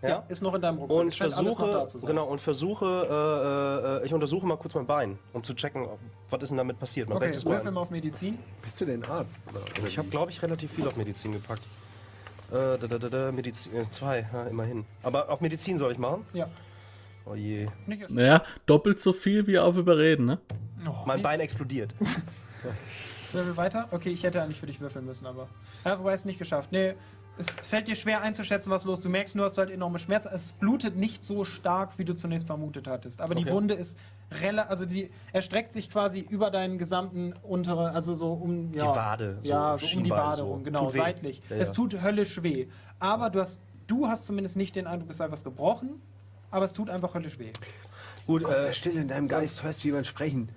Ja. 0.03 0.25
ist 0.29 0.43
noch 0.43 0.55
in 0.55 0.61
deinem 0.62 0.79
Rucksack. 0.79 0.99
Und 1.01 1.15
versuche, 1.15 1.71
da 1.71 1.87
zu 1.87 1.99
sein. 1.99 2.09
genau, 2.09 2.27
und 2.27 2.41
versuche, 2.41 4.01
äh, 4.01 4.03
äh, 4.03 4.07
ich 4.07 4.12
untersuche 4.12 4.47
mal 4.47 4.57
kurz 4.57 4.75
mein 4.75 4.87
Bein, 4.87 5.19
um 5.33 5.45
zu 5.45 5.55
checken, 5.55 5.87
was 6.29 6.43
ist 6.43 6.49
denn 6.49 6.59
damit 6.59 6.79
passiert. 6.79 7.09
Mein 7.09 7.19
Okay, 7.19 7.33
würfel 7.35 7.51
Bein. 7.65 7.75
mal 7.75 7.81
auf 7.83 7.91
Medizin. 7.91 8.38
Bist 8.62 8.81
du 8.81 8.85
denn 8.85 9.05
Arzt? 9.05 9.38
Oder? 9.49 9.87
Ich 9.87 9.99
habe, 9.99 10.09
glaube 10.09 10.31
ich, 10.33 10.43
relativ 10.43 10.73
viel 10.73 10.87
auf 10.88 10.97
Medizin 10.97 11.33
gepackt. 11.33 11.62
Äh, 12.51 12.55
da, 12.55 12.77
da, 12.79 12.99
da, 12.99 13.09
da, 13.09 13.33
Medizin, 13.33 13.75
äh, 13.77 13.91
zwei, 13.91 14.27
ja, 14.33 14.45
immerhin. 14.45 14.85
Aber 15.03 15.31
auf 15.31 15.41
Medizin 15.41 15.79
soll 15.79 15.93
ich 15.93 15.99
machen? 15.99 16.27
Ja. 16.33 16.49
Oh 17.25 17.35
je. 17.35 17.69
Naja, 18.09 18.43
doppelt 18.67 19.01
so 19.01 19.12
viel 19.12 19.47
wie 19.47 19.59
auf 19.59 19.77
Überreden, 19.77 20.27
ne? 20.27 20.38
Mein 21.07 21.23
Bein 21.23 21.38
explodiert. 21.38 21.95
Würfel 23.33 23.57
weiter? 23.57 23.88
Okay, 23.91 24.11
ich 24.11 24.23
hätte 24.25 24.43
eigentlich 24.43 24.61
für 24.61 24.67
dich 24.67 24.81
würfeln 24.81 25.07
müssen, 25.07 25.27
aber. 25.27 25.49
Ja, 25.85 25.99
wobei 25.99 26.12
es 26.12 26.25
nicht 26.25 26.38
geschafft. 26.38 26.71
Nee, 26.73 26.95
es 27.38 27.47
fällt 27.66 27.88
dir 27.88 27.97
schwer 27.97 28.21
einzuschätzen, 28.21 28.71
was 28.71 28.85
los 28.85 28.99
ist. 29.01 29.05
Du 29.05 29.09
merkst 29.09 29.35
nur, 29.37 29.47
dass 29.47 29.55
du 29.55 29.61
halt 29.61 29.71
enorme 29.71 29.99
Schmerzen. 29.99 30.29
Es 30.35 30.53
blutet 30.53 30.97
nicht 30.97 31.25
so 31.25 31.45
stark, 31.45 31.99
wie 31.99 32.05
du 32.05 32.14
zunächst 32.14 32.47
vermutet 32.47 32.87
hattest. 32.87 33.21
Aber 33.21 33.35
die 33.35 33.42
Okay. 33.42 33.53
Wunde 33.53 33.75
ist 33.75 33.99
relativ. 34.42 34.71
Also 34.71 34.85
die 34.87 35.11
erstreckt 35.33 35.73
sich 35.73 35.90
quasi 35.90 36.21
über 36.21 36.51
deinen 36.51 36.79
gesamten 36.79 37.33
untere, 37.42 37.92
also 37.92 38.14
so 38.14 38.33
um. 38.33 38.73
Ja, 38.75 38.92
Die 38.92 38.97
Wade, 38.99 39.38
so 39.42 39.49
ja, 39.49 39.79
so 39.79 39.97
um 39.97 40.05
die 40.05 40.11
Wade 40.11 40.37
so. 40.42 40.47
rum, 40.47 40.64
genau, 40.64 40.85
Tut 40.87 40.95
weh. 40.95 40.99
seitlich. 40.99 41.42
Ja, 41.49 41.57
Es 41.57 41.68
ja. 41.68 41.75
tut 41.75 42.03
höllisch 42.03 42.42
weh. 42.42 42.66
Aber 42.99 43.31
du 43.31 43.40
hast, 43.40 43.62
du 43.87 44.07
hast 44.09 44.27
zumindest 44.27 44.57
nicht 44.57 44.77
den 44.77 44.87
Eindruck, 44.87 45.11
es 45.11 45.16
sei 45.16 45.31
was 45.31 45.42
gebrochen. 45.45 46.01
Aber 46.51 46.66
es 46.66 46.75
tut 46.75 46.90
einfach 46.90 47.14
höllisch 47.14 47.38
weh. 47.38 47.51
Gut, 48.27 48.45
Aus 48.45 48.55
äh, 48.55 48.66
der 48.66 48.73
Stille 48.75 49.01
in 49.01 49.09
deinem 49.09 49.27
Geist 49.29 49.62
hörst 49.62 49.83
du 49.83 49.88
jemand 49.88 50.07
sprechen. 50.07 50.51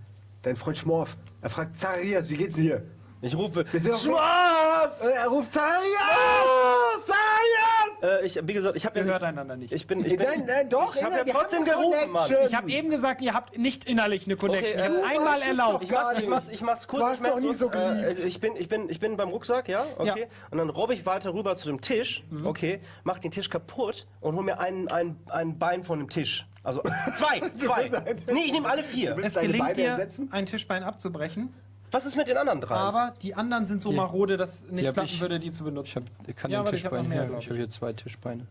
Dein 0.44 0.58
Freund 0.58 0.78
Schmorf. 0.78 1.16
Er 1.42 1.50
fragt 1.50 1.80
Zacharias, 1.80 2.30
wie 2.30 2.36
geht's 2.38 2.56
denn 2.56 2.66
dir? 2.66 2.84
Ich 3.26 3.36
rufe. 3.36 3.62
Auf- 3.62 5.02
Äh, 5.02 5.12
Er 5.14 5.28
ruft 5.28 5.54
Zacharias! 5.54 7.06
Zacharias! 7.06 8.22
Äh, 8.22 8.26
ich, 8.26 8.40
wie 8.48 8.54
gesagt, 8.54 8.76
ich 8.76 8.86
habe 8.86 9.00
ja. 9.00 9.06
hört 9.06 9.24
einander 9.24 9.56
nicht. 9.56 9.72
Ich 9.74 9.88
bin. 9.88 10.06
Ich 10.06 10.18
bin 10.18 10.28
Nein, 10.28 10.44
nein, 10.46 10.70
doch. 10.70 10.96
Ich 10.96 11.04
habe 11.04 11.16
ja 11.16 11.26
wir 11.26 11.34
trotzdem 11.34 11.66
gerufen, 11.66 12.12
Mann. 12.12 12.32
Ich 12.48 12.56
habe 12.56 12.70
eben 12.70 12.90
gesagt, 12.90 13.22
ihr 13.22 13.34
habt 13.34 13.58
nicht 13.58 13.86
innerlich 13.90 14.26
eine 14.26 14.36
Connection. 14.36 14.80
Okay, 14.80 14.90
ich 14.90 14.98
habe 15.00 15.02
äh, 15.02 15.18
einmal 15.18 15.40
das 15.40 15.50
ist 15.50 15.60
erlaubt. 15.60 15.74
doch 15.76 15.82
Ich 15.82 15.92
mach's, 15.92 16.18
ich 16.20 16.28
mach's, 16.28 16.50
ich 16.50 16.62
mach's 16.62 16.88
kurz. 16.88 17.02
Du 17.02 17.06
ich 17.08 17.12
hast 17.14 17.22
merk's 17.22 17.42
doch 17.42 17.48
nie 17.50 17.54
so 17.56 17.70
geliebt. 17.70 18.04
Äh, 18.04 18.06
also 18.06 18.28
ich, 18.28 18.40
bin, 18.40 18.56
ich, 18.58 18.68
bin, 18.68 18.90
ich 18.90 19.00
bin 19.00 19.18
beim 19.18 19.30
Rucksack, 19.30 19.68
ja, 19.70 19.84
okay. 19.98 20.22
Ja. 20.22 20.26
Und 20.52 20.58
dann 20.60 20.70
robbe 20.70 20.94
ich 20.94 21.06
weiter 21.06 21.34
rüber 21.34 21.56
zu 21.56 21.68
dem 21.68 21.82
Tisch, 21.82 22.24
Mhm. 22.30 22.46
okay, 22.46 22.80
mach 23.04 23.20
den 23.20 23.32
Tisch 23.32 23.50
kaputt 23.50 24.06
und 24.22 24.36
hol 24.36 24.44
mir 24.44 24.60
ein, 24.60 24.88
ein, 24.90 25.18
ein 25.30 25.58
Bein 25.58 25.84
von 25.84 26.00
dem 26.00 26.10
Tisch. 26.10 26.46
Also 26.64 26.82
zwei, 27.18 27.42
zwei. 27.56 27.90
nee, 28.32 28.42
ich 28.46 28.52
nehme 28.52 28.68
alle 28.70 28.84
vier. 28.84 29.16
Es 29.22 29.36
gelingt 29.36 29.78
dir, 29.78 30.08
ein 30.32 30.46
Tischbein 30.46 30.84
abzubrechen, 30.84 31.54
Was 31.96 32.06
ist 32.06 32.18
mit 32.18 32.28
den 32.28 32.36
anderen 32.36 32.60
drei? 32.60 32.76
aber 32.76 33.14
die 33.22 33.36
anderen 33.36 33.66
sind 33.66 33.82
so 33.82 33.94
marode, 33.94 34.36
dass 34.36 34.56
es 34.66 34.72
nicht 34.72 34.86
hab 34.86 34.96
klappen 34.96 35.10
ich- 35.10 35.22
würde, 35.22 35.40
die 35.40 35.50
zu 35.50 35.64
Ich, 35.64 35.70
benutzen. 35.70 36.04
hab, 36.20 36.28
ich 36.28 36.36
kann 36.36 36.52
Ja, 36.52 36.60
den 36.60 36.68
aber 36.68 36.76
ich 36.76 36.86
hab 36.86 36.92
noch 36.92 37.00
Tischbein 37.00 37.18
mehr, 37.18 37.28
glaub 37.28 37.40
Ich 37.40 37.46
habe 37.48 37.56
hier 37.58 37.70
zwei 37.70 37.94
Tischbeine. 37.94 38.46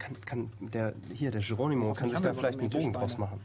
Kann, 0.00 0.12
kann 0.26 0.50
der, 0.60 0.92
hier, 1.14 1.30
der 1.30 1.40
Geronimo, 1.40 1.92
kann 1.92 2.08
sich 2.08 2.16
haben 2.16 2.22
da 2.24 2.30
wir 2.30 2.34
vielleicht 2.34 2.58
einen 2.58 2.66
überhaupt 2.68 2.92
Bogen 2.92 2.92
draus 2.92 3.16
machen. 3.18 3.40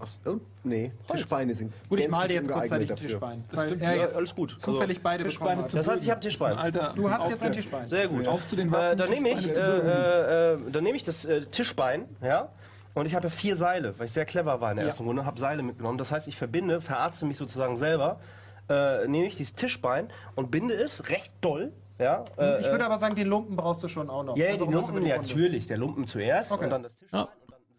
Aus, 0.00 0.20
oh, 0.26 0.36
nee, 0.64 0.92
Tischbeine 1.10 1.54
sind 1.54 1.72
Gut, 1.88 2.00
ich 2.00 2.08
mal 2.10 2.28
dir 2.28 2.34
jetzt 2.34 2.50
kurzzeitig 2.50 2.90
ein. 2.90 2.96
Tischbein, 2.96 3.44
weil 3.52 3.68
stimmt, 3.68 3.82
er 3.82 3.94
ja, 3.96 4.02
jetzt 4.02 4.18
alles 4.18 4.34
gut. 4.34 4.60
zufällig 4.60 5.00
beide 5.00 5.24
bekommen 5.24 5.56
hat. 5.62 5.72
Das 5.72 5.88
heißt, 5.88 6.02
ich 6.04 6.10
habe 6.10 6.20
Tischbein. 6.20 6.58
Alter, 6.58 6.92
Du 6.94 7.08
hast 7.10 7.22
auf 7.22 7.30
jetzt 7.30 7.42
ein 7.42 7.52
der- 7.52 7.62
Tischbein. 7.62 7.88
Sehr 7.88 8.06
gut. 8.08 8.26
Auf 8.26 8.46
zu 8.46 8.54
den 8.56 8.70
Äh, 8.74 8.94
dann 8.96 9.08
nehme 9.08 9.30
ich, 9.30 9.36
Tischbeine 9.46 9.54
zu 9.54 9.60
äh, 9.62 10.52
äh, 10.52 10.54
äh, 10.68 10.70
dann 10.72 10.84
nehme 10.84 10.96
ich 10.98 11.04
das 11.04 11.24
äh, 11.24 11.40
Tischbein, 11.46 12.04
ja. 12.20 12.48
Und 12.92 13.06
ich 13.06 13.14
habe 13.14 13.28
ja 13.28 13.30
vier 13.30 13.56
Seile, 13.56 13.98
weil 13.98 14.04
ich 14.04 14.12
sehr 14.12 14.26
clever 14.26 14.60
war 14.60 14.72
in 14.72 14.76
der 14.76 14.84
Ja. 14.84 14.88
ersten 14.90 15.04
Runde, 15.04 15.24
habe 15.24 15.40
Seile 15.40 15.62
mitgenommen. 15.62 15.96
Das 15.96 16.12
heißt, 16.12 16.28
ich 16.28 16.36
verbinde, 16.36 16.82
verarzte 16.82 17.24
mich 17.24 17.38
sozusagen 17.38 17.78
selber, 17.78 18.20
äh, 18.72 19.08
nehme 19.08 19.26
ich 19.26 19.36
dieses 19.36 19.54
Tischbein 19.54 20.08
und 20.34 20.50
binde 20.50 20.74
es 20.74 21.08
recht 21.10 21.32
doll, 21.40 21.72
ja. 21.98 22.24
Äh, 22.38 22.60
Ich 22.62 22.70
würde 22.70 22.84
aber 22.84 22.98
sagen, 22.98 23.14
den 23.14 23.28
Lumpen 23.28 23.54
brauchst 23.56 23.82
du 23.82 23.88
schon 23.88 24.08
auch 24.10 24.22
noch. 24.24 24.36
ja, 24.36 24.48
Also 24.48 24.64
über 24.64 24.72
Lumpen, 24.74 25.06
ja, 25.06 25.16
natürlich, 25.18 25.66
der 25.66 25.78
Lumpen 25.78 26.06
zuerst 26.06 26.50
Okay. 26.52 26.64
und 26.64 26.70
dann 26.70 26.82
das 26.82 26.96
Tischbein. 26.96 27.20
Ja, 27.20 27.28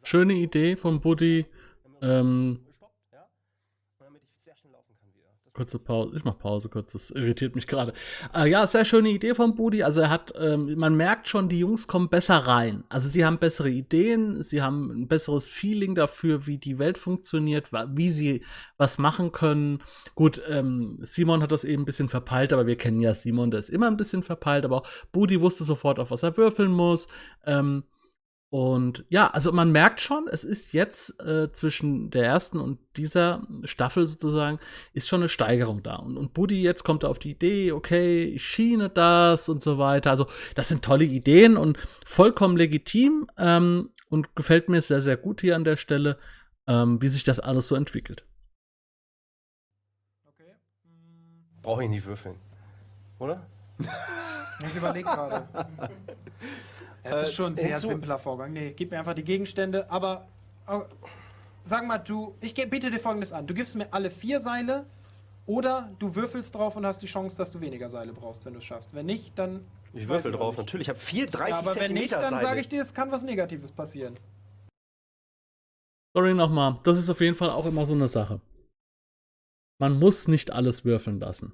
schöne 0.03 0.33
Idee 0.33 0.75
von 0.75 1.01
Buddy. 1.01 1.45
Ähm, 2.01 2.59
Und 2.79 2.89
damit 3.99 4.21
ich 4.23 4.43
sehr 4.43 4.55
schnell 4.55 4.73
laufen 4.73 4.93
kann 4.99 5.13
wieder. 5.13 5.27
Das 5.33 5.42
kurze 5.53 5.77
Pause. 5.77 6.17
Ich 6.17 6.23
mach 6.23 6.37
Pause 6.37 6.67
kurz, 6.69 6.93
das 6.93 7.11
irritiert 7.11 7.55
mich 7.55 7.67
gerade. 7.67 7.93
Äh, 8.33 8.49
ja, 8.49 8.65
sehr 8.65 8.85
schöne 8.85 9.09
Idee 9.09 9.35
von 9.35 9.55
Budi. 9.55 9.83
Also 9.83 10.01
er 10.01 10.09
hat, 10.09 10.33
ähm, 10.37 10.73
man 10.77 10.95
merkt 10.95 11.27
schon, 11.27 11.47
die 11.47 11.59
Jungs 11.59 11.87
kommen 11.87 12.09
besser 12.09 12.37
rein. 12.37 12.83
Also 12.89 13.07
sie 13.07 13.23
haben 13.23 13.37
bessere 13.37 13.69
Ideen, 13.69 14.41
sie 14.41 14.61
haben 14.61 14.89
ein 14.91 15.07
besseres 15.07 15.47
Feeling 15.47 15.93
dafür, 15.93 16.47
wie 16.47 16.57
die 16.57 16.79
Welt 16.79 16.97
funktioniert, 16.97 17.71
wie 17.71 18.09
sie 18.09 18.43
was 18.77 18.97
machen 18.97 19.31
können. 19.31 19.79
Gut, 20.15 20.41
ähm, 20.49 20.97
Simon 21.01 21.43
hat 21.43 21.51
das 21.51 21.63
eben 21.63 21.83
ein 21.83 21.85
bisschen 21.85 22.09
verpeilt, 22.09 22.51
aber 22.51 22.65
wir 22.65 22.75
kennen 22.75 23.01
ja 23.01 23.13
Simon, 23.13 23.51
der 23.51 23.59
ist 23.59 23.69
immer 23.69 23.87
ein 23.87 23.97
bisschen 23.97 24.23
verpeilt, 24.23 24.65
aber 24.65 24.77
auch 24.77 24.87
Budi 25.11 25.39
wusste 25.39 25.63
sofort, 25.63 25.99
auf 25.99 26.09
was 26.09 26.23
er 26.23 26.35
würfeln 26.35 26.71
muss. 26.71 27.07
Ähm, 27.45 27.83
und 28.53 29.03
ja, 29.09 29.31
also 29.31 29.51
man 29.51 29.71
merkt 29.71 29.99
schon, 29.99 30.27
es 30.27 30.43
ist 30.43 30.73
jetzt 30.73 31.19
äh, 31.19 31.51
zwischen 31.53 32.11
der 32.11 32.23
ersten 32.25 32.59
und 32.59 32.77
dieser 32.97 33.47
Staffel 33.63 34.05
sozusagen, 34.05 34.59
ist 34.93 35.07
schon 35.07 35.21
eine 35.21 35.27
Steigerung 35.27 35.81
da. 35.81 35.95
Und, 35.95 36.17
und 36.17 36.35
Buddy 36.35 36.61
jetzt 36.61 36.83
kommt 36.83 37.03
auf 37.03 37.17
die 37.17 37.31
Idee, 37.31 37.71
okay, 37.71 38.25
ich 38.25 38.45
schiene 38.45 38.91
das 38.91 39.49
und 39.49 39.63
so 39.63 39.79
weiter. 39.79 40.11
Also 40.11 40.27
das 40.53 40.67
sind 40.67 40.85
tolle 40.85 41.05
Ideen 41.05 41.57
und 41.57 41.79
vollkommen 42.05 42.55
legitim 42.55 43.27
ähm, 43.39 43.89
und 44.09 44.35
gefällt 44.35 44.69
mir 44.69 44.83
sehr, 44.83 45.01
sehr 45.01 45.17
gut 45.17 45.41
hier 45.41 45.55
an 45.55 45.63
der 45.63 45.75
Stelle, 45.75 46.19
ähm, 46.67 47.01
wie 47.01 47.07
sich 47.07 47.23
das 47.23 47.39
alles 47.39 47.67
so 47.67 47.73
entwickelt. 47.73 48.23
Okay. 50.27 50.51
Hm, 50.83 51.61
Brauche 51.63 51.85
ich 51.85 51.89
nicht 51.89 52.05
würfeln. 52.05 52.35
Oder? 53.17 53.47
Ich 54.65 54.75
überlege 54.75 55.09
gerade. 55.09 55.47
Es 57.03 57.11
Äh, 57.21 57.23
ist 57.25 57.33
schon 57.33 57.51
ein 57.51 57.55
sehr 57.55 57.75
hinzu- 57.77 57.87
simpler 57.87 58.17
Vorgang. 58.17 58.53
Nee, 58.53 58.71
gib 58.75 58.91
mir 58.91 58.99
einfach 58.99 59.13
die 59.13 59.23
Gegenstände, 59.23 59.89
aber 59.91 60.27
äh, 60.67 60.79
sag 61.63 61.85
mal, 61.85 61.97
du, 61.97 62.35
ich 62.41 62.53
biete 62.55 62.89
dir 62.89 62.99
folgendes 62.99 63.33
an. 63.33 63.45
Du 63.45 63.53
gibst 63.53 63.75
mir 63.75 63.87
alle 63.91 64.09
vier 64.09 64.39
Seile 64.39 64.85
oder 65.45 65.91
du 65.99 66.15
würfelst 66.15 66.55
drauf 66.55 66.75
und 66.77 66.85
hast 66.85 66.99
die 67.01 67.07
Chance, 67.07 67.35
dass 67.37 67.51
du 67.51 67.59
weniger 67.59 67.89
Seile 67.89 68.13
brauchst, 68.13 68.45
wenn 68.45 68.53
du 68.53 68.59
es 68.59 68.65
schaffst. 68.65 68.93
Wenn 68.95 69.05
nicht, 69.07 69.37
dann. 69.37 69.65
Ich 69.93 70.07
würfel 70.07 70.31
drauf, 70.31 70.55
nicht. 70.55 70.65
natürlich. 70.65 70.85
Ich 70.85 70.89
habe 70.89 70.99
vier 70.99 71.27
30 71.27 71.49
Ja, 71.49 71.59
aber 71.59 71.75
wenn 71.75 71.93
nicht, 71.93 72.13
dann 72.13 72.39
sage 72.39 72.61
ich 72.61 72.69
dir, 72.69 72.81
es 72.81 72.93
kann 72.93 73.11
was 73.11 73.23
Negatives 73.23 73.71
passieren. 73.71 74.15
Sorry 76.15 76.33
nochmal, 76.33 76.79
das 76.83 76.97
ist 76.99 77.09
auf 77.09 77.19
jeden 77.21 77.35
Fall 77.35 77.49
auch 77.49 77.65
immer 77.65 77.85
so 77.85 77.93
eine 77.93 78.07
Sache. 78.07 78.39
Man 79.79 79.97
muss 79.99 80.27
nicht 80.27 80.51
alles 80.51 80.85
würfeln 80.85 81.19
lassen. 81.19 81.53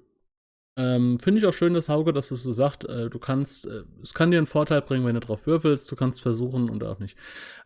Ähm, 0.79 1.19
Finde 1.19 1.39
ich 1.39 1.45
auch 1.45 1.53
schön, 1.53 1.73
dass 1.73 1.89
Hauke, 1.89 2.13
dass 2.13 2.29
du 2.29 2.37
so 2.37 2.53
sagst, 2.53 2.87
äh, 2.87 3.09
du 3.09 3.19
kannst, 3.19 3.67
äh, 3.67 3.83
es 4.01 4.13
kann 4.13 4.31
dir 4.31 4.37
einen 4.37 4.47
Vorteil 4.47 4.81
bringen, 4.81 5.05
wenn 5.05 5.15
du 5.15 5.19
drauf 5.19 5.45
würfelst, 5.45 5.91
du 5.91 5.97
kannst 5.97 6.21
versuchen 6.21 6.69
und 6.69 6.85
auch 6.85 6.99
nicht. 6.99 7.17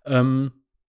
Ähm, 0.03 0.51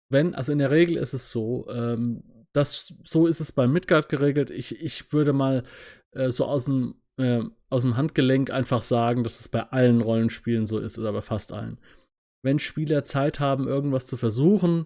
wenn, 0.08 0.34
also 0.34 0.54
in 0.54 0.60
der 0.60 0.72
Regel 0.72 0.96
ist 0.96 1.14
es 1.14 1.30
so, 1.30 1.68
ähm, 1.70 2.24
das, 2.54 2.94
so 3.04 3.28
ist 3.28 3.42
es 3.42 3.52
bei 3.52 3.68
Midgard 3.68 4.08
geregelt. 4.08 4.50
Ich, 4.50 4.82
ich 4.82 5.12
würde 5.12 5.34
mal 5.34 5.64
äh, 6.12 6.32
so 6.32 6.46
aus 6.46 6.64
dem, 6.66 6.96
äh, 7.18 7.44
aus 7.70 7.82
dem 7.82 7.98
Handgelenk 7.98 8.50
einfach 8.50 8.82
sagen, 8.82 9.26
dass 9.26 9.42
es 9.42 9.50
bei 9.50 9.64
allen 9.64 10.00
Rollenspielen 10.00 10.68
so 10.68 10.80
ist 10.80 10.98
oder 10.98 11.12
bei 11.12 11.22
fast 11.22 11.52
allen. 11.52 11.80
Wenn 12.44 12.60
Spieler 12.60 13.04
Zeit 13.04 13.42
haben, 13.42 13.68
irgendwas 13.68 14.08
zu 14.08 14.16
versuchen, 14.16 14.86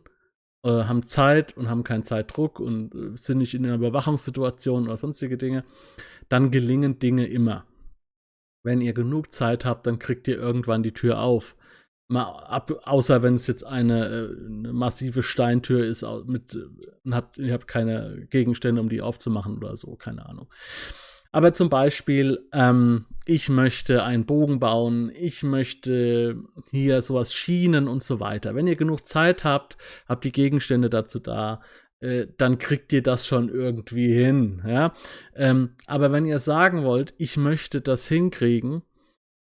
äh, 0.64 0.70
haben 0.70 1.06
Zeit 1.06 1.56
und 1.56 1.70
haben 1.70 1.84
keinen 1.84 2.06
Zeitdruck 2.06 2.60
und 2.60 2.96
äh, 2.96 3.16
sind 3.16 3.38
nicht 3.38 3.54
in 3.54 3.66
einer 3.66 3.76
Überwachungssituation 3.76 4.88
oder 4.88 4.98
sonstige 4.98 5.38
Dinge, 5.38 5.64
dann 6.30 6.52
gelingen 6.52 7.00
Dinge 7.00 7.28
immer. 7.28 7.66
Wenn 8.64 8.82
ihr 8.82 8.94
genug 8.94 9.34
Zeit 9.34 9.66
habt, 9.66 9.88
dann 9.88 10.00
kriegt 10.00 10.28
ihr 10.28 10.38
irgendwann 10.38 10.84
die 10.84 10.94
Tür 10.94 11.20
auf. 11.20 11.56
Mal 12.12 12.24
ab, 12.24 12.72
außer 12.86 13.22
wenn 13.22 13.36
es 13.36 13.46
jetzt 13.46 13.64
eine, 13.64 14.08
äh, 14.08 14.46
eine 14.46 14.74
massive 14.74 15.22
Steintür 15.22 15.86
ist 15.86 16.04
mit 16.26 16.56
äh, 16.56 16.66
und 17.04 17.14
habt, 17.14 17.38
ihr 17.38 17.54
habt 17.54 17.68
keine 17.68 18.28
Gegenstände, 18.30 18.82
um 18.82 18.90
die 18.90 19.02
aufzumachen 19.02 19.58
oder 19.58 19.78
so, 19.78 19.96
keine 19.96 20.26
Ahnung. 20.26 20.50
Aber 21.32 21.54
zum 21.54 21.70
Beispiel, 21.70 22.48
ähm, 22.52 23.06
ich 23.26 23.50
möchte 23.50 24.04
einen 24.04 24.26
Bogen 24.26 24.60
bauen, 24.60 25.12
ich 25.14 25.44
möchte 25.44 26.44
hier 26.72 27.04
sowas 27.04 27.34
schienen 27.34 27.88
und 27.88 28.04
so 28.04 28.20
weiter. 28.20 28.56
Wenn 28.56 28.66
ihr 28.66 28.76
genug 28.76 29.08
Zeit 29.08 29.44
habt, 29.44 29.78
habt 30.08 30.24
die 30.24 30.32
Gegenstände 30.32 30.90
dazu 30.90 31.20
da, 31.20 31.62
äh, 32.02 32.28
dann 32.38 32.58
kriegt 32.58 32.94
ihr 32.94 33.04
das 33.04 33.28
schon 33.28 33.50
irgendwie 33.50 34.14
hin. 34.14 34.62
Ja? 34.66 34.94
Ähm, 35.36 35.76
aber 35.86 36.12
wenn 36.12 36.26
ihr 36.26 36.40
sagen 36.40 36.84
wollt, 36.84 37.14
ich 37.18 37.38
möchte 37.38 37.82
das 37.82 38.08
hinkriegen 38.08 38.84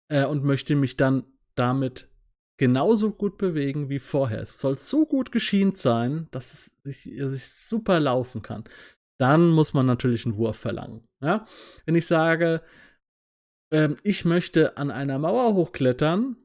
äh, 0.09 0.25
und 0.25 0.43
möchte 0.43 0.75
mich 0.75 0.97
dann 0.97 1.23
damit 1.55 2.09
genauso 2.57 3.11
gut 3.11 3.37
bewegen 3.37 3.89
wie 3.89 3.99
vorher, 3.99 4.41
es 4.41 4.59
soll 4.59 4.75
so 4.75 5.05
gut 5.05 5.31
geschient 5.31 5.77
sein, 5.77 6.27
dass 6.31 6.53
es 6.53 6.71
sich, 6.83 7.03
sich 7.03 7.49
super 7.49 7.99
laufen 7.99 8.41
kann, 8.41 8.63
dann 9.19 9.49
muss 9.49 9.73
man 9.73 9.85
natürlich 9.85 10.25
einen 10.25 10.37
Wurf 10.37 10.57
verlangen. 10.57 11.07
Ja? 11.21 11.45
Wenn 11.85 11.95
ich 11.95 12.05
sage, 12.05 12.61
ähm, 13.71 13.97
ich 14.03 14.25
möchte 14.25 14.77
an 14.77 14.91
einer 14.91 15.17
Mauer 15.17 15.55
hochklettern 15.55 16.37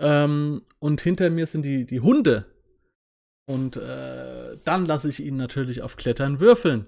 ähm, 0.00 0.62
und 0.80 1.00
hinter 1.00 1.30
mir 1.30 1.46
sind 1.46 1.62
die, 1.62 1.86
die 1.86 2.00
Hunde 2.00 2.53
und 3.46 3.76
äh, 3.76 4.56
dann 4.64 4.86
lasse 4.86 5.08
ich 5.08 5.20
ihn 5.20 5.36
natürlich 5.36 5.82
auf 5.82 5.96
Klettern 5.96 6.40
würfeln. 6.40 6.86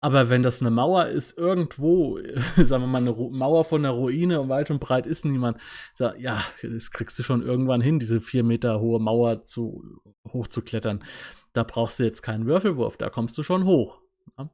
Aber 0.00 0.30
wenn 0.30 0.44
das 0.44 0.60
eine 0.60 0.70
Mauer 0.70 1.06
ist, 1.06 1.36
irgendwo, 1.36 2.18
sagen 2.56 2.84
wir 2.84 2.86
mal, 2.86 2.98
eine 2.98 3.10
Ru 3.10 3.30
Mauer 3.30 3.64
von 3.64 3.82
der 3.82 3.92
Ruine 3.92 4.40
und 4.40 4.48
weit 4.48 4.70
und 4.70 4.80
breit 4.80 5.06
ist 5.06 5.24
niemand, 5.24 5.58
sag, 5.94 6.18
ja, 6.20 6.42
das 6.62 6.90
kriegst 6.92 7.18
du 7.18 7.22
schon 7.22 7.42
irgendwann 7.42 7.80
hin, 7.80 7.98
diese 7.98 8.20
vier 8.20 8.44
Meter 8.44 8.80
hohe 8.80 9.00
Mauer 9.00 9.42
zu, 9.42 10.00
hochzuklettern. 10.32 11.04
Da 11.52 11.64
brauchst 11.64 11.98
du 11.98 12.04
jetzt 12.04 12.22
keinen 12.22 12.46
Würfelwurf, 12.46 12.96
da 12.96 13.10
kommst 13.10 13.36
du 13.38 13.42
schon 13.42 13.64
hoch. 13.64 14.00
Ja? 14.38 14.50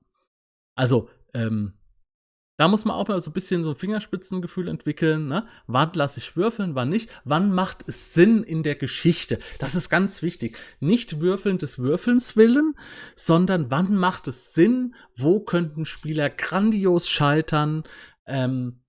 Also, 0.74 1.10
ähm, 1.34 1.74
da 2.56 2.68
muss 2.68 2.84
man 2.84 2.94
auch 2.94 3.08
mal 3.08 3.20
so 3.20 3.30
ein 3.30 3.32
bisschen 3.32 3.64
so 3.64 3.70
ein 3.70 3.76
Fingerspitzengefühl 3.76 4.68
entwickeln. 4.68 5.26
Ne? 5.26 5.46
Wann 5.66 5.92
lasse 5.94 6.20
ich 6.20 6.36
würfeln, 6.36 6.76
wann 6.76 6.88
nicht? 6.88 7.10
Wann 7.24 7.52
macht 7.52 7.88
es 7.88 8.14
Sinn 8.14 8.44
in 8.44 8.62
der 8.62 8.76
Geschichte? 8.76 9.40
Das 9.58 9.74
ist 9.74 9.90
ganz 9.90 10.22
wichtig. 10.22 10.56
Nicht 10.78 11.20
würfeln 11.20 11.58
des 11.58 11.78
Würfelns 11.78 12.36
willen, 12.36 12.74
sondern 13.16 13.70
wann 13.72 13.96
macht 13.96 14.28
es 14.28 14.54
Sinn? 14.54 14.94
Wo 15.16 15.40
könnten 15.40 15.84
Spieler 15.84 16.30
grandios 16.30 17.08
scheitern? 17.08 17.82
Ähm, 18.26 18.84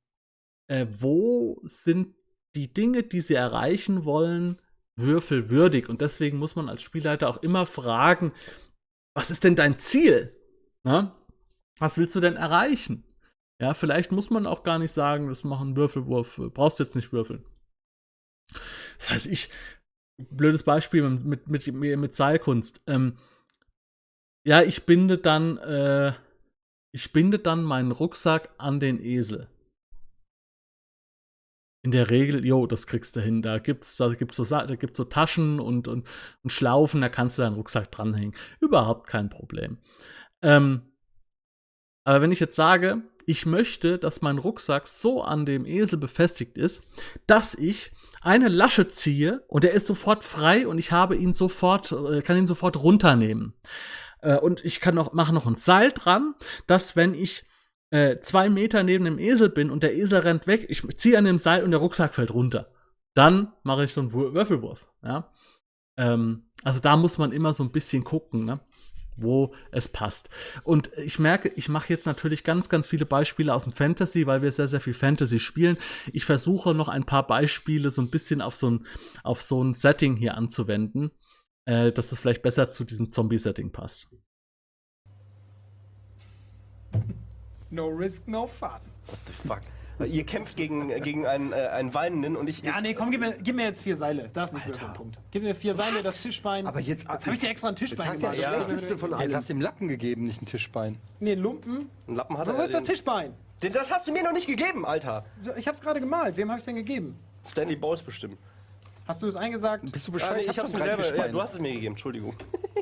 äh, 0.68 0.86
wo 1.00 1.60
sind 1.64 2.16
die 2.56 2.72
Dinge, 2.72 3.02
die 3.02 3.22
sie 3.22 3.34
erreichen 3.34 4.06
wollen, 4.06 4.62
würfelwürdig? 4.96 5.90
Und 5.90 6.02
deswegen 6.02 6.38
muss 6.38 6.56
man 6.56 6.70
als 6.70 6.84
Spielleiter 6.84 7.28
auch 7.30 7.42
immer 7.42 7.66
fragen, 7.66 8.32
was 9.16 9.32
ist 9.32 9.44
denn 9.44 9.56
dein 9.56 9.80
Ziel? 9.80 10.36
Na? 10.84 11.20
Was 11.80 11.98
willst 11.98 12.14
du 12.14 12.20
denn 12.20 12.36
erreichen? 12.36 13.04
Ja, 13.62 13.74
vielleicht 13.74 14.12
muss 14.12 14.30
man 14.30 14.48
auch 14.48 14.64
gar 14.64 14.80
nicht 14.80 14.92
sagen, 14.92 15.28
das 15.28 15.44
machen 15.44 15.76
Würfelwurf, 15.76 16.38
äh, 16.40 16.50
brauchst 16.50 16.80
jetzt 16.80 16.96
nicht 16.96 17.14
würfeln. 17.14 17.46
Das 18.98 19.10
heißt, 19.10 19.28
ich, 19.28 19.50
blödes 20.18 20.64
Beispiel 20.64 21.10
mit, 21.10 21.48
mit, 21.48 21.68
mit, 21.74 21.98
mit 21.98 22.16
Seilkunst. 22.16 22.82
Ähm, 22.88 23.18
ja, 24.46 24.62
ich 24.62 24.86
binde 24.86 25.18
dann, 25.18 25.58
äh, 25.58 26.14
ich 26.94 27.12
binde 27.14 27.40
dann 27.40 27.64
meinen 27.64 27.92
Rucksack 27.92 28.54
an 28.58 28.80
den 28.80 29.00
Esel. 29.00 29.50
In 31.84 31.92
der 31.92 32.10
Regel, 32.10 32.46
jo, 32.46 32.66
das 32.68 32.88
kriegst 32.88 33.16
du 33.16 33.22
hin. 33.22 33.42
Da 33.42 33.60
gibt's, 33.60 33.98
da 33.98 34.14
gibt's 34.14 34.38
so, 34.38 34.44
da 34.44 34.76
gibt's 34.76 34.98
so 34.98 35.06
Taschen 35.06 35.60
und, 35.60 35.88
und, 35.88 36.08
und 36.44 36.50
Schlaufen, 36.50 37.02
da 37.02 37.10
kannst 37.10 37.38
du 37.38 37.44
deinen 37.44 37.56
Rucksack 37.56 37.92
dranhängen. 37.92 38.36
Überhaupt 38.60 39.08
kein 39.08 39.30
Problem. 39.30 39.78
Ähm, 40.42 40.82
aber 42.08 42.22
wenn 42.22 42.32
ich 42.32 42.40
jetzt 42.40 42.56
sage, 42.56 43.04
ich 43.28 43.46
möchte, 43.46 43.98
dass 43.98 44.22
mein 44.22 44.38
Rucksack 44.38 44.88
so 44.88 45.22
an 45.24 45.46
dem 45.46 45.66
Esel 45.66 45.98
befestigt 45.98 46.58
ist, 46.58 46.82
dass 47.28 47.56
ich 47.56 47.92
eine 48.22 48.48
Lasche 48.48 48.88
ziehe 48.88 49.44
und 49.48 49.64
er 49.66 49.72
ist 49.72 49.88
sofort 49.88 50.24
frei 50.24 50.68
und 50.68 50.78
ich 50.80 50.92
habe 50.92 51.16
ihn 51.16 51.34
sofort, 51.34 51.92
äh, 51.92 52.22
kann 52.22 52.38
ihn 52.38 52.48
sofort 52.48 52.82
runternehmen. 52.84 53.54
Äh, 54.22 54.38
und 54.38 54.64
ich 54.66 54.80
kann 54.80 54.96
noch, 54.96 55.14
mache 55.14 55.34
noch 55.34 55.46
ein 55.46 55.56
Seil 55.56 55.92
dran, 55.92 56.36
dass 56.68 56.96
wenn 56.96 57.14
ich 57.14 57.46
äh, 57.92 58.20
zwei 58.22 58.50
Meter 58.50 58.84
neben 58.84 59.06
dem 59.06 59.20
Esel 59.20 59.50
bin 59.50 59.70
und 59.70 59.84
der 59.84 59.96
Esel 59.96 60.20
rennt 60.20 60.48
weg, 60.48 60.66
ich 60.70 60.82
ziehe 60.98 61.18
an 61.18 61.26
dem 61.26 61.38
Seil 61.38 61.64
und 61.64 61.72
der 61.72 61.80
Rucksack 61.80 62.16
fällt 62.16 62.32
runter. 62.32 62.72
Dann 63.14 63.54
mache 63.64 63.84
ich 63.86 63.94
so 63.94 64.02
einen 64.02 64.12
Wur- 64.12 64.34
Würfelwurf. 64.34 64.86
Ja? 65.04 65.32
Ähm, 65.98 66.50
also 66.64 66.80
da 66.80 66.98
muss 66.98 67.18
man 67.18 67.32
immer 67.32 67.54
so 67.54 67.64
ein 67.64 67.72
bisschen 67.72 68.04
gucken. 68.04 68.44
Ne? 68.46 68.60
Wo 69.18 69.54
es 69.72 69.88
passt. 69.88 70.30
Und 70.64 70.92
ich 70.98 71.20
merke, 71.20 71.50
ich 71.56 71.70
mache 71.70 71.90
jetzt 71.90 72.06
natürlich 72.06 72.44
ganz, 72.44 72.70
ganz 72.70 72.88
viele 72.88 73.06
Beispiele 73.06 73.54
aus 73.54 73.64
dem 73.64 73.74
Fantasy, 73.74 74.28
weil 74.28 74.42
wir 74.42 74.52
sehr, 74.52 74.68
sehr 74.68 74.82
viel 74.82 74.94
Fantasy 74.94 75.40
spielen. 75.40 75.78
Ich 76.12 76.26
versuche 76.26 76.74
noch 76.74 76.90
ein 76.90 77.06
paar 77.06 77.26
Beispiele 77.26 77.92
so 77.92 78.02
ein 78.02 78.10
bisschen 78.10 78.42
auf 78.42 78.56
so 78.56 78.72
ein, 78.72 78.86
auf 79.24 79.42
so 79.42 79.64
ein 79.64 79.74
Setting 79.74 80.16
hier 80.16 80.36
anzuwenden, 80.36 81.12
äh, 81.66 81.92
dass 81.92 82.10
das 82.10 82.20
vielleicht 82.20 82.42
besser 82.42 82.72
zu 82.72 82.84
diesem 82.84 83.12
Zombie-Setting 83.12 83.72
passt. 83.72 84.08
No 87.70 87.88
risk, 87.88 88.28
no 88.28 88.48
fun. 88.48 88.70
What 89.08 89.20
the 89.28 89.34
fuck? 89.48 89.75
Ihr 90.04 90.26
kämpft 90.26 90.58
gegen, 90.58 90.90
gegen 91.04 91.26
einen, 91.26 91.54
äh, 91.54 91.56
einen 91.56 91.94
Weinenden 91.94 92.36
und 92.36 92.50
ich. 92.50 92.62
Ja, 92.62 92.76
ich, 92.78 92.82
nee, 92.82 92.94
komm, 92.94 93.12
gib 93.12 93.22
mir, 93.22 93.34
gib 93.42 93.56
mir 93.56 93.64
jetzt 93.64 93.82
vier 93.82 93.96
Seile. 93.96 94.30
Das 94.34 94.50
ist 94.50 94.54
nicht 94.56 94.66
wirklich 94.68 94.84
ein 94.86 94.94
Punkt. 94.94 95.20
Gib 95.32 95.44
mir 95.44 95.56
vier 95.56 95.74
Seile, 95.76 96.04
das 96.04 96.22
Tischbein. 96.22 96.68
Aber 96.68 96.80
jetzt, 96.82 97.08
Jetzt 97.10 97.26
habe 97.26 97.36
ich 97.36 97.42
dir 97.42 97.50
extra 97.50 97.70
ein 97.70 97.76
Tischbein 97.78 98.08
jetzt 98.14 98.24
hast 98.24 98.36
du 98.38 98.42
ja 98.42 98.50
gemacht. 98.52 98.60
das 98.60 98.66
Schlechteste 98.82 98.98
von 98.98 99.20
Jetzt 99.22 99.36
hast 99.36 99.50
du 99.50 99.54
ihm 99.54 99.62
Lappen 99.62 99.88
gegeben, 99.88 100.24
nicht 100.24 100.42
ein 100.42 100.46
Tischbein. 100.46 100.98
Nee, 101.20 101.32
einen 101.34 101.42
Lumpen. 101.42 101.90
Einen 102.08 102.18
Lappen 102.18 102.38
hat 102.38 102.48
Wo 102.48 102.52
er. 102.52 102.66
ist 102.66 102.74
das 102.74 102.84
Tischbein? 102.84 103.34
Den, 103.64 103.72
das 103.72 103.90
hast 103.92 104.06
du 104.08 104.12
mir 104.12 104.24
noch 104.24 104.34
nicht 104.34 104.48
gegeben, 104.48 104.86
Alter. 104.86 105.24
Ich 105.56 105.68
hab's 105.68 105.82
gerade 105.82 106.02
gemalt. 106.02 106.36
Wem 106.36 106.50
habe 106.50 106.60
ich 106.60 106.66
denn 106.66 106.76
gegeben? 106.76 107.18
Stanley 107.46 107.76
Balls 107.78 108.02
bestimmt. 108.04 108.38
Hast 109.08 109.22
du 109.22 109.28
es 109.28 109.36
eingesagt? 109.36 109.90
Bist 109.92 110.08
du 110.08 110.12
Ah, 110.12 110.14
bescheuert? 110.14 110.36
nee, 110.38 110.42
ich 110.52 110.58
hab 110.58 110.66
hab's 110.66 110.74
mir 110.74 110.82
selber. 110.82 111.16
Ja, 111.16 111.28
du 111.30 111.42
hast 111.42 111.54
es 111.54 111.60
mir 111.62 111.72
gegeben, 111.72 111.94
Entschuldigung. 111.94 112.34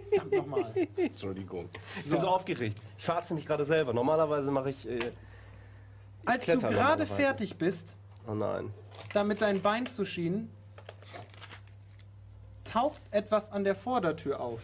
Verdammt 0.10 0.32
nochmal. 0.34 0.74
Entschuldigung. 0.98 1.70
Ich 2.04 2.10
bin 2.10 2.20
so 2.20 2.28
aufgeregt. 2.30 2.78
Ich 2.98 3.04
verarzte 3.04 3.34
mich 3.36 3.46
gerade 3.46 3.66
selber. 3.66 3.94
Normalerweise 3.94 4.50
mache 4.50 4.70
ich. 4.72 4.88
Äh, 4.90 5.00
Als 6.26 6.46
du 6.46 6.58
gerade 6.58 7.06
fertig 7.06 7.58
bist, 7.58 7.96
oh 8.28 8.34
nein. 8.34 8.74
da 9.14 9.24
mit 9.24 9.42
dein 9.42 9.62
Bein 9.62 9.86
zu 9.86 10.06
schienen, 10.06 10.50
taucht 12.64 13.02
etwas 13.12 13.52
an 13.52 13.64
der 13.64 13.76
Vordertür 13.76 14.40
auf. 14.40 14.62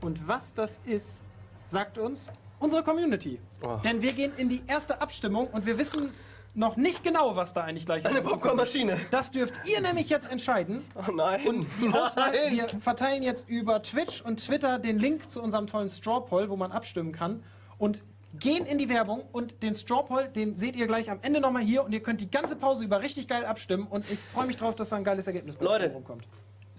Und 0.00 0.26
was 0.26 0.54
das 0.54 0.80
ist, 0.84 1.20
sagt 1.68 1.98
uns 1.98 2.32
unsere 2.58 2.82
Community. 2.82 3.40
Oh. 3.62 3.78
Denn 3.84 4.02
wir 4.02 4.12
gehen 4.12 4.32
in 4.36 4.48
die 4.48 4.62
erste 4.66 5.00
Abstimmung 5.00 5.48
und 5.48 5.66
wir 5.66 5.78
wissen 5.78 6.12
noch 6.54 6.76
nicht 6.76 7.04
genau, 7.04 7.36
was 7.36 7.54
da 7.54 7.62
eigentlich 7.62 7.86
gleich 7.86 8.04
Eine. 8.04 8.22
Popcornmaschine. 8.22 8.98
Das 9.10 9.30
dürft 9.30 9.54
ihr 9.68 9.80
nämlich 9.80 10.08
jetzt 10.08 10.30
entscheiden. 10.30 10.84
Oh 10.94 11.12
nein. 11.12 11.46
Und 11.46 11.66
die 11.80 11.88
Auswahl, 11.88 12.32
nein. 12.32 12.52
wir 12.52 12.68
verteilen 12.68 13.22
jetzt 13.22 13.48
über 13.48 13.82
Twitch 13.82 14.22
und 14.22 14.44
Twitter 14.44 14.78
den 14.78 14.98
Link 14.98 15.30
zu 15.30 15.42
unserem 15.42 15.66
tollen 15.66 15.88
Straw 15.88 16.20
Poll, 16.26 16.48
wo 16.50 16.56
man 16.56 16.72
abstimmen 16.72 17.12
kann. 17.12 17.42
Und 17.76 18.02
gehen 18.34 18.66
in 18.66 18.78
die 18.78 18.88
Werbung 18.88 19.22
und 19.32 19.62
den 19.62 19.74
Straw 19.74 20.02
Poll, 20.02 20.28
den 20.28 20.56
seht 20.56 20.76
ihr 20.76 20.86
gleich 20.86 21.10
am 21.10 21.18
Ende 21.22 21.40
nochmal 21.40 21.62
hier 21.62 21.84
und 21.84 21.92
ihr 21.92 22.00
könnt 22.00 22.20
die 22.20 22.30
ganze 22.30 22.56
Pause 22.56 22.84
über 22.84 23.02
richtig 23.02 23.28
geil 23.28 23.44
abstimmen 23.44 23.86
und 23.88 24.10
ich 24.10 24.18
freue 24.18 24.46
mich 24.46 24.56
drauf, 24.56 24.76
dass 24.76 24.90
da 24.90 24.96
ein 24.96 25.04
geiles 25.04 25.26
Ergebnis 25.26 25.56
bei 25.56 25.64
Leute. 25.64 25.90
rumkommt. 25.92 26.26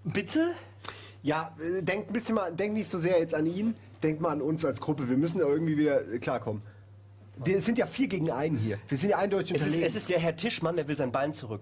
Bitte? 0.04 0.52
Ja, 1.24 1.56
äh, 1.60 1.82
denk 1.82 2.08
ein 2.08 2.14
bisschen 2.14 2.36
mal, 2.36 2.52
denk 2.54 2.74
nicht 2.74 2.88
so 2.88 3.00
sehr 3.00 3.20
jetzt 3.20 3.34
an 3.34 3.46
ihn, 3.46 3.76
denk 4.04 4.22
mal 4.22 4.30
an 4.30 4.42
uns 4.42 4.64
als 4.64 4.80
Gruppe. 4.80 5.10
Wir 5.10 5.18
müssen 5.18 5.40
irgendwie 5.40 5.78
wieder 5.78 6.08
äh, 6.08 6.20
klarkommen. 6.20 6.62
Wir 7.44 7.62
sind 7.62 7.78
ja 7.78 7.86
vier 7.86 8.08
gegen 8.08 8.32
einen 8.32 8.58
hier. 8.58 8.78
Wir 8.88 8.98
sind 8.98 9.12
ja 9.12 9.18
eindeutig 9.18 9.56
Es 9.56 9.66
ist, 9.66 9.80
es 9.82 9.96
ist 9.96 10.10
der 10.10 10.20
Herr 10.20 10.36
Tischmann, 10.36 10.76
der 10.76 10.88
will 10.88 10.98
sein 10.98 11.12
Bein 11.12 11.34
zurück. 11.34 11.62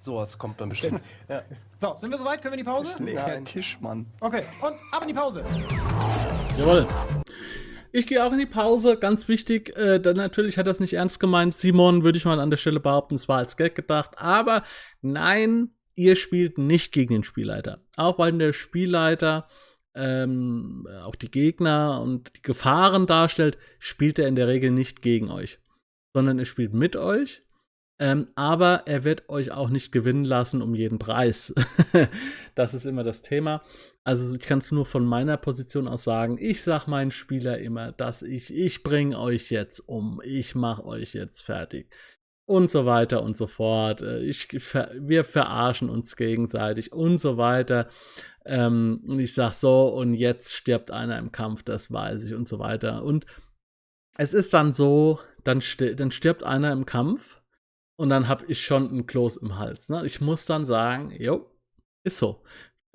Sowas 0.00 0.38
kommt 0.38 0.60
dann 0.60 0.70
bestimmt. 0.70 1.00
ja. 1.28 1.42
So, 1.80 1.96
sind 1.96 2.10
wir 2.10 2.18
soweit? 2.18 2.40
Können 2.40 2.52
wir 2.54 2.58
in 2.58 2.64
die 2.64 2.70
Pause? 2.70 2.94
Der 2.98 3.44
Tischmann. 3.44 4.06
Okay, 4.20 4.42
und 4.62 4.74
ab 4.90 5.02
in 5.02 5.08
die 5.08 5.14
Pause. 5.14 5.44
Jawohl. 6.56 6.86
Ich 7.92 8.06
gehe 8.06 8.24
auch 8.24 8.32
in 8.32 8.38
die 8.38 8.46
Pause, 8.46 8.96
ganz 8.96 9.28
wichtig. 9.28 9.76
Äh, 9.76 10.00
dann 10.00 10.16
natürlich 10.16 10.58
hat 10.58 10.66
das 10.66 10.80
nicht 10.80 10.94
ernst 10.94 11.20
gemeint. 11.20 11.54
Simon 11.54 12.02
würde 12.04 12.18
ich 12.18 12.24
mal 12.24 12.40
an 12.40 12.50
der 12.50 12.56
Stelle 12.56 12.80
behaupten, 12.80 13.14
es 13.14 13.28
war 13.28 13.38
als 13.38 13.56
Gag 13.56 13.74
gedacht. 13.74 14.12
Aber 14.16 14.62
nein, 15.00 15.70
ihr 15.94 16.16
spielt 16.16 16.58
nicht 16.58 16.92
gegen 16.92 17.14
den 17.14 17.24
Spielleiter. 17.24 17.82
Auch 17.96 18.18
weil 18.18 18.32
der 18.32 18.52
Spielleiter 18.52 19.48
ähm, 19.94 20.86
auch 21.02 21.16
die 21.16 21.30
Gegner 21.30 22.00
und 22.00 22.30
die 22.36 22.42
Gefahren 22.42 23.06
darstellt, 23.06 23.58
spielt 23.78 24.18
er 24.18 24.28
in 24.28 24.36
der 24.36 24.46
Regel 24.46 24.70
nicht 24.70 25.02
gegen 25.02 25.30
euch, 25.30 25.58
sondern 26.12 26.38
er 26.38 26.44
spielt 26.44 26.74
mit 26.74 26.94
euch. 26.96 27.42
Ähm, 28.00 28.28
aber 28.36 28.84
er 28.86 29.02
wird 29.02 29.28
euch 29.28 29.50
auch 29.50 29.70
nicht 29.70 29.90
gewinnen 29.90 30.24
lassen 30.24 30.62
um 30.62 30.74
jeden 30.74 31.00
Preis. 31.00 31.52
das 32.54 32.72
ist 32.72 32.86
immer 32.86 33.02
das 33.02 33.22
Thema. 33.22 33.62
Also 34.04 34.36
ich 34.36 34.42
kann 34.42 34.60
es 34.60 34.70
nur 34.70 34.86
von 34.86 35.04
meiner 35.04 35.36
Position 35.36 35.88
aus 35.88 36.04
sagen, 36.04 36.38
ich 36.40 36.62
sag 36.62 36.86
meinen 36.86 37.10
Spieler 37.10 37.58
immer, 37.58 37.90
dass 37.92 38.22
ich, 38.22 38.54
ich 38.54 38.84
bringe 38.84 39.18
euch 39.18 39.50
jetzt 39.50 39.80
um, 39.80 40.20
ich 40.24 40.54
mache 40.54 40.84
euch 40.84 41.12
jetzt 41.12 41.40
fertig 41.40 41.90
und 42.48 42.70
so 42.70 42.86
weiter 42.86 43.22
und 43.22 43.36
so 43.36 43.46
fort. 43.46 44.00
Äh, 44.00 44.20
Ich, 44.20 44.48
wir 44.50 45.24
verarschen 45.24 45.90
uns 45.90 46.16
gegenseitig 46.16 46.92
und 46.92 47.18
so 47.18 47.36
weiter. 47.36 47.88
Ähm, 48.46 49.02
und 49.06 49.20
ich 49.20 49.34
sag 49.34 49.52
so, 49.52 49.88
und 49.88 50.14
jetzt 50.14 50.54
stirbt 50.54 50.90
einer 50.90 51.18
im 51.18 51.30
Kampf, 51.30 51.62
das 51.62 51.92
weiß 51.92 52.22
ich 52.22 52.34
und 52.34 52.48
so 52.48 52.58
weiter. 52.58 53.02
Und 53.02 53.26
es 54.16 54.32
ist 54.32 54.54
dann 54.54 54.72
so, 54.72 55.20
dann, 55.44 55.60
sti 55.60 55.94
dann 55.94 56.10
stirbt 56.10 56.42
einer 56.42 56.72
im 56.72 56.86
Kampf 56.86 57.37
und 57.98 58.10
dann 58.10 58.28
habe 58.28 58.44
ich 58.48 58.64
schon 58.64 58.88
einen 58.88 59.06
Kloß 59.06 59.38
im 59.38 59.58
Hals. 59.58 59.88
Ne? 59.88 60.06
Ich 60.06 60.20
muss 60.20 60.46
dann 60.46 60.64
sagen, 60.64 61.10
jo, 61.10 61.50
ist 62.04 62.18
so 62.18 62.42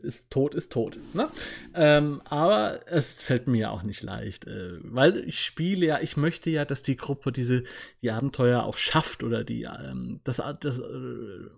ist 0.04 0.30
tot, 0.30 0.54
ist 0.54 0.72
tot. 0.72 1.00
Ne? 1.14 1.30
Ähm, 1.74 2.22
aber 2.26 2.82
es 2.88 3.24
fällt 3.24 3.48
mir 3.48 3.72
auch 3.72 3.84
nicht 3.84 4.04
leicht, 4.04 4.46
äh, 4.46 4.80
weil 4.84 5.18
ich 5.28 5.40
spiele 5.40 5.86
ja, 5.86 6.00
ich 6.02 6.18
möchte 6.18 6.50
ja, 6.50 6.66
dass 6.66 6.84
die 6.84 6.98
Gruppe 6.98 7.32
diese 7.32 7.64
die 8.02 8.12
Abenteuer 8.12 8.64
auch 8.64 8.78
schafft 8.78 9.24
oder 9.24 9.44
die 9.44 9.64
ähm, 9.64 10.20
das, 10.24 10.42
das 10.60 10.80
äh, 10.80 11.50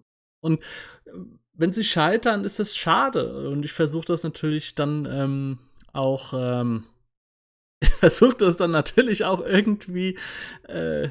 und 0.42 0.62
äh, 1.06 1.12
wenn 1.54 1.74
sie 1.74 1.84
scheitern, 1.84 2.44
ist 2.46 2.60
das 2.60 2.78
schade 2.78 3.50
und 3.50 3.64
ich 3.66 3.74
versuche 3.74 4.06
das 4.06 4.24
natürlich 4.24 4.76
dann 4.76 5.06
ähm, 5.10 5.60
auch 5.92 6.34
ähm, 6.36 6.86
ich 7.82 7.90
versuche 7.90 8.38
das 8.38 8.58
dann 8.58 8.72
natürlich 8.72 9.26
auch 9.26 9.44
irgendwie 9.44 10.18
äh, 10.68 11.10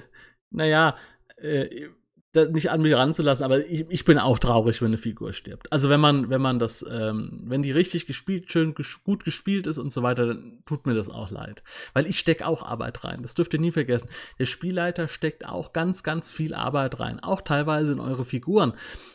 naja 0.50 0.96
äh, 1.36 1.88
nicht 2.34 2.70
an 2.70 2.82
mich 2.82 2.94
ranzulassen, 2.94 3.44
aber 3.44 3.66
ich, 3.66 3.86
ich 3.88 4.04
bin 4.04 4.18
auch 4.18 4.38
traurig, 4.38 4.80
wenn 4.80 4.88
eine 4.88 4.98
Figur 4.98 5.32
stirbt. 5.32 5.70
Also 5.72 5.88
wenn 5.88 6.00
man, 6.00 6.30
wenn 6.30 6.40
man 6.40 6.58
das, 6.58 6.84
ähm, 6.88 7.42
wenn 7.44 7.62
die 7.62 7.70
richtig 7.70 8.06
gespielt, 8.06 8.50
schön 8.50 8.74
ges 8.74 9.00
gut 9.04 9.24
gespielt 9.24 9.66
ist 9.66 9.78
und 9.78 9.92
so 9.92 10.02
weiter, 10.02 10.26
dann 10.26 10.58
tut 10.66 10.86
mir 10.86 10.94
das 10.94 11.08
auch 11.08 11.30
leid. 11.30 11.62
Weil 11.92 12.06
ich 12.06 12.18
stecke 12.18 12.46
auch 12.46 12.62
Arbeit 12.62 13.04
rein. 13.04 13.22
Das 13.22 13.34
dürft 13.34 13.54
ihr 13.54 13.60
nie 13.60 13.70
vergessen. 13.70 14.08
Der 14.38 14.46
Spielleiter 14.46 15.08
steckt 15.08 15.46
auch 15.46 15.72
ganz, 15.72 16.02
ganz 16.02 16.30
viel 16.30 16.54
Arbeit 16.54 17.00
rein. 17.00 17.20
Auch 17.20 17.40
teilweise 17.40 17.92
in 17.92 18.00
eure 18.00 18.24
Figuren. 18.24 18.74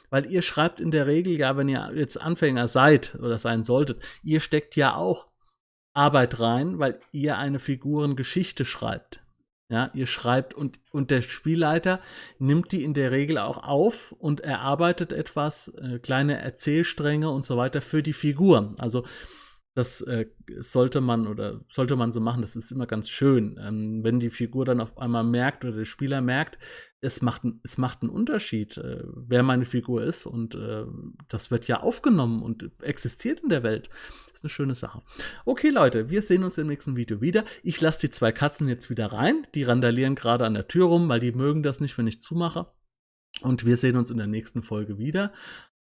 Weil 0.09 0.26
ihr 0.26 0.41
schreibt 0.41 0.80
in 0.80 0.91
der 0.91 1.07
Regel 1.07 1.34
ja, 1.34 1.57
wenn 1.57 1.70
ihr 1.70 1.91
jetzt 1.95 2.20
Anfänger 2.20 2.67
seid 2.67 3.15
oder 3.20 3.38
sein 3.38 3.63
solltet, 3.63 4.01
ihr 4.24 4.39
steckt 4.39 4.76
ja 4.76 4.95
auch 4.95 5.28
Arbeit 5.93 6.39
rein, 6.39 6.80
weil 6.80 6.99
ihr 7.11 7.38
eine 7.38 7.59
Figurengeschichte 7.59 8.63
schreibt. 8.65 9.22
Ja, 9.72 9.91
ihr 9.93 10.07
schreibt 10.07 10.55
und, 10.55 10.80
und 10.91 11.11
der 11.11 11.22
Spielleiter 11.22 11.99
nimmt 12.39 12.72
die 12.72 12.84
in 12.84 12.95
der 12.95 13.11
Regel 13.11 13.38
auch 13.38 13.59
auf 13.63 14.13
und 14.13 14.39
erarbeitet 14.39 15.11
etwas, 15.13 15.67
äh, 15.80 15.99
kleine 15.99 16.39
Erzählstränge 16.39 17.30
und 17.30 17.45
so 17.45 17.55
weiter 17.55 17.82
für 17.82 18.01
die 18.01 18.13
Figur. 18.13 18.74
Also 18.80 19.05
das 19.76 20.01
äh, 20.01 20.26
sollte 20.57 21.01
man 21.01 21.28
oder 21.28 21.61
sollte 21.70 21.95
man 21.95 22.11
so 22.11 22.20
machen, 22.20 22.41
das 22.41 22.55
ist 22.55 22.72
immer 22.72 22.88
ganz 22.88 23.09
schön. 23.09 23.59
Ähm, 23.63 24.03
wenn 24.03 24.20
die 24.20 24.32
Figur 24.32 24.65
dann 24.65 24.82
auf 24.82 24.97
einmal 24.97 25.24
merkt 25.24 25.63
oder 25.63 25.78
der 25.78 25.86
Spieler 25.86 26.22
merkt, 26.22 26.57
es 27.02 27.22
macht, 27.22 27.43
es 27.64 27.78
macht 27.78 28.02
einen 28.02 28.10
Unterschied, 28.10 28.78
äh, 28.78 29.04
wer 29.06 29.41
meine 29.43 29.66
Figur 29.66 30.04
ist 30.04 30.26
und 30.26 30.56
äh, 30.56 30.84
das 31.30 31.50
wird 31.50 31.68
ja 31.68 31.80
aufgenommen 31.80 32.41
und 32.41 32.72
existiert 32.82 33.39
in 33.39 33.50
der 33.50 33.64
Welt. 33.64 33.89
Das 34.28 34.39
ist 34.39 34.43
eine 34.43 34.50
schöne 34.50 34.76
Sache. 34.76 35.02
Okay, 35.45 35.70
Leute, 35.70 36.10
wir 36.10 36.22
sehen 36.22 36.43
uns 36.43 36.58
im 36.58 36.68
nächsten 36.68 36.97
Video 36.97 37.22
wieder. 37.22 37.45
Ich 37.64 37.80
lasse 37.80 38.02
die 38.02 38.12
zwei 38.12 38.32
Katzen 38.32 38.68
jetzt 38.68 38.89
wieder 38.89 39.14
rein. 39.14 39.47
Die 39.56 39.64
randalieren 39.64 40.16
gerade 40.16 40.45
an 40.45 40.54
der 40.54 40.68
Tür 40.68 40.88
rum, 40.88 41.08
weil 41.08 41.22
die 41.22 41.32
mögen 41.32 41.64
das 41.64 41.80
nicht, 41.80 41.97
wenn 41.97 42.08
ich 42.08 42.22
zumache. 42.22 42.68
Und 43.41 43.66
wir 43.66 43.78
sehen 43.78 43.95
uns 43.95 44.12
in 44.12 44.18
der 44.18 44.28
nächsten 44.28 44.62
Folge 44.62 44.97
wieder. 44.97 45.32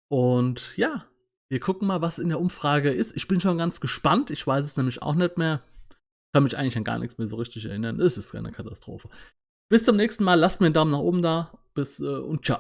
Und 0.08 0.78
ja, 0.78 1.06
wir 1.50 1.60
gucken 1.60 1.88
mal, 1.88 2.02
was 2.02 2.20
in 2.20 2.30
der 2.30 2.40
Umfrage 2.40 2.92
ist. 2.92 3.16
Ich 3.18 3.28
bin 3.28 3.42
schon 3.42 3.58
ganz 3.58 3.82
gespannt. 3.82 4.32
Ich 4.32 4.46
weiß 4.48 4.64
es 4.64 4.78
nämlich 4.78 5.02
auch 5.02 5.16
nicht 5.16 5.38
mehr. 5.38 5.64
Kann 6.34 6.44
mich 6.44 6.58
eigentlich 6.58 6.78
an 6.78 6.84
gar 6.84 7.00
nichts 7.00 7.18
mehr 7.18 7.28
so 7.28 7.36
richtig 7.36 7.66
erinnern. 7.66 8.00
Es 8.00 8.18
ist 8.18 8.32
keine 8.32 8.52
Katastrophe. 8.52 9.10
Bis 9.74 9.84
zum 9.86 9.96
nächsten 9.96 10.24
Mal. 10.24 10.36
Lasst 10.36 10.62
mir 10.62 10.68
einen 10.68 10.76
Daumen 10.76 10.92
nach 10.92 11.00
oben 11.00 11.24
da. 11.24 11.50
Bis 11.74 12.00
äh, 12.00 12.04
und 12.04 12.46
ciao. 12.46 12.60